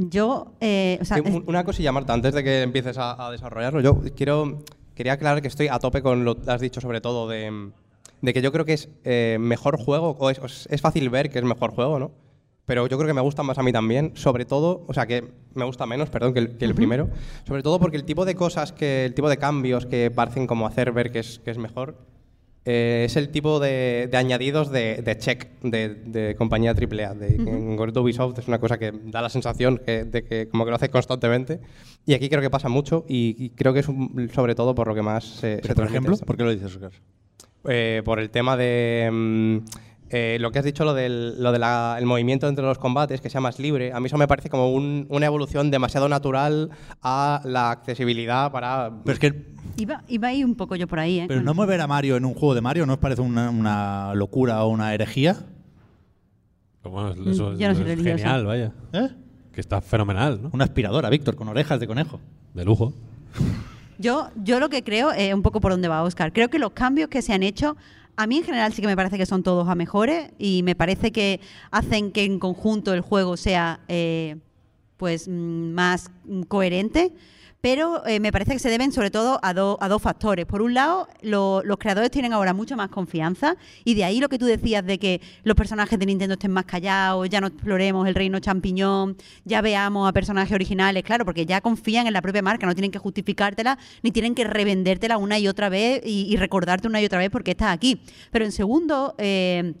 [0.00, 3.80] Yo, eh, o sea, Sí, una cosilla, Marta, antes de que empieces a, a desarrollarlo,
[3.80, 4.58] yo quiero
[4.94, 7.70] quería aclarar que estoy a tope con lo que has dicho sobre todo de,
[8.20, 11.08] de que yo creo que es eh, mejor juego, o es, o es- es fácil
[11.10, 12.12] ver que es mejor juego, ¿no?
[12.64, 15.24] Pero yo creo que me gusta más a mí también, sobre todo, o sea, que
[15.54, 17.08] me gusta menos, perdón, que el, que el primero,
[17.46, 20.66] sobre todo porque el tipo de cosas, que el tipo de cambios que parecen como
[20.66, 21.96] hacer ver que es, que es mejor,
[22.70, 27.14] eh, es el tipo de, de añadidos de, de check de, de compañía AAA.
[27.14, 30.48] De, que En concreto Ubisoft es una cosa que da la sensación que- de que
[30.48, 31.60] como que lo hace constantemente.
[32.04, 34.86] Y aquí creo que pasa mucho y, y creo que es un- sobre todo por
[34.88, 36.26] lo que más se, se por ejemplo, esto.
[36.26, 36.92] ¿por qué lo dices, Oscar?
[37.64, 39.56] Eh, por el tema de mm,
[40.10, 43.20] eh, lo que has dicho, lo del lo de la- el movimiento entre los combates,
[43.22, 43.92] que sea más libre.
[43.92, 46.70] A mí eso me parece como un- una evolución demasiado natural
[47.02, 48.90] a la accesibilidad para...
[49.04, 49.34] Pero es que
[49.78, 51.24] iba, iba ahí un poco yo por ahí, ¿eh?
[51.28, 54.14] Pero no mover a Mario en un juego de Mario no os parece una, una
[54.14, 55.36] locura o una herejía.
[56.84, 58.18] Bueno, eso Mm, yo no soy es religiosa.
[58.18, 58.72] genial, vaya.
[58.92, 59.08] ¿Eh?
[59.52, 60.50] Que está fenomenal, ¿no?
[60.52, 62.20] Una aspiradora, Víctor, con orejas de conejo.
[62.54, 62.92] De lujo.
[63.98, 66.32] Yo, yo lo que creo es un poco por dónde va Oscar.
[66.32, 67.76] Creo que los cambios que se han hecho,
[68.16, 70.74] a mí en general sí que me parece que son todos a mejores y me
[70.74, 74.36] parece que hacen que en conjunto el juego sea eh,
[74.96, 77.12] pues mm, más mm, coherente.
[77.60, 80.46] Pero eh, me parece que se deben sobre todo a, do- a dos factores.
[80.46, 84.28] Por un lado, lo- los creadores tienen ahora mucha más confianza y de ahí lo
[84.28, 88.06] que tú decías de que los personajes de Nintendo estén más callados, ya no exploremos
[88.06, 92.42] el reino champiñón, ya veamos a personajes originales, claro, porque ya confían en la propia
[92.42, 96.36] marca, no tienen que justificártela ni tienen que revendértela una y otra vez y, y
[96.36, 98.00] recordarte una y otra vez porque estás aquí.
[98.30, 99.16] Pero en segundo...
[99.18, 99.74] eh,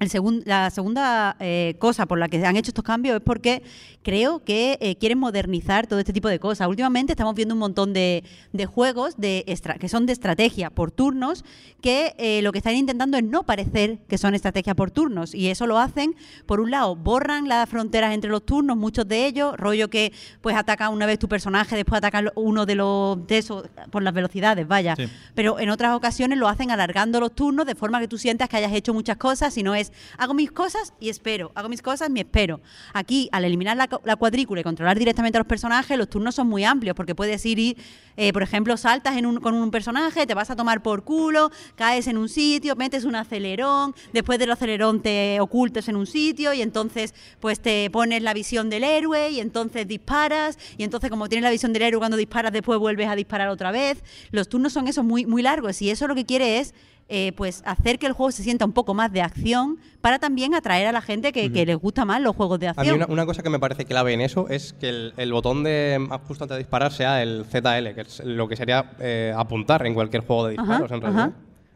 [0.00, 3.62] el segun- la segunda eh, cosa por la que han hecho estos cambios es porque
[4.02, 6.68] creo que eh, quieren modernizar todo este tipo de cosas.
[6.68, 10.90] Últimamente estamos viendo un montón de, de juegos de estra- que son de estrategia por
[10.90, 11.44] turnos
[11.82, 15.34] que eh, lo que están intentando es no parecer que son estrategia por turnos.
[15.34, 19.26] Y eso lo hacen, por un lado, borran las fronteras entre los turnos, muchos de
[19.26, 23.36] ellos, rollo que pues ataca una vez tu personaje, después ataca uno de los de
[23.38, 24.96] esos por las velocidades, vaya.
[24.96, 25.04] Sí.
[25.34, 28.56] Pero en otras ocasiones lo hacen alargando los turnos de forma que tú sientas que
[28.56, 32.10] hayas hecho muchas cosas y no es hago mis cosas y espero, hago mis cosas
[32.14, 32.60] y espero.
[32.94, 36.34] Aquí, al eliminar la, cu- la cuadrícula y controlar directamente a los personajes, los turnos
[36.34, 37.76] son muy amplios porque puedes ir
[38.16, 42.16] eh, por ejemplo, saltas con un personaje, te vas a tomar por culo, caes en
[42.18, 47.14] un sitio, metes un acelerón, después del acelerón te ocultas en un sitio y entonces
[47.40, 51.50] pues te pones la visión del héroe y entonces disparas y entonces como tienes la
[51.50, 54.02] visión del héroe cuando disparas después vuelves a disparar otra vez.
[54.30, 56.74] Los turnos son esos muy, muy largos y eso lo que quiere es
[57.10, 60.54] eh, pues hacer que el juego se sienta un poco más de acción para también
[60.54, 62.96] atraer a la gente que, que les gusta más los juegos de A mí acción.
[62.96, 65.98] una, una cosa que me parece clave en eso es que el, el botón de
[66.26, 69.94] justo antes de disparar sea el ZL, que es lo que sería eh, apuntar en
[69.94, 71.22] cualquier juego de disparos Ajá, en realidad.
[71.24, 71.32] ajá.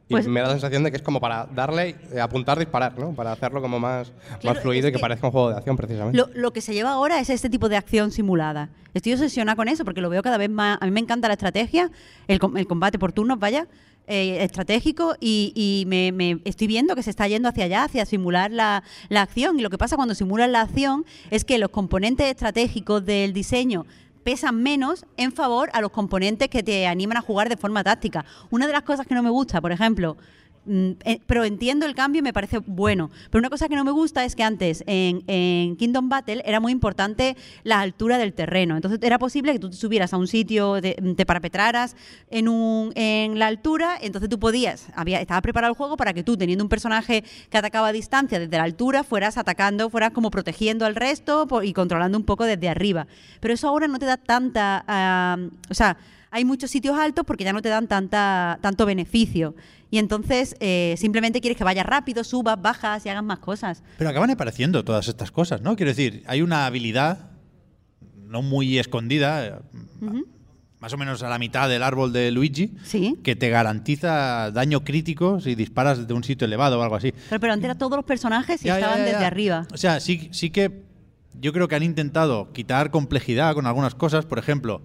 [0.07, 2.99] Y Pues- me da la sensación de que es como para darle, eh, apuntar, disparar,
[2.99, 3.15] ¿no?
[3.15, 5.77] Para hacerlo como más, Claro, más fluido y que, que- parezca un juego de acción
[5.79, 6.19] precisamente.
[6.19, 8.69] Lo, lo que se lleva ahora es este tipo de acción simulada.
[8.93, 10.77] Estoy obsesionada con eso porque lo veo cada vez más.
[10.81, 11.91] A mí me encanta la estrategia,
[12.29, 13.67] el, el combate por turnos, vaya,
[14.07, 18.05] eh, estratégico, y, y me, me estoy viendo que se está yendo hacia allá, hacia
[18.05, 19.59] simular la, la acción.
[19.59, 23.87] Y lo que pasa cuando simulan la acción es que los componentes estratégicos del diseño
[24.25, 28.25] pesan menos en favor a los componentes que te animan a jugar de forma táctica.
[28.51, 30.17] Una de las cosas que no me gusta, por ejemplo,
[31.27, 33.11] pero entiendo el cambio y me parece bueno.
[33.31, 36.73] Pero una cosa que no me gusta es que antes en, Kingdom Battle era muy
[36.73, 38.77] importante la altura del terreno.
[38.77, 41.97] Entonces era posible que tú te subieras a un sitio, de- te parapetraras
[42.31, 46.23] en, un, en la altura, entonces tú podías, había, estaba preparado el juego para que
[46.23, 50.31] tú, teniendo un personaje que atacaba a distancia desde la altura, fueras atacando, fueras como
[50.31, 53.07] protegiendo al resto y controlando un poco desde arriba.
[53.41, 54.85] Pero eso ahora no te da tanta...
[54.89, 55.37] ah,
[55.69, 55.97] o sea,
[56.37, 59.55] hay muchos sitios altos porque ya no te dan tanta, tanto beneficio.
[59.91, 63.85] Y entonces eh, simplemente quieres que vayas rápido, subas, bajas y hagas más cosas.
[63.99, 65.77] Pero acaban apareciendo todas estas cosas, ¿no?
[65.77, 67.31] Quiero decir, hay una habilidad
[68.27, 69.47] no muy escondida.
[69.47, 69.53] eh,
[70.81, 73.17] más o menos a la mitad del árbol de Luigi, Sí.
[73.23, 77.13] que te garantiza daño crítico si disparas desde un sitio elevado o algo así.
[77.31, 79.67] Pero, pero antes eran todos los personajes y Ya, estaban ya, desde arriba.
[79.73, 80.83] O sea, sí, sí que
[81.41, 84.27] yo creo que han intentado quitar complejidad con algunas cosas.
[84.27, 84.83] Por ejemplo,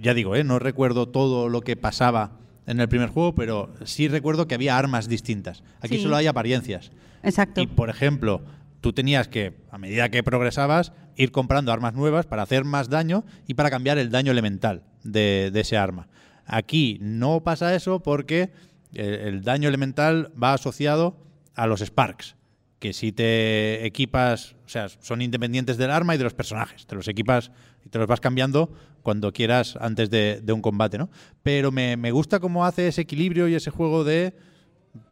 [0.00, 0.44] ya digo, ¿eh?
[0.44, 4.76] no recuerdo todo lo que pasaba en el primer juego, pero sí recuerdo que había
[4.76, 5.62] armas distintas.
[5.80, 6.02] Aquí Sí.
[6.02, 6.90] solo hay apariencias.
[7.22, 7.60] Exacto.
[7.60, 8.42] Y por ejemplo,
[8.80, 13.24] tú tenías que, a medida que progresabas, ir comprando armas nuevas para hacer más daño
[13.46, 16.08] y para cambiar el daño elemental de, de ese arma.
[16.44, 18.50] Aquí no pasa eso porque
[18.92, 21.16] el, el daño elemental va asociado
[21.54, 22.36] a los Sparks,
[22.78, 26.86] que si te equipas, o sea, son independientes del arma y de los personajes.
[26.86, 27.50] Te los equipas
[27.86, 28.70] y te los vas cambiando
[29.02, 31.08] cuando quieras antes de, un combate, ¿no?
[31.42, 34.34] Pero me, me gusta cómo hace ese equilibrio y ese juego de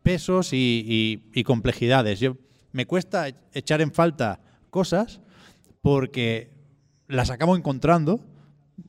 [0.02, 2.18] pesos y, y- y complejidades.
[2.20, 2.36] Yo,
[2.72, 4.40] me cuesta e- echar en falta
[4.70, 5.20] cosas
[5.80, 6.50] porque
[7.06, 8.20] las acabo encontrando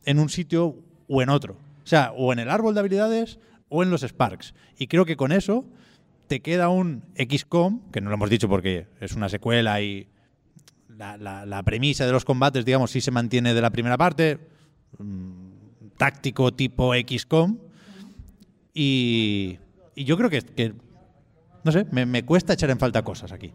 [0.06, 0.76] en un sitio
[1.08, 1.54] o en otro.
[1.84, 3.38] O sea, o en el árbol de habilidades
[3.70, 4.56] o en los Sparks.
[4.80, 5.66] Y creo que con eso
[6.28, 10.08] te queda un XCOM, que no lo hemos dicho porque es una secuela y
[10.98, 14.40] la, la- premisa de los combates, digamos, sí se mantiene de la primera parte,
[14.98, 17.58] mm, táctico tipo XCOM.
[18.74, 19.58] Y,
[19.96, 20.74] y yo creo que,
[21.64, 23.52] no sé, me, cuesta echar en falta cosas aquí.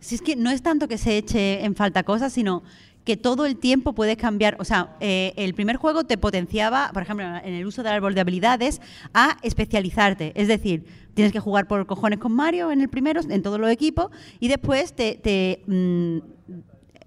[0.00, 2.62] Si es que no es tanto que se eche en falta cosas, sino
[3.04, 4.56] que todo el tiempo puedes cambiar.
[4.58, 8.14] O sea, eh, el primer juego te potenciaba, por ejemplo, en el uso del árbol
[8.14, 8.80] de habilidades,
[9.14, 10.32] a especializarte.
[10.34, 10.84] Es decir,
[11.14, 14.48] tienes que jugar por cojones con Mario en el primero, en todos los equipos, y
[14.48, 15.16] después te.
[15.22, 16.35] te, mm,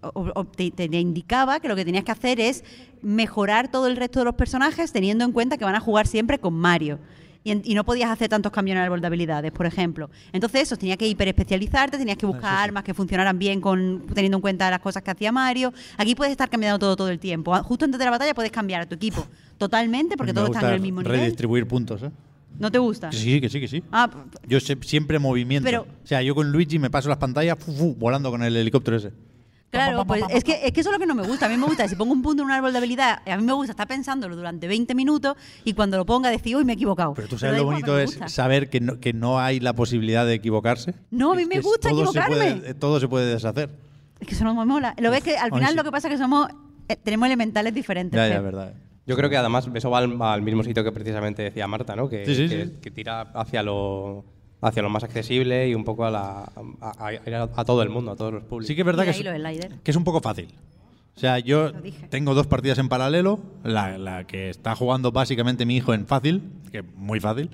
[0.02, 2.64] o- o te- indicaba que lo que tenías que hacer es
[3.02, 6.40] mejorar todo el resto de los personajes teniendo en cuenta que van a jugar siempre
[6.40, 7.00] con Mario.
[7.42, 10.10] Y, en- y no podías hacer tantos cambios en el árbol de habilidades, por ejemplo.
[10.34, 14.42] Entonces, eso, tenías que hiperespecializarte, tenías que buscar armas que funcionaran bien con teniendo en
[14.42, 15.74] cuenta las cosas que hacía Mario.
[15.98, 17.56] Aquí puedes estar cambiando todo todo el tiempo.
[17.56, 19.26] Ah, Justo antes de la batalla puedes cambiar a tu equipo
[19.58, 21.20] totalmente porque todos están en el mismo nivel.
[21.22, 22.12] Redistribuir puntos, ¿eh?
[22.60, 23.10] ¿No te gusta?
[23.10, 23.84] Que sí, que sí, que sí.
[23.90, 24.10] Ah,
[24.46, 25.66] Yo siempre movimiento.
[25.66, 28.56] Pero- o sea, yo con Luigi me paso las pantallas fu, fu, volando con el
[28.58, 29.12] helicóptero ese.
[29.72, 31.46] Claro, pues es que, es que eso es lo que no me gusta.
[31.46, 33.44] A mí me gusta, si pongo un punto en un árbol de habilidad, a mí
[33.44, 36.76] me gusta estar pensándolo durante 20 minutos y cuando lo ponga decir, uy, me he
[36.76, 37.14] equivocado.
[37.14, 40.34] Pero tú sabes lo bonito es saber que no, que no hay la posibilidad de
[40.34, 40.96] equivocarse.
[41.12, 42.36] No, a mí Es me gusta todo se equivocarme.
[42.62, 43.70] puede- todo se puede deshacer.
[44.20, 44.96] Es que eso no me mola.
[44.98, 45.76] Lo ves que al final sí.
[45.76, 46.50] lo que pasa es que somos
[46.88, 48.18] eh, tenemos elementales diferentes.
[48.18, 48.44] Ya, ya, Pep.
[48.44, 48.74] verdad.
[49.06, 52.10] Yo creo que además eso va al, al mismo sitio que precisamente decía Marta, ¿no?
[52.10, 52.74] Que, Sí, sí, que- sí.
[52.82, 54.26] que tira hacia lo
[54.62, 58.12] hacia lo más accesible y un poco a, la, a, a- a todo el mundo,
[58.12, 58.68] a todos los públicos.
[58.68, 59.18] Sí que es verdad que es,
[59.84, 60.48] que es un poco fácil.
[61.16, 61.72] O sea, yo
[62.10, 63.40] tengo dos partidas en paralelo.
[63.64, 67.50] La, la que está jugando básicamente mi hijo en fácil, que muy fácil.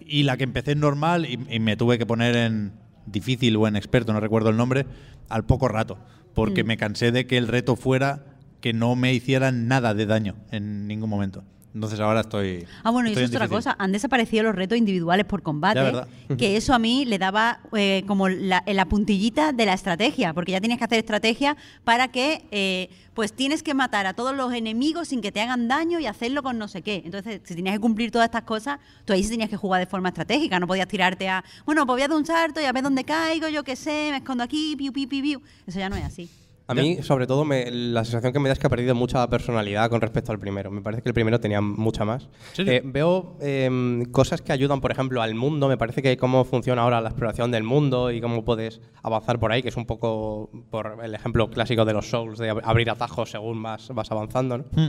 [0.00, 2.72] Y la que empecé en normal y, y me tuve que poner en
[3.06, 4.86] difícil o en experto, no recuerdo el nombre,
[5.28, 5.98] al poco rato.
[6.34, 6.66] Porque Mm.
[6.66, 8.24] me cansé de que el reto fuera
[8.60, 11.44] que no me hicieran nada de daño en ningún momento.
[11.74, 12.66] Entonces ahora estoy.
[12.84, 13.74] Ah, bueno, y eso es otra cosa.
[13.80, 15.92] Han desaparecido los retos individuales por combate.
[16.38, 20.52] Que eso a mí le daba eh, como la, la puntillita de la estrategia, porque
[20.52, 24.52] ya tienes que hacer estrategia para que, eh, pues tienes que matar a todos los
[24.52, 27.02] enemigos sin que te hagan daño y hacerlo con no sé qué.
[27.04, 29.86] Entonces, si tenías que cumplir todas estas cosas, tú ahí sí tenías que jugar de
[29.86, 30.60] forma estratégica.
[30.60, 33.02] No podías tirarte a, bueno, pues voy a dar un salto y a ver dónde
[33.02, 35.42] caigo, yo qué sé, me escondo aquí, piu, piu, piu, piu.
[35.66, 36.30] Eso ya no es así.
[36.66, 39.28] A mí, sobre todo, me- la sensación que me da es que ha perdido mucha
[39.28, 40.70] personalidad con respecto al primero.
[40.70, 42.28] Me parece que el primero tenía mucha más.
[42.54, 42.62] Sí.
[42.66, 45.68] Eh, veo em, cosas que ayudan, por ejemplo, al mundo.
[45.68, 49.52] Me parece que cómo funciona ahora la exploración del mundo y cómo puedes avanzar por
[49.52, 52.88] ahí, que es un poco por el ejemplo clásico de los Souls, de ab- abrir
[52.88, 54.58] atajos según vas, vas avanzando.
[54.58, 54.64] ¿no?
[54.74, 54.88] Hmm.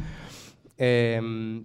[0.78, 1.62] Eh,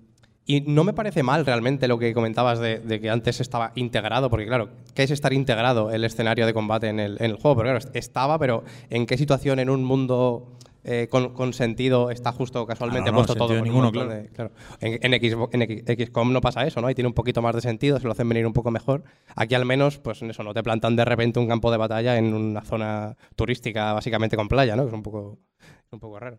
[0.57, 4.31] y no me parece mal realmente lo que comentabas de, de que antes estaba integrado,
[4.31, 7.57] porque claro, ¿qué es estar integrado el escenario de combate en el, en el juego?
[7.57, 12.11] Pero claro, est- estaba, pero ¿en qué situación en un mundo eh, con, con sentido
[12.11, 13.61] está justo casualmente Ah, no, no, puesto todo?
[13.63, 14.09] ninguno, claro.
[14.09, 14.51] de- claro.
[14.81, 16.89] En, en, Xbox- en XCOM no pasa eso, ¿no?
[16.89, 19.05] Y tiene un poquito más de sentido, se lo hacen venir un poco mejor.
[19.37, 22.17] Aquí al menos, pues en eso, no te plantan de repente un campo de batalla
[22.17, 24.85] en una zona turística básicamente con playa, ¿no?
[24.85, 25.39] Que es un poco,
[25.91, 26.39] un poco raro.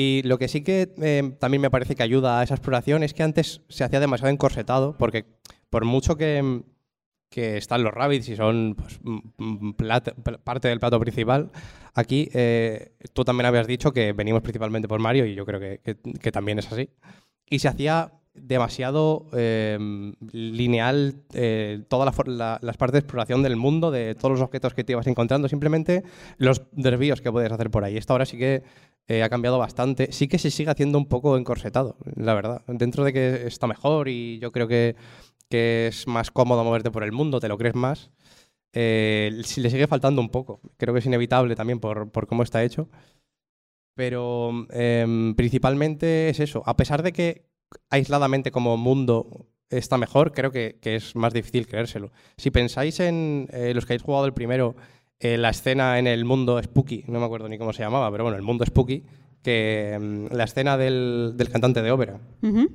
[0.00, 3.14] Y lo que sí que eh, también me parece que ayuda a esa exploración es
[3.14, 5.24] que antes se hacía demasiado encorsetado, porque
[5.70, 6.62] por mucho que,
[7.28, 9.00] que están los rabbits y son pues,
[10.44, 11.50] parte del plato principal,
[11.94, 15.80] aquí eh, tú también habías dicho que venimos principalmente por Mario y yo creo que,
[15.82, 16.90] que- que también es así.
[17.50, 19.76] Y se hacía demasiado eh,
[20.30, 24.74] lineal eh, todas la la- las partes de exploración del mundo, de todos los objetos
[24.74, 26.04] que te ibas encontrando, simplemente
[26.36, 27.96] los desvíos que puedes hacer por ahí.
[27.96, 28.62] Esta ahora sí que
[29.08, 30.12] eh, ha cambiado bastante.
[30.12, 32.62] Sí que se sigue haciendo un poco encorsetado, la verdad.
[32.68, 34.96] Dentro de que está mejor y yo creo que,
[35.48, 38.10] que es más cómodo moverte por el mundo, te lo crees más.
[38.74, 40.60] Eh, le sigue faltando un poco.
[40.76, 42.90] Creo que es inevitable también por, por cómo está hecho.
[43.94, 46.62] Pero em, principalmente es eso.
[46.66, 47.48] A pesar de que
[47.90, 52.12] aisladamente como mundo está mejor, creo que, que es más difícil creérselo.
[52.36, 54.76] Si pensáis en eh, los que habéis jugado el primero,
[55.20, 58.24] eh, la escena en el mundo Spooky, no me acuerdo ni cómo se llamaba, pero
[58.24, 59.02] bueno, el mundo Spooky,
[59.42, 62.18] que em, la escena del, del cantante de ópera.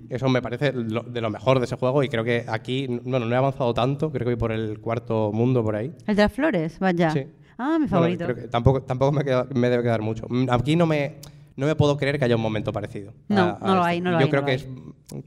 [0.10, 3.26] Eso me parece lo- de lo mejor de ese juego y creo que aquí, bueno,
[3.26, 5.92] no he avanzado tanto, creo que voy por el cuarto mundo por ahí.
[6.08, 7.12] El de las flores, vaya.
[7.12, 7.26] Sí.
[7.58, 8.24] Ah, mi Bueno, favorito.
[8.26, 10.26] creo que tampoco tampoco me, queda- me debe quedar mucho.
[10.30, 11.18] Mm, Aquí no me,
[11.56, 13.14] no me puedo creer que haya un momento parecido.
[13.30, 14.68] No, no lo hay, no lo Yo hay, creo no que es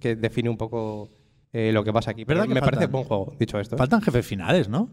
[0.00, 1.08] que define un poco
[1.52, 2.24] eh, lo que pasa aquí.
[2.24, 3.76] Pero ¿Verdad que me parece buen juego, dicho esto.
[3.76, 4.88] Faltan jefes finales, ¿no?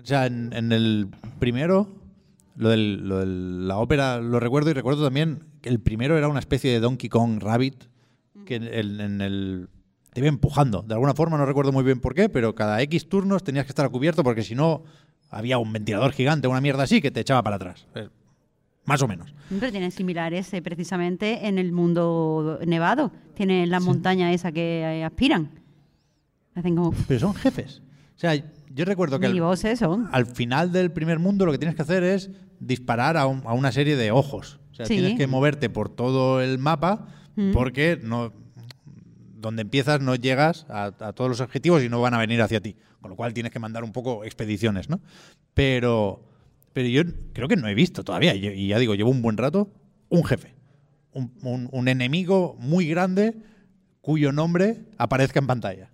[0.00, 1.08] O sea, en, en el
[1.38, 1.88] primero,
[2.56, 6.28] lo, del- lo de la ópera lo recuerdo y recuerdo también que el primero era
[6.28, 7.84] una especie de Donkey Kong Rabbit
[8.46, 9.68] que en, el- en el
[10.12, 10.82] te iba empujando.
[10.82, 13.70] De alguna forma, no recuerdo muy bien por qué, pero cada X turnos tenías que
[13.70, 14.82] estar a cubierto porque si no
[15.30, 17.86] había un ventilador gigante, una mierda así, que te echaba para atrás.
[17.94, 18.08] Eh,
[18.84, 19.34] Más o menos.
[19.48, 23.10] Pero tienen similares eh, precisamente en el mundo nevado.
[23.34, 25.50] Tienen la montaña esa que eh, aspiran.
[26.54, 27.80] Hacen como Pero son jefes.
[28.14, 28.34] O sea,
[28.74, 29.26] yo recuerdo que...
[29.26, 30.08] al- minibosses son.
[30.12, 32.30] al final del primer mundo lo que tienes que hacer es
[32.60, 34.60] disparar a, un- a una serie de ojos.
[34.70, 34.94] O sea, Sí.
[34.94, 37.52] tienes que moverte por todo el mapa Mm.
[37.52, 38.32] porque no
[39.36, 42.60] donde empiezas no llegas a, a todos los objetivos y no van a venir hacia
[42.60, 42.76] ti.
[43.00, 45.00] Con lo cual tienes que mandar un poco expediciones, ¿no?
[45.54, 46.22] Pero,
[46.72, 49.36] pero yo creo que no he visto todavía, y y ya digo, llevo un buen
[49.36, 49.68] rato,
[50.08, 50.54] un jefe.
[51.12, 53.36] Un, un- un enemigo muy grande
[54.00, 55.90] cuyo nombre aparezca en pantalla.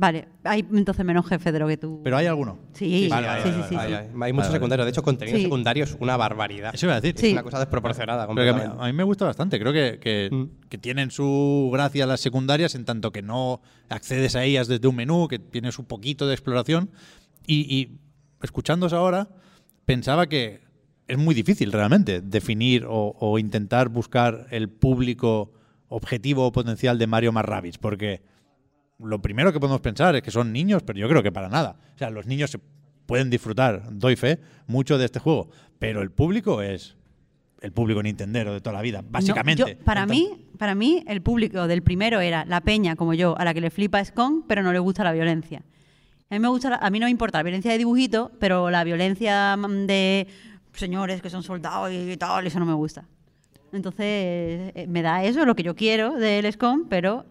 [0.00, 2.00] Vale, hay entonces menos jefe de lo que tú.
[2.02, 2.58] Pero hay alguno.
[2.72, 4.12] Sí, sí, vale, sí, vale, sí, vale, sí.
[4.22, 4.86] Hay, muchos secundarios.
[4.86, 5.42] De hecho, contenido Sí.
[5.42, 6.74] secundario es una barbaridad.
[6.74, 7.20] Eso iba a decir.
[7.20, 7.26] Sí.
[7.26, 8.26] Es una cosa desproporcionada.
[8.26, 9.58] Pero que a, mí, a mí me gusta bastante.
[9.60, 10.68] Creo que, que- Mm.
[10.70, 13.60] que tienen su gracia las secundarias en tanto que no
[13.90, 16.88] accedes a ellas desde un menú, que tienes un poquito de exploración.
[17.46, 17.98] Y, y
[18.42, 19.28] escuchándos ahora,
[19.84, 20.62] pensaba que
[21.08, 25.52] es muy difícil realmente definir o, o intentar buscar el público
[25.88, 28.22] objetivo o potencial de Mario más Rabbids, porque
[29.02, 31.76] lo primero que podemos pensar es que son niños, pero yo creo que para nada.
[31.94, 32.58] O sea, los niños se
[33.06, 36.96] pueden disfrutar, doy fe, mucho de este juego, pero el público es
[37.60, 39.76] el público nintendero de toda la vida, No, básicamente.
[39.78, 43.36] yo- para, Entonces- mí, para mí, el público del primero era la peña, como yo,
[43.38, 45.62] a la que le flipa Scon, pero no le gusta la violencia.
[46.30, 48.70] A mí, me gusta la- a mí no me importa la violencia de dibujito, pero
[48.70, 50.26] la violencia mm, de
[50.72, 53.04] señores que son soldados y tal, eso no me gusta.
[53.72, 57.24] Entonces, eh, me da eso, lo que yo quiero del Scon, pero,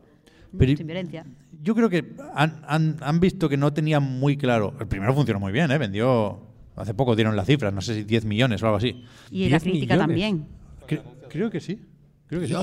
[0.58, 1.26] Pero sin violencia.
[1.62, 4.74] Yo creo que han, han- han visto que no tenían muy claro.
[4.80, 5.78] El primero funcionó muy bien, ¿eh?
[5.78, 6.40] Vendió.
[6.76, 9.04] Hace poco dieron las cifras, no sé si 10 millones o algo así.
[9.32, 10.08] Y la 10 crítica millones.
[10.08, 10.48] también.
[10.88, 11.82] Cre- creo que sí.
[12.28, 12.54] Creo que sí.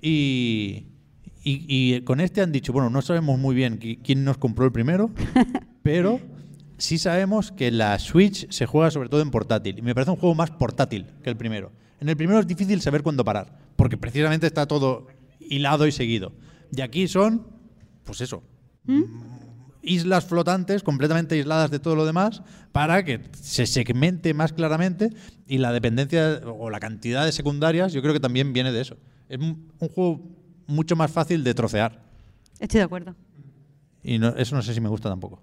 [0.00, 0.86] Y,
[1.44, 4.64] y- y con este han dicho, bueno, no sabemos muy bien qui- quién nos compró
[4.64, 5.10] el primero,
[5.82, 6.20] pero
[6.78, 9.78] sí sabemos que la Switch se juega sobre todo en portátil.
[9.78, 11.72] Y me parece un juego más portátil que el primero.
[12.00, 15.06] En el primero es difícil saber cuándo parar, porque precisamente está todo
[15.38, 16.32] hilado y seguido.
[16.74, 17.46] Y aquí son,
[18.04, 18.42] pues eso,
[19.82, 25.10] islas flotantes completamente aisladas de todo lo demás para que se segmente más claramente
[25.46, 28.96] y la dependencia o la cantidad de secundarias yo creo que también viene de eso.
[29.28, 30.20] Es un juego
[30.66, 32.02] mucho más fácil de trocear
[32.58, 33.14] Estoy de acuerdo.
[34.02, 35.42] y no- eso no sé si me gusta tampoco.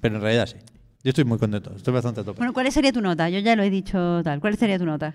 [0.00, 0.56] Pero en realidad sí.
[1.04, 2.38] Yo estoy muy contento, estoy bastante a tope.
[2.38, 3.28] Bueno, ¿cuál sería tu nota?
[3.28, 4.40] Yo ya lo he dicho tal.
[4.40, 5.14] ¿Cuál sería tu nota?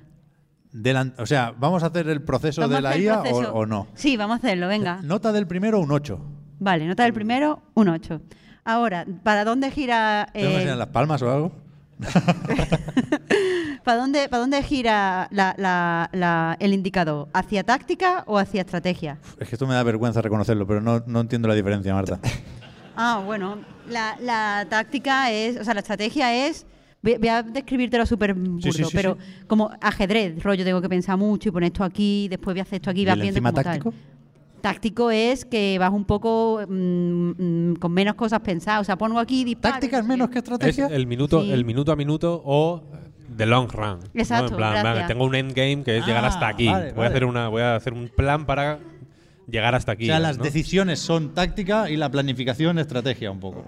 [1.18, 3.88] O sea, ¿vamos a hacer el proceso de la IA o, o no?
[3.96, 5.02] Sí, vamos a hacerlo, venga.
[5.02, 6.20] Nota del primero un 8.
[6.60, 8.22] Vale, nota del primero, un 8.
[8.66, 11.52] Ahora, ¿para dónde gira ¿Tengo que eh, las palmas o algo?
[13.84, 17.28] ¿para dónde, para dónde gira la- la- la- el indicador?
[17.34, 19.18] ¿Hacia táctica o hacia estrategia?
[19.40, 22.20] Es que esto me da vergüenza reconocerlo, pero no, no entiendo la diferencia, Marta.
[23.00, 26.66] Ah, bueno, la, táctica es, o sea, la estrategia es,
[27.04, 30.90] voy, voy a describírtelo súper burdo, Sí, sí, sí, pero como ajedrez, rollo, tengo que
[30.90, 33.40] pensar mucho y poner esto aquí, después voy a hacer esto aquí, ¿Y vas viendo
[33.40, 33.92] como táctico?
[33.92, 34.00] tal.
[34.72, 36.72] Táctico es que vas un poco mm,
[37.72, 39.74] mm, con menos cosas pensadas, o sea, pongo aquí, disparo.
[39.76, 40.88] ¿Táctica es menos que Es estrategia?
[40.88, 41.52] el minuto, Sí.
[41.52, 42.84] el minuto a minuto o
[43.38, 44.00] the long run.
[44.00, 44.06] ¿no?
[44.22, 46.68] Exacto, En plan, tengo un endgame que es llegar Ah, hasta aquí.
[46.68, 47.08] vale, voy, vale.
[47.08, 48.80] A hacer una, voy a hacer un plan para
[49.50, 50.04] llegar hasta aquí.
[50.04, 50.44] o sea, las ¿no?
[50.44, 53.64] decisiones son táctica y la planificación estrategia un poco.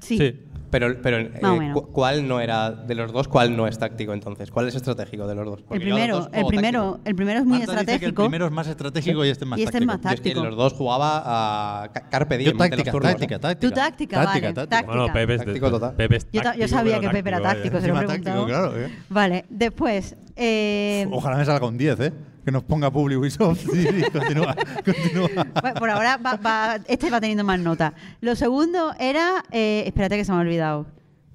[0.00, 0.18] Sí.
[0.18, 0.36] Sí.
[0.74, 3.28] Pero, pero eh, cu- ¿cuál no era de los dos?
[3.28, 4.50] ¿Cuál no es táctico entonces?
[4.50, 5.60] ¿Cuál es estratégico de los dos?
[5.60, 7.08] El los primero, dos el primero, táctico.
[7.08, 8.22] el primero es muy Marta dice que el estratégico.
[8.24, 9.92] primero es más estratégico y este es más Y este es táctico.
[9.92, 10.44] más Yo es que táctico.
[10.46, 12.50] los dos jugaba a ca- Carpe Diem.
[12.52, 13.38] Yo los táctica, turnos, táctica, ¿eh?
[13.38, 13.68] táctica.
[13.68, 14.82] Tu táctica, vale, táctica.
[14.82, 15.94] Bueno, Pepe es, de- Táctico total.
[15.94, 17.96] Pepe es Yo, ta- yo táctico, sabía pero que Pepe era táctico, se lo he
[18.02, 18.46] Encima táctico, preguntado.
[18.72, 18.90] claro, ¿eh?
[19.10, 20.16] Vale, después.
[20.34, 22.12] eh, Ojalá me salga un 10, ¿eh?
[22.44, 23.60] Que nos ponga Public Ubisoft.
[23.72, 24.54] Sí, sí, continúa,
[24.84, 25.28] continúa.
[25.62, 27.94] bueno, por ahora va, va- este va teniendo más nota.
[28.20, 29.42] Lo segundo era.
[29.50, 30.86] eh, espérate que se me ha olvidado.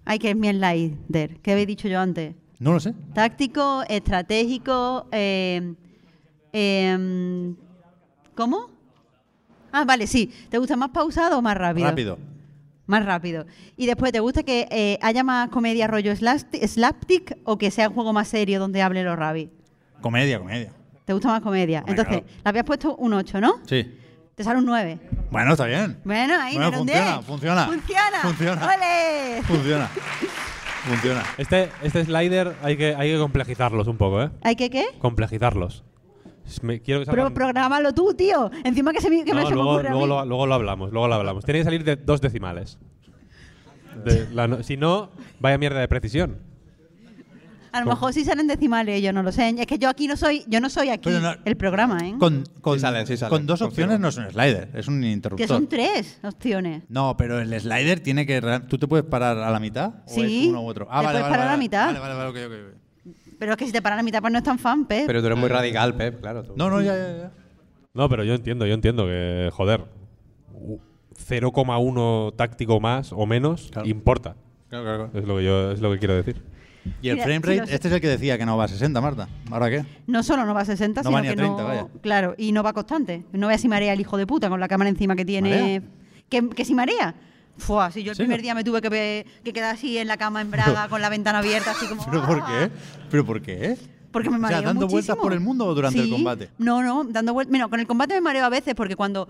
[0.05, 1.37] Ay, que es mi slider.
[1.41, 2.35] ¿Qué habéis dicho yo antes?
[2.59, 2.93] No lo sé.
[3.13, 5.07] Táctico, estratégico.
[5.11, 5.73] eh,
[6.53, 7.55] em,
[8.35, 8.69] ¿Cómo?
[9.71, 10.31] Ah, vale, sí.
[10.49, 11.87] ¿Te gusta más pausado o más rápido?
[11.87, 12.17] Rápido.
[12.87, 13.45] Más rápido.
[13.77, 17.89] Y después, ¿te gusta que eh, haya más comedia rollo slapsti- slapstick o que sea
[17.89, 19.51] un juego más serio donde hable los rabbits?
[20.01, 20.71] Comedia, comedia.
[21.09, 21.79] ¿Te gusta más comedia?
[21.87, 22.23] Entonces, claro.
[22.27, 23.55] le habías puesto un 8, ¿no?
[23.65, 23.97] Sí.
[24.35, 24.99] Te sale un 9.
[25.31, 25.97] Bueno, está bien.
[26.03, 27.25] Bueno, ahí Bueno, no un funciona, 10.
[27.25, 27.65] funciona.
[27.65, 28.19] Funciona.
[28.21, 28.65] Funciona.
[28.67, 29.41] ¡Ole!
[29.41, 29.87] Funciona.
[30.87, 31.23] Funciona.
[31.39, 34.29] Este, este slider hay que, hay que complejizarlos un poco, ¿eh?
[34.43, 34.85] ¿Hay que qué?
[34.99, 35.83] Complejizarlos.
[36.61, 38.51] Me- quiero que Pero salgan- prográmalo tú, tío.
[38.63, 41.43] Encima que se me, que me se luego, lo, luego lo hablamos, luego lo hablamos.
[41.43, 42.77] Tiene que salir de dos decimales.
[44.05, 45.09] De la no- si no,
[45.39, 46.37] vaya mierda de precisión.
[47.71, 49.49] A lo mejor sí salen decimales, yo no lo sé.
[49.57, 52.15] Es que yo aquí no soy, yo no soy aquí Pero no- el programa, ¿eh?
[52.19, 53.93] Con, con, Sí salen, sí salen, con dos confirmo.
[53.93, 55.47] opciones no es un slider, es un interruptor.
[55.47, 56.83] que son tres opciones.
[56.89, 58.41] No, pero el slider tiene que.
[58.41, 59.93] real- ¿Tú te puedes parar a la mitad?
[60.07, 60.87] ¿O Sí, es uno u otro?
[60.89, 61.85] Ah, te vale, puedes vale, parar a la vale, mitad.
[61.87, 62.79] Vale, vale, vale, ok, ok, ok.
[63.39, 65.05] Pero es que si te paras a la mitad, pues no es tan fan, Pep.
[65.07, 66.43] Pero tú eres muy radical, Pep, claro.
[66.43, 66.53] tú.
[66.57, 67.31] No, no, ya, ya, ya.
[67.93, 69.85] No, pero yo entiendo, yo entiendo que, joder,
[70.53, 70.79] u-
[71.15, 73.87] 0,1 táctico más o menos Claro.
[73.87, 74.35] importa.
[74.69, 75.19] Claro, claro, claro.
[75.19, 76.41] Es lo que yo es lo que quiero decir.
[77.01, 78.65] Y el Mira, frame si rate, los- este es el que decía que no va
[78.65, 79.27] a 60, Marta.
[79.51, 79.85] ¿Ahora qué?
[80.07, 81.67] No solo no va a 60, No sino va ni a que 30, no.
[81.67, 81.87] vaya.
[82.01, 83.23] Claro, y no va constante.
[83.33, 85.81] No veas si marea el hijo de puta con la cámara encima que tiene.
[86.29, 87.15] Que, que si marea.
[87.57, 88.23] Fua, si yo el ¿Sí?
[88.23, 91.09] primer día me tuve que, que quedar así en la cama en braga con la
[91.09, 92.05] ventana abierta, así como.
[92.05, 92.45] ¿Pero por ¡ah!
[92.47, 92.71] qué?
[93.11, 93.77] ¿Pero por qué?
[94.11, 96.49] Porque me O sea, mareo dando vueltas por el mundo durante el combate.
[96.57, 97.51] No, no, dando vueltas.
[97.51, 99.27] Bueno, con el combate me mareo a veces porque cuando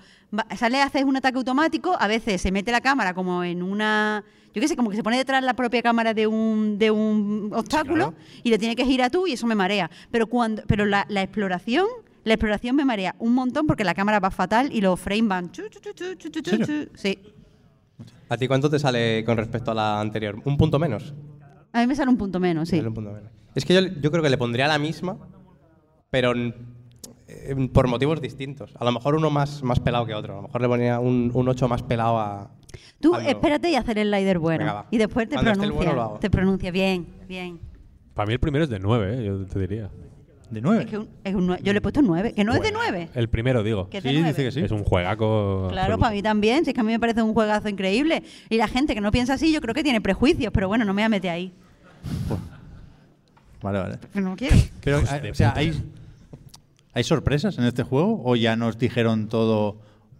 [0.55, 4.23] sale haces un ataque automático, a veces se mete la cámara como en una.
[4.53, 7.51] Yo qué sé, como que se pone detrás la propia cámara de un, de un
[7.53, 8.13] obstáculo
[8.43, 9.89] y le tiene que girar tú y eso me marea.
[10.11, 11.85] Pero cuando pero la, la exploración.
[12.25, 15.51] La exploración me marea un montón porque la cámara va fatal y los frames van.
[16.95, 17.17] Sí.
[18.27, 20.39] ¿A ti cuánto te sale con respecto a la anterior?
[20.43, 21.13] ¿Un punto menos?
[21.71, 22.75] A mí me sale un punto menos, sí.
[22.75, 23.31] Sale un punto menos.
[23.55, 25.17] Es que yo, yo creo que le pondría la misma,
[26.11, 26.33] pero
[27.29, 28.71] eh, por motivos distintos.
[28.79, 30.33] A lo mejor uno más, más pelado que otro.
[30.33, 32.51] A lo mejor le ponía un, un 8 más pelado a.
[32.99, 34.59] Tú espérate y hacer el slider bueno.
[34.65, 34.87] Venga, va.
[34.91, 35.71] y después te pronuncia.
[35.71, 36.19] bueno lo hago.
[36.19, 37.59] te pronuncia bien, bien.
[38.13, 39.25] Para mí el primero es de 9, ¿eh?
[39.25, 39.89] yo te diría.
[40.51, 40.83] ¿De 9?
[40.83, 42.61] Es que un- es un nue- yo le he puesto un 9, que no es
[42.61, 43.09] de 9.
[43.13, 43.87] El primero, digo.
[43.89, 44.59] Que Sí, dice que sí.
[44.61, 45.67] Es un juegaco.
[45.69, 45.99] Claro, absoluto.
[46.01, 46.65] para mí también.
[46.65, 48.23] Si es que a mí me parece un juegazo increíble.
[48.49, 50.93] Y la gente que no piensa así, yo creo que tiene prejuicios, pero bueno, no
[50.93, 51.53] me voy a meter ahí.
[53.61, 53.99] Vale, vale.
[54.15, 54.55] No quiero.
[54.83, 54.93] De
[55.31, 55.53] o sea.
[55.55, 55.81] ¿hay,
[56.93, 58.21] ¿hay sorpresas en este juego?
[58.23, 59.77] ¿O ya nos dijeron todo?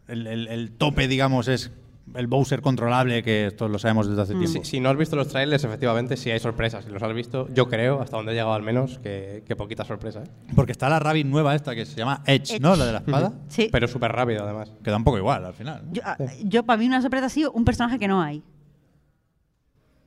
[0.07, 1.71] El, el- el tope, digamos, es
[2.15, 4.63] el Bowser controlable, que esto lo sabemos desde hace tiempo.
[4.63, 6.83] Si, si no has visto los trailers, efectivamente sí hay sorpresas.
[6.85, 9.85] Si los has visto, yo creo, hasta donde he llegado al menos, que, que poquita
[9.85, 10.23] sorpresa.
[10.23, 10.29] ¿eh?
[10.55, 12.59] Porque está la Rabbit nueva esta que se llama Edge, Edge.
[12.59, 12.75] ¿no?
[12.75, 13.33] La de la espada.
[13.47, 13.69] Sí.
[13.71, 14.71] Pero súper rápido, además.
[14.83, 15.83] Que da un poco igual al final.
[16.03, 18.41] ah, yo, para mí, una sorpresa ha sido un personaje que no hay.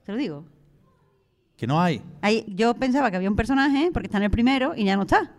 [0.05, 0.45] Te lo digo.
[1.57, 2.03] Que no hay.
[2.23, 5.03] Hay- yo pensaba que había un personaje porque está en el primero y ya no
[5.03, 5.31] está.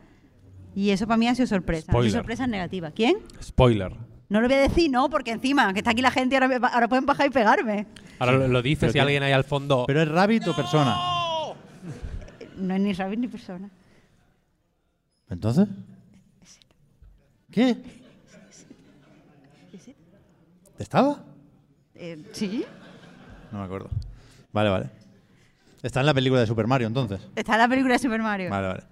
[0.76, 1.82] Y eso para mí ha sido sorpresa.
[1.82, 2.12] Ha sido Spoiler.
[2.12, 2.92] sorpresa negativa.
[2.92, 3.18] ¿Quién?
[3.42, 3.92] Spoiler.
[4.30, 6.56] No lo voy a decir, no, porque encima, que está aquí la gente ahora, me
[6.56, 7.86] ahora pueden bajar y pegarme.
[8.20, 9.84] Ahora lo, lo dices Pero si que- alguien ahí al fondo.
[9.86, 10.96] ¿Pero es Rabbit o persona?
[12.58, 13.70] No es ni Rabbit ni persona.
[15.30, 15.68] ¿Entonces?
[17.52, 17.78] ¿Qué?
[20.80, 21.24] ¿Estaba?
[21.96, 22.66] Eh, sí.
[23.52, 23.90] No me acuerdo.
[24.52, 24.90] Vale, vale.
[25.82, 27.20] Está en la película de Super Mario, entonces.
[27.36, 28.50] Está en la película de Super Mario.
[28.50, 28.84] Vale, vale.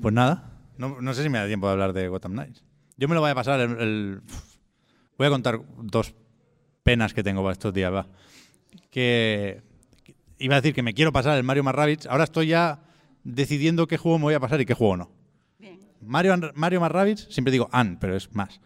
[0.00, 0.49] Pues nada.
[0.80, 2.64] No, no sé si me da tiempo de hablar de Gotham Knights.
[2.96, 4.20] Yo me lo voy a pasar el, el-
[5.18, 6.14] Voy a contar dos
[6.82, 8.06] penas que tengo para estos días, va.
[8.90, 9.62] Que...
[10.02, 12.06] que Iba a decir que me quiero pasar el Mario más Rabbids.
[12.06, 12.80] Ahora estoy ya
[13.24, 15.10] decidiendo qué juego me voy a pasar y qué juego no.
[16.00, 18.58] Mario, Mario más Rabbids, siempre digo an, pero es más.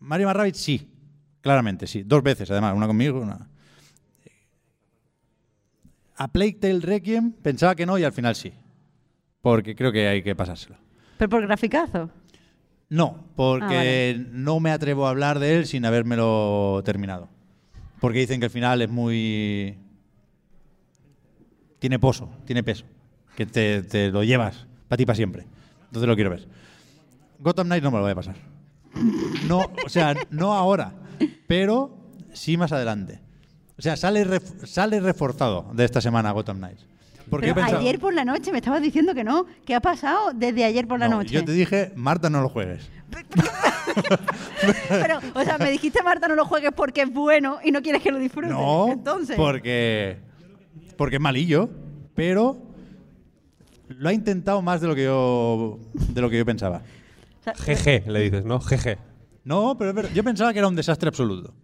[0.00, 0.90] Mario más Rabbids sí.
[1.42, 2.02] Claramente, sí.
[2.02, 2.74] Dos veces, además.
[2.74, 3.48] Una conmigo, una...
[6.16, 8.52] A Plague Tale Requiem pensaba que no y al final sí.
[9.42, 10.76] Porque creo que hay que pasárselo.
[11.18, 12.10] Pero por graficazo.
[12.88, 13.68] No, porque Ah,
[14.18, 14.26] vale.
[14.32, 17.28] no me atrevo a hablar de él sin habérmelo terminado.
[18.00, 19.78] Porque dicen que el final es muy...
[21.78, 22.84] Tiene pozo, tiene peso.
[23.36, 25.46] Que te, te lo llevas para ti para siempre.
[25.86, 26.46] Entonces lo quiero ver.
[27.38, 28.36] Gotham Knight no me lo voy a pasar.
[29.46, 30.94] No, o sea, no ahora,
[31.46, 31.98] pero
[32.32, 33.20] sí más adelante.
[33.78, 36.86] O sea, sale, ref- sale reforzado de esta semana Gotham Knights.
[37.30, 39.46] Porque Pero pensado- ayer por la noche me estabas diciendo que no.
[39.64, 41.34] ¿Qué ha pasado desde ayer por la No, noche?
[41.34, 42.88] Yo te dije, Marta, no lo juegues.
[44.88, 48.02] Pero, o sea, me dijiste, Marta, no lo juegues porque es bueno y no quieres
[48.02, 48.50] que lo disfrutes.
[48.50, 49.36] No, Entonces.
[49.36, 50.18] porque,
[50.96, 51.68] porque es malillo,
[52.14, 52.58] pero
[53.88, 56.82] lo ha intentado más de lo que yo, de lo que yo pensaba.
[57.40, 58.58] o sea, GG, le dices, ¿no?
[58.60, 58.98] GG.
[59.44, 61.54] No, pero verdad, yo pensaba que era un desastre absoluto.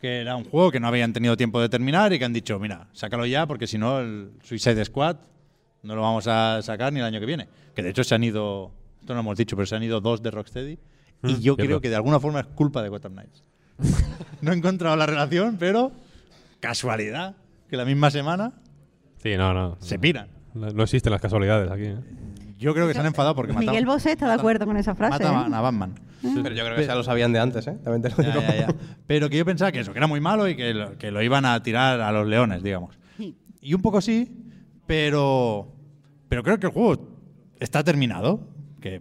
[0.00, 2.58] Que era un juego que no habían tenido tiempo de terminar y que han dicho,
[2.58, 5.16] mira, sácalo ya porque si no el Suicide Squad
[5.82, 7.48] No lo vamos a sacar ni el año que viene.
[7.74, 10.00] Que de hecho se han ido, esto no lo hemos dicho, pero se han ido
[10.00, 10.72] dos de Rocksteady.
[10.72, 10.78] y
[11.22, 11.56] Mm, yo cierto.
[11.64, 13.42] creo que de alguna forma es culpa de Gotham Knights.
[14.42, 15.92] no he encontrado la relación, pero
[16.60, 17.36] casualidad
[17.68, 18.52] que la misma semana
[19.22, 19.76] Sí, no, no.
[19.80, 20.28] se piran.
[20.54, 21.84] No, no existen las casualidades aquí.
[21.84, 21.96] ¿eh?
[22.60, 24.94] Yo creo que se han enfadado porque Miguel mataban, Bosé está de acuerdo con esa
[24.94, 25.12] frase.
[25.24, 25.56] mataban ¿eh?
[25.56, 25.94] a Batman.
[26.22, 27.78] Pero yo creo que ya lo sabían de antes, ¿eh?
[27.82, 28.40] También te lo digo.
[28.46, 28.74] ya, ya.
[29.06, 31.22] Pero que yo pensaba que eso, que era muy malo y que lo, que lo
[31.22, 32.98] iban a tirar a los leones, digamos.
[33.62, 34.30] Y un poco sí,
[34.86, 35.72] pero,
[36.28, 37.08] pero creo que el juego
[37.58, 38.46] está terminado.
[38.80, 39.00] Que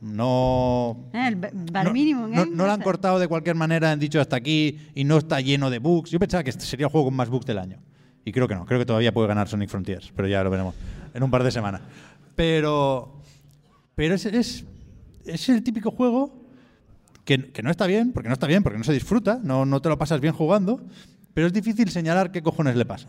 [0.00, 1.10] no.
[1.12, 2.46] Eh, el ba- bar no- ¿eh?
[2.52, 5.70] no lo han cortado de cualquier manera, han dicho hasta aquí y no está lleno
[5.70, 6.10] de bugs.
[6.10, 7.78] Yo pensaba que este sería el juego con más bugs del año.
[8.24, 10.74] Y creo que no, creo que todavía puede ganar Sonic Frontiers, pero ya lo veremos
[11.14, 11.80] en un par de semanas.
[12.38, 13.20] Pero,
[13.96, 14.64] pero es, es,
[15.24, 16.46] es el típico juego
[17.24, 19.82] que, que no está bien, porque no está bien, porque no se disfruta, no, no
[19.82, 20.80] te lo pasas bien jugando,
[21.34, 23.08] pero es difícil señalar qué cojones le pasa.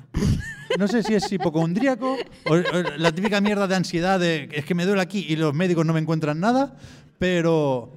[0.79, 2.55] No sé si es hipocondríaco o,
[2.97, 5.99] la típica mierda de ansiedad es que me duele aquí y los médicos no me
[5.99, 6.75] encuentran nada,
[7.19, 7.93] pero,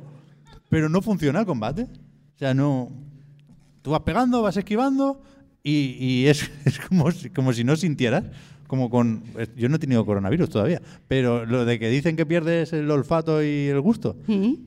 [0.69, 1.85] pero no funciona el combate.
[2.35, 2.93] O sea, no.
[3.81, 5.23] Tú vas pegando, vas esquivando
[5.63, 8.25] y, es, es como, como si no sintieras.
[8.73, 9.23] Como con.
[9.55, 13.43] Yo no he tenido coronavirus todavía, pero lo de que dicen que pierdes el olfato
[13.43, 14.17] y el gusto.
[14.27, 14.65] Sí.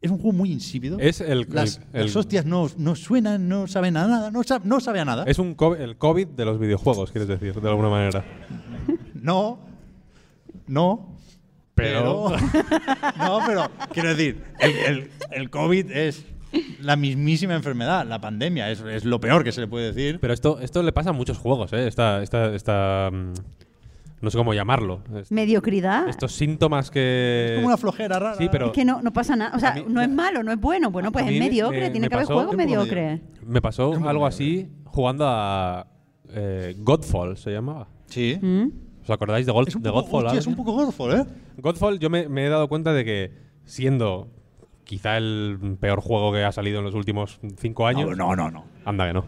[0.00, 0.98] Es un juego muy insípido.
[0.98, 4.62] Es el- las, el- las hostias no, no suenan, no saben a nada, no, sa-
[4.64, 5.24] no sabe a nada.
[5.26, 8.24] Es un co- el COVID de los videojuegos, quieres decir, de alguna manera.
[9.12, 9.58] No,
[10.66, 11.14] no,
[11.74, 12.30] Pero-
[13.18, 16.24] no, pero quiero decir, el, el- el COVID es
[16.80, 20.18] la mismísima enfermedad, la pandemia, es, es lo peor que se le puede decir.
[20.20, 21.86] Pero esto, esto le pasa a muchos juegos, ¿eh?
[21.86, 23.32] Esta, esta, esta, mm,
[24.20, 25.02] no sé cómo llamarlo.
[25.30, 26.08] Mediocridad.
[26.08, 27.46] estos síntomas que...
[27.50, 28.36] es como una flojera rara.
[28.36, 29.56] Sí, pero es que no, no pasa nada.
[29.56, 30.90] O sea, mí- no es malo, no es bueno.
[30.90, 31.80] Bueno, pues es mediocre.
[31.80, 33.20] me- Tiene me que haber pasó- juegos mediocres.
[33.44, 35.86] me pasó algo así jugando a
[36.34, 37.88] eh, Godfall, se llamaba.
[38.06, 38.38] Sí.
[38.40, 38.68] ¿Mm?
[39.02, 40.26] ¿Os acordáis de, Gol- Es un de poco, Godfall?
[40.26, 41.24] hostia, es un poco Godfall, ¿eh?
[41.56, 43.32] Godfall yo me, me he dado cuenta de que
[43.64, 44.28] siendo
[44.84, 48.16] quizá el peor juego que ha salido en los últimos cinco años...
[48.16, 48.50] No, no, no.
[48.50, 48.64] no.
[48.84, 49.24] Anda que no.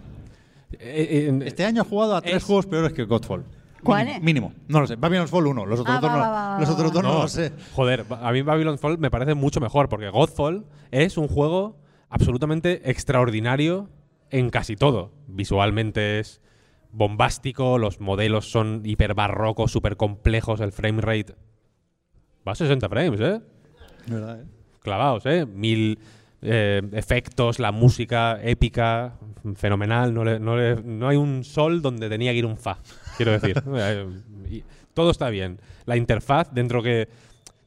[0.73, 3.45] Eh, eh, Este año ha jugado a tres Es- juegos peores que Godfall.
[3.83, 4.23] ¿Cuál Mínimo, es?
[4.25, 4.53] Mínimo.
[4.69, 4.97] No lo sé.
[4.97, 5.67] Babylon's Fall 1.
[5.67, 7.53] Los otros Ah, dos, va, no, va, va, los otros dos no, lo sé.
[7.75, 11.77] Joder, a mí Babylon Fall me parece mucho mejor porque Godfall es un juego
[12.09, 13.91] absolutamente extraordinario
[14.31, 15.13] en casi todo.
[15.27, 16.41] Visualmente es
[16.93, 21.35] bombástico, los modelos son hiper barrocos, súper complejos, el frame rate
[22.47, 23.41] va a 60 frames, ¿eh?
[24.07, 24.45] ¿Verdad, eh?
[24.85, 25.45] Clavados, ¿eh?
[25.47, 25.99] Mil
[26.43, 29.15] eh, efectos, la música épica,
[29.57, 30.13] fenomenal.
[30.15, 32.79] No, le- no, le- no hay un sol donde tenía que ir un fa,
[33.17, 33.61] quiero decir.
[33.75, 34.07] Eh,
[34.51, 34.63] y
[34.93, 35.59] todo está bien.
[35.87, 37.09] La interfaz, dentro que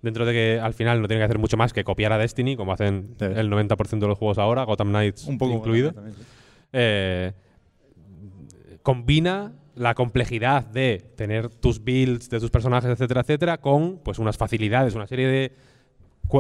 [0.04, 2.56] dentro de que al final no tiene que hacer mucho más que copiar a Destiny,
[2.56, 3.26] como hacen Sí.
[3.26, 5.92] el 90% de los juegos ahora, Gotham Knights Un poco incluido.
[5.92, 6.24] también, sí.
[6.74, 7.34] eh,
[8.84, 14.38] combina la complejidad de tener tus builds de tus personajes, etcétera, etcétera, con pues unas
[14.38, 15.52] facilidades, una serie de,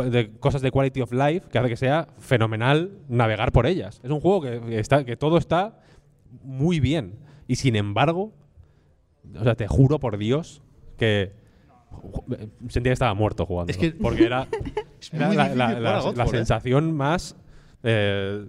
[0.09, 4.01] de cosas de quality of life que hace que sea fenomenal navegar por ellas.
[4.03, 5.79] Es un juego que, está, que todo está
[6.43, 7.15] muy bien.
[7.47, 8.33] Y sin embargo,
[9.39, 10.61] o sea, te juro por Dios
[10.97, 11.31] que
[11.91, 13.71] ju- sentía que estaba muerto jugando.
[13.71, 14.47] Es que- porque era,
[15.13, 16.27] era la, la- la- la ¿eh?
[16.27, 17.35] sensación más
[17.83, 18.45] eh,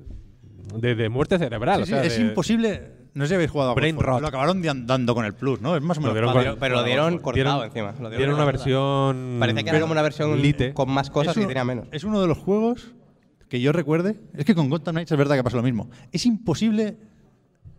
[0.75, 1.77] de, de muerte cerebral.
[1.79, 2.98] Sí, o sí, sea, es de- imposible.
[3.19, 4.13] No sé si habéis jugado a Brain Godfall.
[4.15, 4.21] rot.
[4.23, 5.77] Lo acabaron di- dando con el plus, ¿no?
[5.77, 6.15] Es más o Lo menos.
[6.15, 7.95] dieron fácil Pero lo dieron cortado Dieron- encima.
[8.01, 8.47] Lo Dieron una cortado.
[8.47, 9.37] versión.
[9.41, 10.73] Parecía que era como una versión Lite.
[10.75, 11.89] con más cosas y uno- tenía menos.
[11.91, 12.93] Es uno de los juegos
[13.49, 14.17] que yo recuerde.
[14.35, 15.91] Es que con Gotham Knights es verdad que pasa lo mismo.
[16.13, 16.97] Es imposible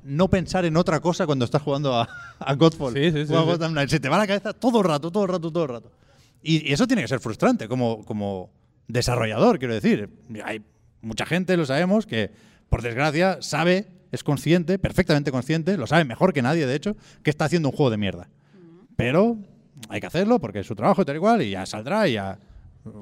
[0.04, 2.08] no pensar en otra cosa cuando estás jugando a,
[2.40, 3.48] a Godfall Sí, sí, sí, o a sí.
[3.48, 3.92] Gotham Knights.
[3.92, 5.92] Se te va la cabeza todo el rato, todo el rato, todo el rato.
[6.42, 8.50] Y, y eso tiene que ser frustrante como, como
[8.88, 10.10] desarrollador, quiero decir.
[10.44, 10.62] Hay
[11.02, 12.32] mucha gente, lo sabemos, que
[12.70, 17.30] por desgracia sabe, es consciente, perfectamente consciente, lo sabe mejor que nadie, de hecho, que
[17.30, 18.30] está haciendo un juego de mierda.
[18.96, 19.38] Pero
[19.88, 22.14] hay que hacerlo porque es su trabajo y tal y cual, y ya saldrá y
[22.14, 22.40] ya,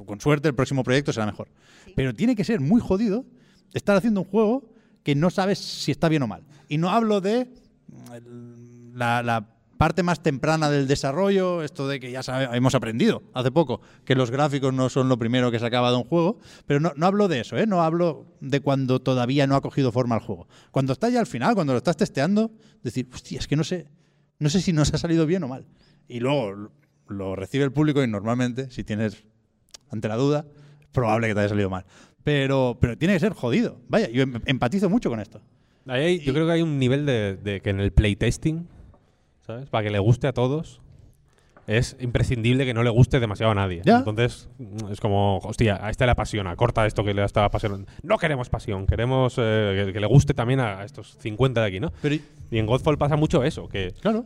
[0.05, 1.47] con suerte, el próximo proyecto será mejor.
[1.95, 3.25] Pero tiene que ser muy jodido
[3.73, 4.69] estar haciendo un juego
[5.03, 6.43] que no sabes si está bien o mal.
[6.67, 7.47] Y no hablo de
[7.87, 13.23] mm, la, la parte más temprana del desarrollo, esto de que ya sabe- hemos aprendido
[13.33, 16.39] hace poco que los gráficos no son lo primero que se acaba de un juego,
[16.65, 17.65] pero no, no hablo de eso, ¿eh?
[17.67, 20.47] no hablo de cuando todavía no ha cogido forma el juego.
[20.71, 22.51] Cuando está ya al final, cuando lo estás testeando,
[22.83, 23.87] decir, hostia, es que no sé,
[24.39, 25.65] no sé si nos ha salido bien o mal.
[26.07, 26.71] Y luego
[27.07, 29.23] lo- recibe el público y normalmente, si tienes
[29.89, 30.45] ante la duda,
[30.81, 31.85] es probable que te haya salido mal.
[32.23, 33.79] Pero, pero tiene que ser jodido.
[33.87, 35.41] Vaya, yo em- empatizo mucho con esto.
[35.85, 38.67] Ahí hay- yo creo que hay un nivel de, de que en el playtesting,
[39.47, 39.69] ¿sabes?
[39.69, 40.81] Para que le guste a todos,
[41.65, 43.81] es imprescindible que no le guste demasiado a nadie.
[43.83, 43.99] Ya.
[43.99, 47.87] Entonces, mm, es como, hostia, a este le apasiona, corta esto que le está apasionando.
[48.03, 51.79] No queremos pasión, queremos eh, que, que le guste también a estos 50 de aquí,
[51.79, 51.91] ¿no?
[52.01, 52.15] Pero,
[52.51, 54.23] Y en Godfall pasa mucho eso, que claro,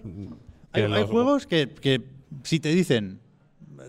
[0.74, 2.02] que hay, juegos que, que
[2.44, 3.20] si te dicen,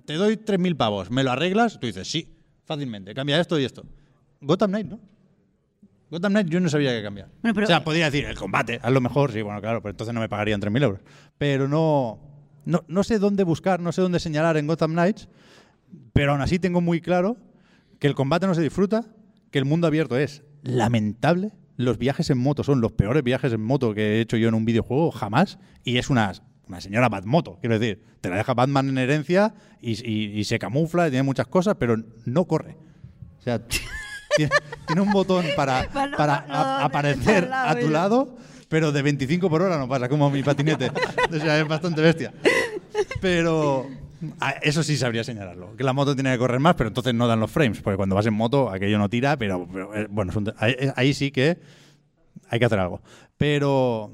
[0.04, 1.80] te doy 3.000 pavos, ¿me lo arreglas?
[1.80, 2.28] Tú dices, sí,
[2.64, 3.84] fácilmente, cambia esto y esto.
[4.40, 5.00] Gotham Knight, ¿no?
[6.12, 7.28] Gotham Knight yo no sabía qué cambiar.
[7.42, 9.90] Bueno, pero- o sea, podría decir, el combate, a lo mejor, sí, bueno, claro, pero
[9.90, 11.00] entonces no me pagarían 3.000 euros.
[11.38, 12.20] Pero no,
[12.64, 15.28] no, no sé dónde buscar, no sé dónde señalar en Gotham Knights,
[16.12, 17.36] pero aún así tengo muy claro
[17.98, 19.06] que el combate no se disfruta,
[19.50, 21.52] que el mundo abierto es lamentable.
[21.76, 24.54] Los viajes en moto son los peores viajes en moto que he hecho yo en
[24.54, 25.58] un videojuego jamás.
[25.84, 26.32] Y es una,
[26.68, 28.02] una señora Batmoto, quiero decir.
[28.20, 31.76] Te la deja Batman en herencia y, y- y se camufla y tiene muchas cosas,
[31.78, 32.76] pero no corre.
[33.38, 33.60] O sea,
[34.36, 34.52] tiene,
[34.86, 38.36] tiene un botón para, Para no- para no, a- aparecer a tu lado,
[38.68, 40.90] pero de 25 por hora no pasa, como mi patinete.
[41.30, 42.32] O sea, es bastante bestia.
[43.20, 43.86] Pero
[44.62, 45.76] eso sí sabría señalarlo.
[45.76, 47.80] Que la moto tiene que correr más, pero entonces no dan los frames.
[47.80, 51.14] Porque cuando vas en moto, aquello no tira, pero, pero, eh, bueno, un ahí, ahí
[51.14, 51.58] sí que
[52.48, 53.00] hay que hacer algo.
[53.36, 54.10] Pero,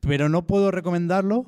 [0.00, 1.46] pero no puedo recomendarlo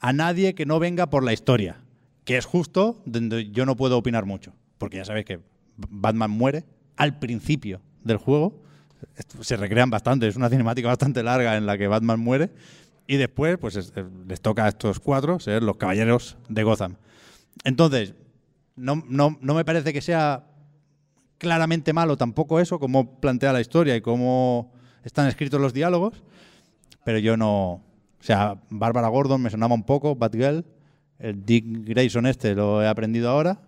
[0.00, 1.78] a nadie que no venga por la historia.
[2.24, 4.52] Que es justo donde yo no puedo opinar mucho.
[4.76, 5.40] Porque ya sabéis que
[5.76, 6.64] Batman muere
[6.98, 8.60] al principio del juego.
[9.40, 12.50] Se recrean bastante, es una cinemática bastante larga en la que Batman muere.
[13.06, 16.96] Y después, pues es- eh, les toca a estos cuatro ser los caballeros de Gotham.
[17.64, 18.14] Entonces,
[18.76, 20.44] no, no, no me parece que sea
[21.38, 24.72] claramente malo tampoco eso, cómo plantea la historia y cómo
[25.04, 26.22] están escritos los diálogos.
[27.04, 27.70] Pero yo no.
[28.20, 30.64] O sea, Bárbara Gordon me sonaba un poco, Batgirl.
[31.18, 33.60] El Dick Grayson este lo he aprendido ahora.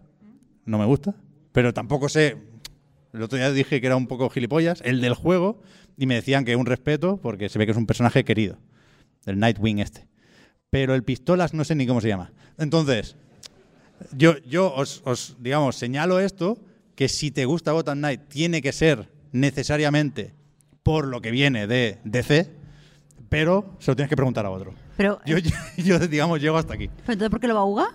[0.67, 1.15] No me gusta.
[1.53, 2.37] Pero tampoco sé.
[3.13, 5.61] El otro día dije que era un poco gilipollas, el del juego,
[5.97, 8.59] y me decían que un respeto porque se ve que es un personaje querido.
[9.27, 10.07] El Nightwing este.
[10.71, 12.33] Pero el Pistolas no sé ni cómo se llama.
[12.57, 13.17] Entonces,
[14.17, 16.59] yo, yo os, os, digamos, señalo esto,
[16.95, 20.35] que si te gusta Gotham Knight tiene que ser necesariamente
[20.83, 22.51] por lo que viene de DC,
[23.29, 24.75] pero se lo tienes que preguntar a otro.
[24.97, 26.89] Pero, Yo, yo, yo, digamos, llego hasta aquí.
[26.89, 27.89] ¿pero entonces por qué lo va a jugar?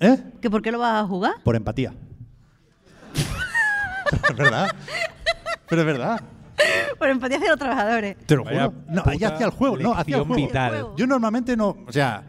[0.00, 0.18] ¿Eh?
[0.40, 1.34] ¿Que ¿Por qué lo vas a jugar?
[1.44, 1.94] Por empatía.
[4.30, 4.66] Es verdad.
[5.68, 6.20] Pero es verdad.
[6.98, 8.16] Por empatía hacia los trabajadores.
[8.26, 8.82] Te lo Vaya juro.
[8.88, 9.76] No, puta ahí hacia el juego.
[9.78, 10.46] No, hacia el lección juego.
[10.46, 10.86] vital.
[10.96, 11.76] Yo normalmente no.
[11.86, 12.22] O sea,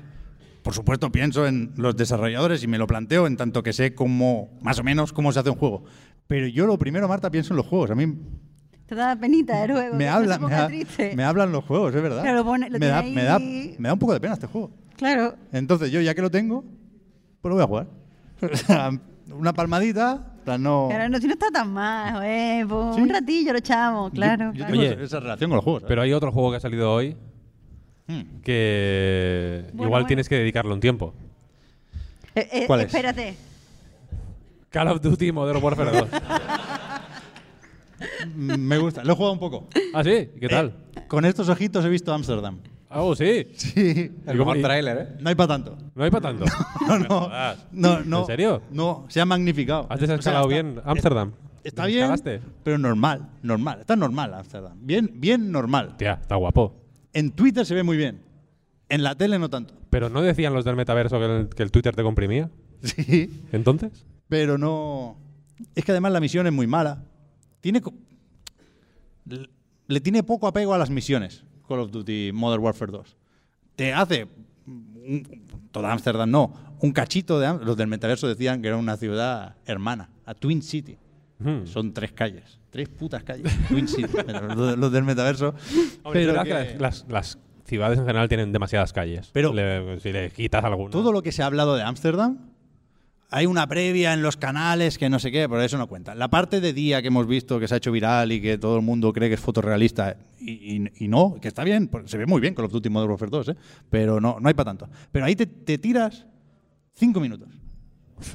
[0.64, 4.58] por supuesto pienso en los desarrolladores y me lo planteo en tanto que sé cómo,
[4.62, 5.84] más o menos, cómo se hace un juego.
[6.28, 7.92] Pero yo lo primero, Marta, pienso en los juegos.
[7.92, 8.06] A mí
[8.86, 9.96] Te da penita el juego.
[9.96, 11.14] me, habla, me, ha- triste.
[11.16, 12.22] me hablan los juegos, es verdad.
[12.22, 13.76] Claro, lo pone- lo me, da, tiene me, da, ahí.
[13.78, 14.72] me da un poco de pena este juego.
[14.96, 15.36] Claro.
[15.52, 16.64] Entonces yo, ya que lo tengo,
[17.42, 17.88] pues lo voy a jugar.
[18.52, 18.90] O sea,
[19.32, 20.88] Una palmadita, en plan, no.
[20.90, 23.02] Claro, no, si no está tan mal, eh, pues ¿Sí?
[23.02, 24.46] un ratillo lo echamos, claro.
[24.48, 24.72] Yo, yo claro.
[24.74, 25.82] tengo Oye, esa- relación con los juegos.
[25.82, 25.90] ¿sabes?
[25.90, 27.16] Pero hay otro juego que ha salido hoy
[28.06, 28.42] Hmm.
[28.44, 30.08] que Bueno, igual bueno.
[30.08, 31.14] tienes que dedicarle un tiempo.
[32.36, 32.88] Eh, eh, ¿Cuál es?
[32.88, 33.36] Espérate.
[34.70, 36.10] Call of Duty Modern Warfare 2.
[38.36, 39.68] Mm, Me gusta, lo he jugado un poco.
[39.94, 40.30] ¿Ah, sí?
[40.40, 40.74] ¿Qué tal?
[40.96, 42.14] Eh, con estos ojitos he visto
[42.94, 43.06] Ámsterdam.
[43.10, 43.48] Oh, sí.
[43.56, 44.12] Sí.
[44.34, 45.18] ¿Y cómo- y- trailer, ¿eh?
[45.22, 45.78] No hay para tanto.
[45.96, 46.46] No hay para tanto.
[46.88, 47.66] No, no, jodas.
[47.72, 48.20] no, no.
[48.22, 48.62] ¿En serio?
[48.72, 49.88] No, se ha magnificado.
[49.90, 51.32] ¿Has desescalado O sea, está- bien Ámsterdam?
[51.64, 52.12] Está bien,
[52.64, 53.80] pero normal, normal.
[53.80, 54.78] Está normal Ámsterdam.
[54.82, 55.96] Bien, bien normal.
[55.98, 56.76] Tía, está guapo.
[57.14, 58.22] En Twitter se ve muy bien.
[58.90, 59.74] En la tele no tanto.
[59.90, 62.50] Pero ¿no decían los del metaverso que el, que el Twitter te comprimía?
[62.82, 63.46] Sí.
[63.54, 64.06] ¿Entonces?
[64.28, 65.16] Pero no.
[65.74, 67.06] Es que además la misión es muy mala.
[67.62, 67.82] Tiene.
[69.88, 71.44] le tiene poco apego a las misiones.
[71.68, 73.16] Call of Duty Modern Warfare 2.
[73.76, 74.28] Te hace.
[74.68, 76.54] un- toda Ámsterdam no.
[76.80, 77.48] Un cachito de.
[77.66, 80.10] Los del metaverso decían que era una ciudad hermana.
[80.26, 80.98] A Twin City.
[81.40, 81.66] Hmm.
[81.66, 82.60] Son tres calles.
[82.70, 83.52] Tres putas calles.
[83.68, 84.08] Twin City.
[84.56, 85.54] Los, los del metaverso.
[86.04, 89.30] Hombre, pero que las, las ciudades en general tienen demasiadas calles.
[89.34, 90.92] Pero- Le- si le quitas alguna.
[90.92, 92.38] todo lo que se ha hablado de Ámsterdam,
[93.36, 96.14] hay una previa en los canales que no sé qué, pero eso no cuenta.
[96.16, 98.76] La parte de día que hemos visto que se ha hecho viral y que todo
[98.78, 102.26] el mundo cree que es fotorrealista y, y- y no, que está bien, se ve
[102.28, 103.56] muy bien con los Duty Modern Warfare 2, ¿eh?
[103.90, 104.88] pero no, no hay para tanto.
[105.12, 106.26] Pero ahí te, te tiras
[106.94, 107.50] cinco minutos.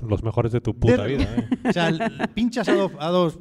[0.06, 1.24] Los mejores de tu puta De- vida.
[1.36, 1.48] ¿eh?
[1.68, 3.38] O sea, pinchas a dos, a dos,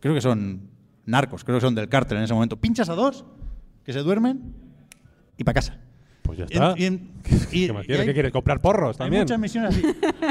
[0.00, 0.68] creo que son
[1.06, 2.56] narcos, creo que son del cártel en ese momento.
[2.58, 3.24] Pinchas a dos
[3.84, 4.54] que se duermen
[5.38, 5.80] y para casa.
[6.26, 6.74] Pues ya está.
[6.76, 7.10] y en-
[7.52, 8.00] y- ¿Qué más y quieres?
[8.02, 8.32] hay- ¿Qué quieres?
[8.32, 9.22] ¿Comprar porros hay también?
[9.22, 9.82] muchas misiones así.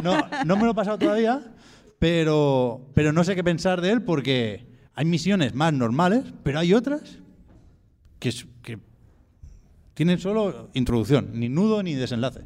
[0.04, 1.42] No, no me lo he pasado todavía,
[2.00, 6.74] pero, pero no sé qué pensar de él porque hay misiones más normales, pero hay
[6.74, 7.20] otras
[8.20, 8.32] que,
[8.62, 8.80] que
[9.94, 12.42] tienen solo introducción, ni nudo ni desenlace.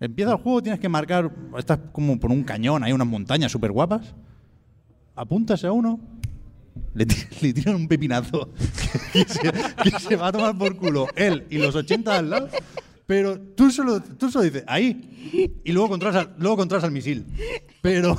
[0.00, 3.72] Empieza el juego, tienes que marcar, estás como por un cañón, hay unas montañas súper
[3.72, 4.14] guapas,
[5.16, 6.00] apuntas a uno,
[6.94, 8.50] le, ti- le tiran un pepinazo
[9.12, 9.40] que se,
[9.82, 12.48] que se va a tomar por culo él y los 80 de al lado,
[13.06, 17.24] pero tú solo, tú solo dices, ahí, y luego controlas, al- luego controlas al misil.
[17.82, 18.16] Pero,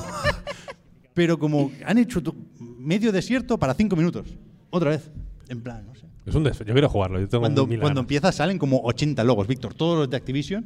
[1.14, 2.22] pero como han hecho
[2.60, 4.28] medio desierto para cinco minutos,
[4.70, 5.10] otra vez,
[5.50, 6.06] en plan, no sé.
[6.26, 7.20] Es un des- Yo quiero jugarlo.
[7.20, 7.98] Yo tengo Cuando, cuando ganas.
[8.00, 10.66] empiezas salen como 80 logos, Víctor, todos los de Activision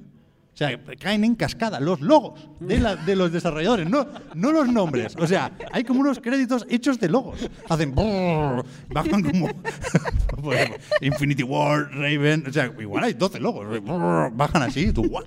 [0.60, 5.16] sea, caen en cascada los logos de, la- de los desarrolladores, no, no los nombres.
[5.18, 7.50] O sea, hay como unos créditos hechos de logos.
[7.68, 7.96] Hacen.
[7.96, 9.48] brrr, bajan como.
[10.44, 12.46] por ejemplo, Infinity War, Raven.
[12.48, 13.68] O sea, igual hay 12 logos.
[13.68, 15.26] brrr, bajan así, y tú, ¿what?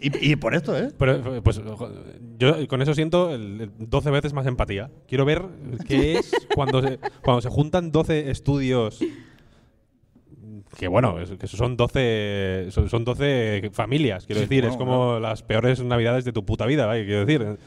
[0.00, 0.90] Y, y por esto, ¿eh?
[0.96, 1.60] Pero, pues
[2.38, 4.88] yo con eso siento el- el 12 veces más empatía.
[5.08, 5.42] Quiero ver
[5.86, 9.00] qué es cuando se, cuando se juntan 12 estudios.
[10.80, 14.62] Que bueno, que son 12, son, son 12 familias, quiero Sí, decir.
[14.62, 17.04] bueno, es como las peores navidades de tu puta vida, ¿vale?
[17.04, 17.58] quiero decir.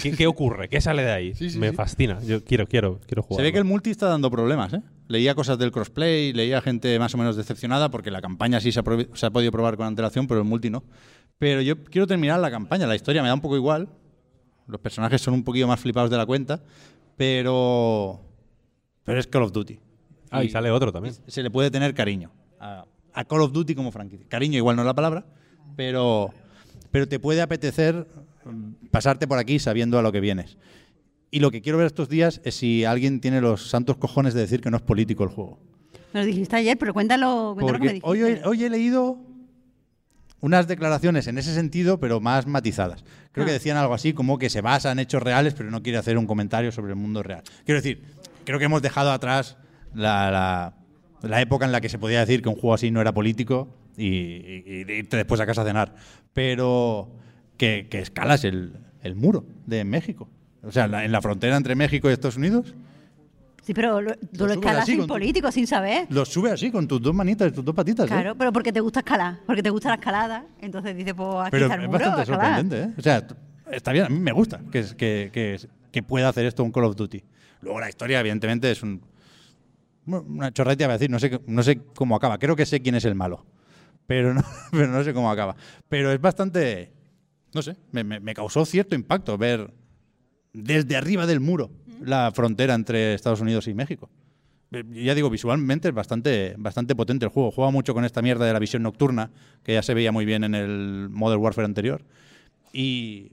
[0.00, 0.68] ¿Qué, qué ocurre?
[0.68, 1.34] ¿Qué sale de ahí?
[1.34, 1.74] Sí, sí, Me sí.
[1.74, 2.20] fascina.
[2.22, 3.38] Yo quiero, quiero, quiero jugar.
[3.40, 4.82] Se ve que el multi está dando problemas, ¿eh?
[5.08, 8.78] Leía cosas del crossplay, leía gente más o menos decepcionada porque la campaña sí se
[8.78, 10.84] ha, probi- se ha podido probar con antelación, pero el multi no.
[11.38, 13.88] Pero yo quiero terminar la campaña, la historia me da un poco igual.
[14.68, 16.62] Los personajes son un poquillo más flipados de la cuenta,
[17.16, 18.20] pero
[19.02, 19.80] pero es Call of Duty.
[20.30, 21.16] Ah, y sale otro también.
[21.26, 22.30] Se le puede tener cariño
[22.60, 22.84] a,
[23.14, 24.26] a Call of Duty como franquicia.
[24.28, 25.24] Cariño igual no es la palabra,
[25.76, 26.32] pero
[26.92, 28.06] pero te puede apetecer
[28.44, 30.58] mm, pasarte por aquí sabiendo a lo que vienes.
[31.30, 34.40] Y lo que quiero ver estos días es si alguien tiene los santos cojones de
[34.40, 35.58] decir que no es político el juego.
[36.12, 39.16] Me lo dijiste ayer, pero cuéntalo, cuéntalo que me hoy, he- hoy he leído
[40.40, 43.04] unas declaraciones en ese sentido, pero más matizadas.
[43.32, 43.54] Creo que Ah.
[43.54, 46.26] decían algo así como que se basa en hechos reales, pero no quiere hacer un
[46.26, 47.42] comentario sobre el mundo real.
[47.64, 48.02] Quiero decir,
[48.44, 49.56] creo que hemos dejado atrás
[49.94, 50.74] la, la-
[51.22, 53.68] la época en la que se podía decir que un juego así no era político
[53.96, 55.94] y, y- y irte después a casa a cenar.
[56.32, 57.10] Pero
[57.56, 58.72] que, que escalas el,
[59.02, 60.28] el muro de México.
[60.62, 62.74] O sea, la- en la frontera entre México y Estados Unidos,
[63.62, 66.06] Sí, pero lo- tú Lo lo subes escalas sin tu- político, sin saber.
[66.08, 68.06] lo sube así con tus dos manitas y tus dos patitas.
[68.06, 68.08] ¿eh?
[68.08, 70.46] Claro, pero porque te gusta escalar, porque te gusta la escalada.
[70.62, 72.46] Entonces dice, pues aquí Pero está el es bastante escalar.
[72.56, 72.94] sorprendente, ¿eh?
[72.98, 73.26] O sea,
[73.70, 75.60] está bien, a mí me gusta que, que, que,
[75.92, 77.22] que pueda hacer esto un Call of Duty.
[77.60, 79.02] Luego la historia, evidentemente, es un,
[80.06, 82.38] una chorreta, iba a decir, no sé, no sé cómo acaba.
[82.38, 83.44] Creo que sé quién es el malo,
[84.06, 85.56] pero no, pero no sé cómo acaba.
[85.88, 86.92] Pero es bastante,
[87.54, 89.72] no sé, me, me- causó cierto impacto ver
[90.52, 91.70] desde arriba del muro
[92.02, 94.08] la frontera entre Estados Unidos y México.
[94.72, 97.50] Eh, Ya digo, visualmente es bastante, bastante potente el juego.
[97.50, 99.30] Juega mucho con esta mierda de la visión nocturna,
[99.62, 102.02] que ya se veía muy bien en el Modern Warfare anterior.
[102.72, 103.32] Y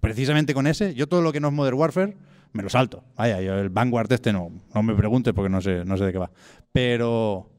[0.00, 2.16] precisamente con ese, yo todo lo que no es Modern Warfare
[2.52, 3.04] me lo salto.
[3.16, 6.12] Vaya, yo el Vanguard este no, no me preguntes porque no sé, no sé de
[6.12, 6.30] qué va.
[6.72, 7.50] Pero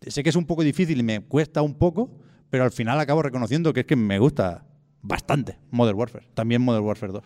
[0.00, 2.10] sé que es un poco difícil y me cuesta un poco,
[2.48, 4.64] pero al final acabo reconociendo que es que me gusta
[5.02, 6.26] bastante Modern Warfare.
[6.34, 7.24] También Modern Warfare 2.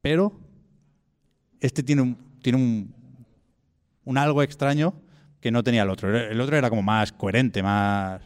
[0.00, 0.32] Pero
[1.60, 2.94] este tiene un, tiene un,
[4.04, 4.94] un algo extraño
[5.40, 6.16] que no tenía el otro.
[6.16, 8.20] El otro era como más coherente, más...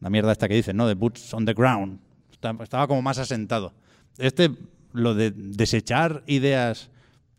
[0.00, 0.86] La mierda esta que dicen, ¿no?
[0.86, 2.00] De boots on the ground.
[2.30, 3.74] Estaba como más asentado.
[4.18, 4.50] Este,
[4.92, 6.89] lo de desechar ideas...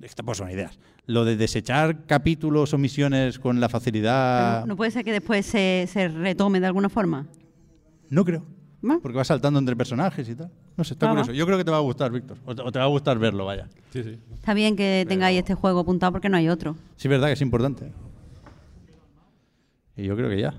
[0.02, 0.80] Esto pues son ideas.
[1.06, 4.66] Lo de desechar capítulos o misiones con la facilidad...
[4.66, 7.28] No, puede ser que después se, se retome de alguna forma.
[8.10, 8.46] No creo.
[8.82, 9.00] ¿No?
[9.00, 10.52] Porque va saltando entre personajes y tal.
[10.76, 11.34] No sé, está Ah, curioso.
[11.34, 12.38] Yo creo que te va a gustar, Víctor.
[12.46, 13.68] O te, va a gustar verlo, vaya.
[13.92, 14.18] Sí, sí.
[14.34, 16.76] Está bien que tengáis este juego apuntado porque no hay otro.
[16.96, 17.92] Sí, es verdad que es importante.
[19.96, 20.54] Y yo creo que ya.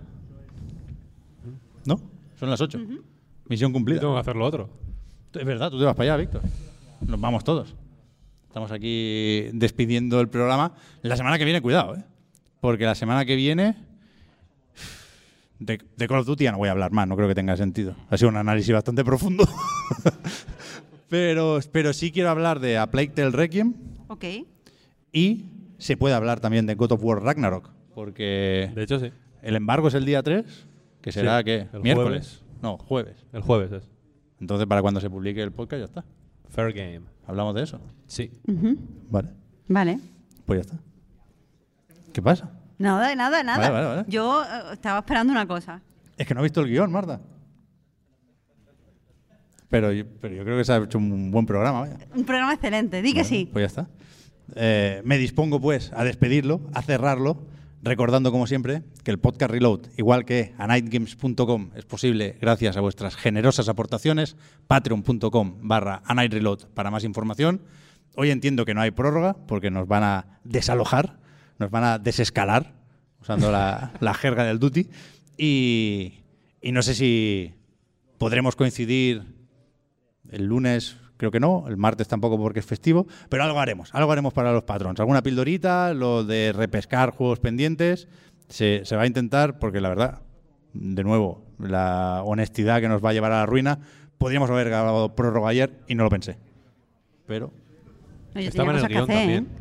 [1.84, 2.00] ¿No?
[2.38, 2.78] Son las 8.
[3.48, 4.00] Misión Yo cumplida.
[4.00, 4.68] tengo que hacer lo otro.
[5.32, 6.42] Es verdad, tú te vas para allá, Víctor.
[7.06, 7.74] Nos vamos todos.
[8.52, 10.74] Estamos aquí despidiendo el programa.
[11.00, 12.04] La semana que viene, cuidado, ¿eh?
[12.60, 13.74] Porque la semana que viene.
[15.58, 17.56] De, de Call of Duty ya no voy a hablar más, no creo que tenga
[17.56, 17.96] sentido.
[18.10, 19.48] Ha sido un análisis bastante profundo.
[21.08, 23.72] pero, pero sí quiero hablar de A Plague Tale Requiem
[24.08, 24.24] Ok.
[25.12, 25.46] y
[25.78, 27.70] se puede hablar también de God of War Ragnarok.
[27.94, 29.12] Porque De hecho, sí.
[29.40, 30.44] el embargo es el día 3,
[31.00, 32.42] que será Sí, que el miércoles.
[32.60, 33.24] No, jueves.
[33.32, 33.88] El jueves es.
[34.40, 36.04] Entonces, para cuando se publique el podcast, ya está.
[36.52, 37.00] Fair game.
[37.26, 37.80] Hablamos de eso.
[38.06, 38.30] Sí.
[39.10, 39.28] Vale.
[39.68, 39.98] Vale.
[40.44, 40.84] Pues ya está.
[42.12, 42.50] ¿Qué pasa?
[42.78, 43.58] Nada, nada, nada.
[43.58, 44.04] Vale, vale, vale.
[44.08, 45.80] Yo eh, estaba esperando una cosa.
[46.18, 47.20] Es que no he visto el guion, Marta.
[49.70, 51.96] Pero yo, pero yo creo que se ha hecho un buen programa, vaya.
[52.14, 53.48] Un programa excelente, di que Bueno, sí.
[53.50, 53.88] Pues ya está.
[54.54, 57.46] Eh, me dispongo, pues, a despedirlo, a cerrarlo,
[57.82, 62.80] recordando, como siempre, que el podcast Reload, igual que a nightgames.com, es posible gracias a
[62.80, 64.36] vuestras generosas aportaciones.
[64.68, 67.62] Patreon.com barra a Night Reload para más información.
[68.14, 71.18] Hoy entiendo que no hay prórroga porque nos van a desalojar,
[71.58, 72.74] nos van a desescalar,
[73.20, 74.88] usando la, la jerga del duty.
[75.36, 76.22] Y
[76.62, 77.54] no sé si
[78.18, 79.24] podremos coincidir
[80.30, 84.10] el lunes creo que no, el martes tampoco porque es festivo, pero algo haremos, algo
[84.10, 84.98] haremos para los patrons.
[84.98, 88.08] Alguna pildorita, lo de repescar juegos pendientes,
[88.48, 90.22] se, se va a intentar porque la verdad,
[90.72, 93.78] de nuevo, la honestidad que nos va a llevar a la ruina,
[94.18, 96.38] podríamos haber grabado prórroga ayer y no lo pensé.
[97.26, 97.52] Pero
[98.34, 99.44] No, yo Estaba en el guion hacer, también.
[99.44, 99.58] ¿eh?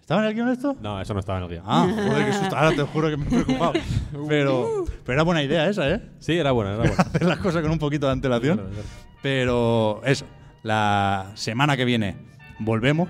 [0.00, 0.74] ¿Estaba en el guion esto?
[0.80, 1.64] No, eso no estaba en el guion.
[1.66, 2.56] Ah, joder, qué susto.
[2.56, 3.74] Ahora te juro que me he preocupado.
[4.26, 6.00] Pero, pero era buena idea esa, ¿eh?
[6.18, 6.94] Sí, era buena, era buena.
[7.02, 8.56] Hacer las cosas con un poquito de antelación.
[8.56, 8.88] Claro, claro.
[9.22, 10.24] Pero eso,
[10.68, 12.14] la semana que viene
[12.60, 13.08] volvemos.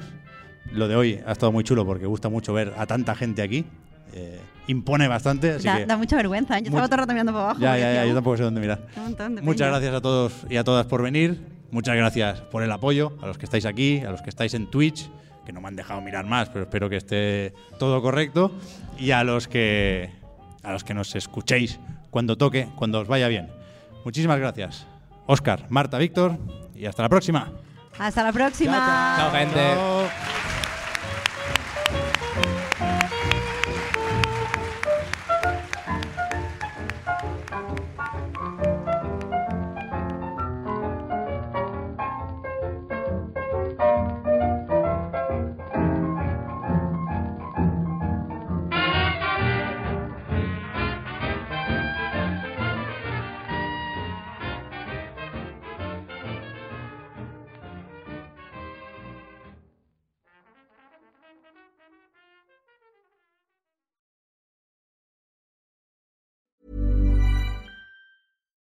[0.72, 3.64] Lo de hoy ha estado muy chulo porque gusta mucho ver a tanta gente aquí.
[4.14, 5.86] Eh, impone bastante, así Da, que...
[5.86, 6.56] da mucha vergüenza.
[6.59, 6.62] ¿eh?
[6.62, 7.60] Yo estaba todo el rato mirando para abajo.
[7.60, 8.80] Ya, ya, ya, yo "Uh, tampoco sé dónde mirar.
[9.43, 9.70] Muchas peña".
[9.70, 11.40] gracias a todos y a todas por venir.
[11.70, 14.70] Muchas gracias por el apoyo, a los que estáis aquí, a los que estáis en
[14.70, 15.10] Twitch,
[15.44, 18.52] que no me han dejado mirar más, pero espero que esté todo correcto.
[18.98, 20.10] Y a los que
[20.62, 21.78] a los que nos escuchéis
[22.10, 23.48] cuando toque, cuando os vaya bien.
[24.05, 24.86] Muchísimas gracias.
[25.26, 26.39] Oscar, Marta, Víctor,
[26.78, 27.50] y hasta la próxima.
[27.98, 29.14] Hasta la próxima.
[29.18, 29.55] Chao, gente.
[29.55, 30.09] Chao.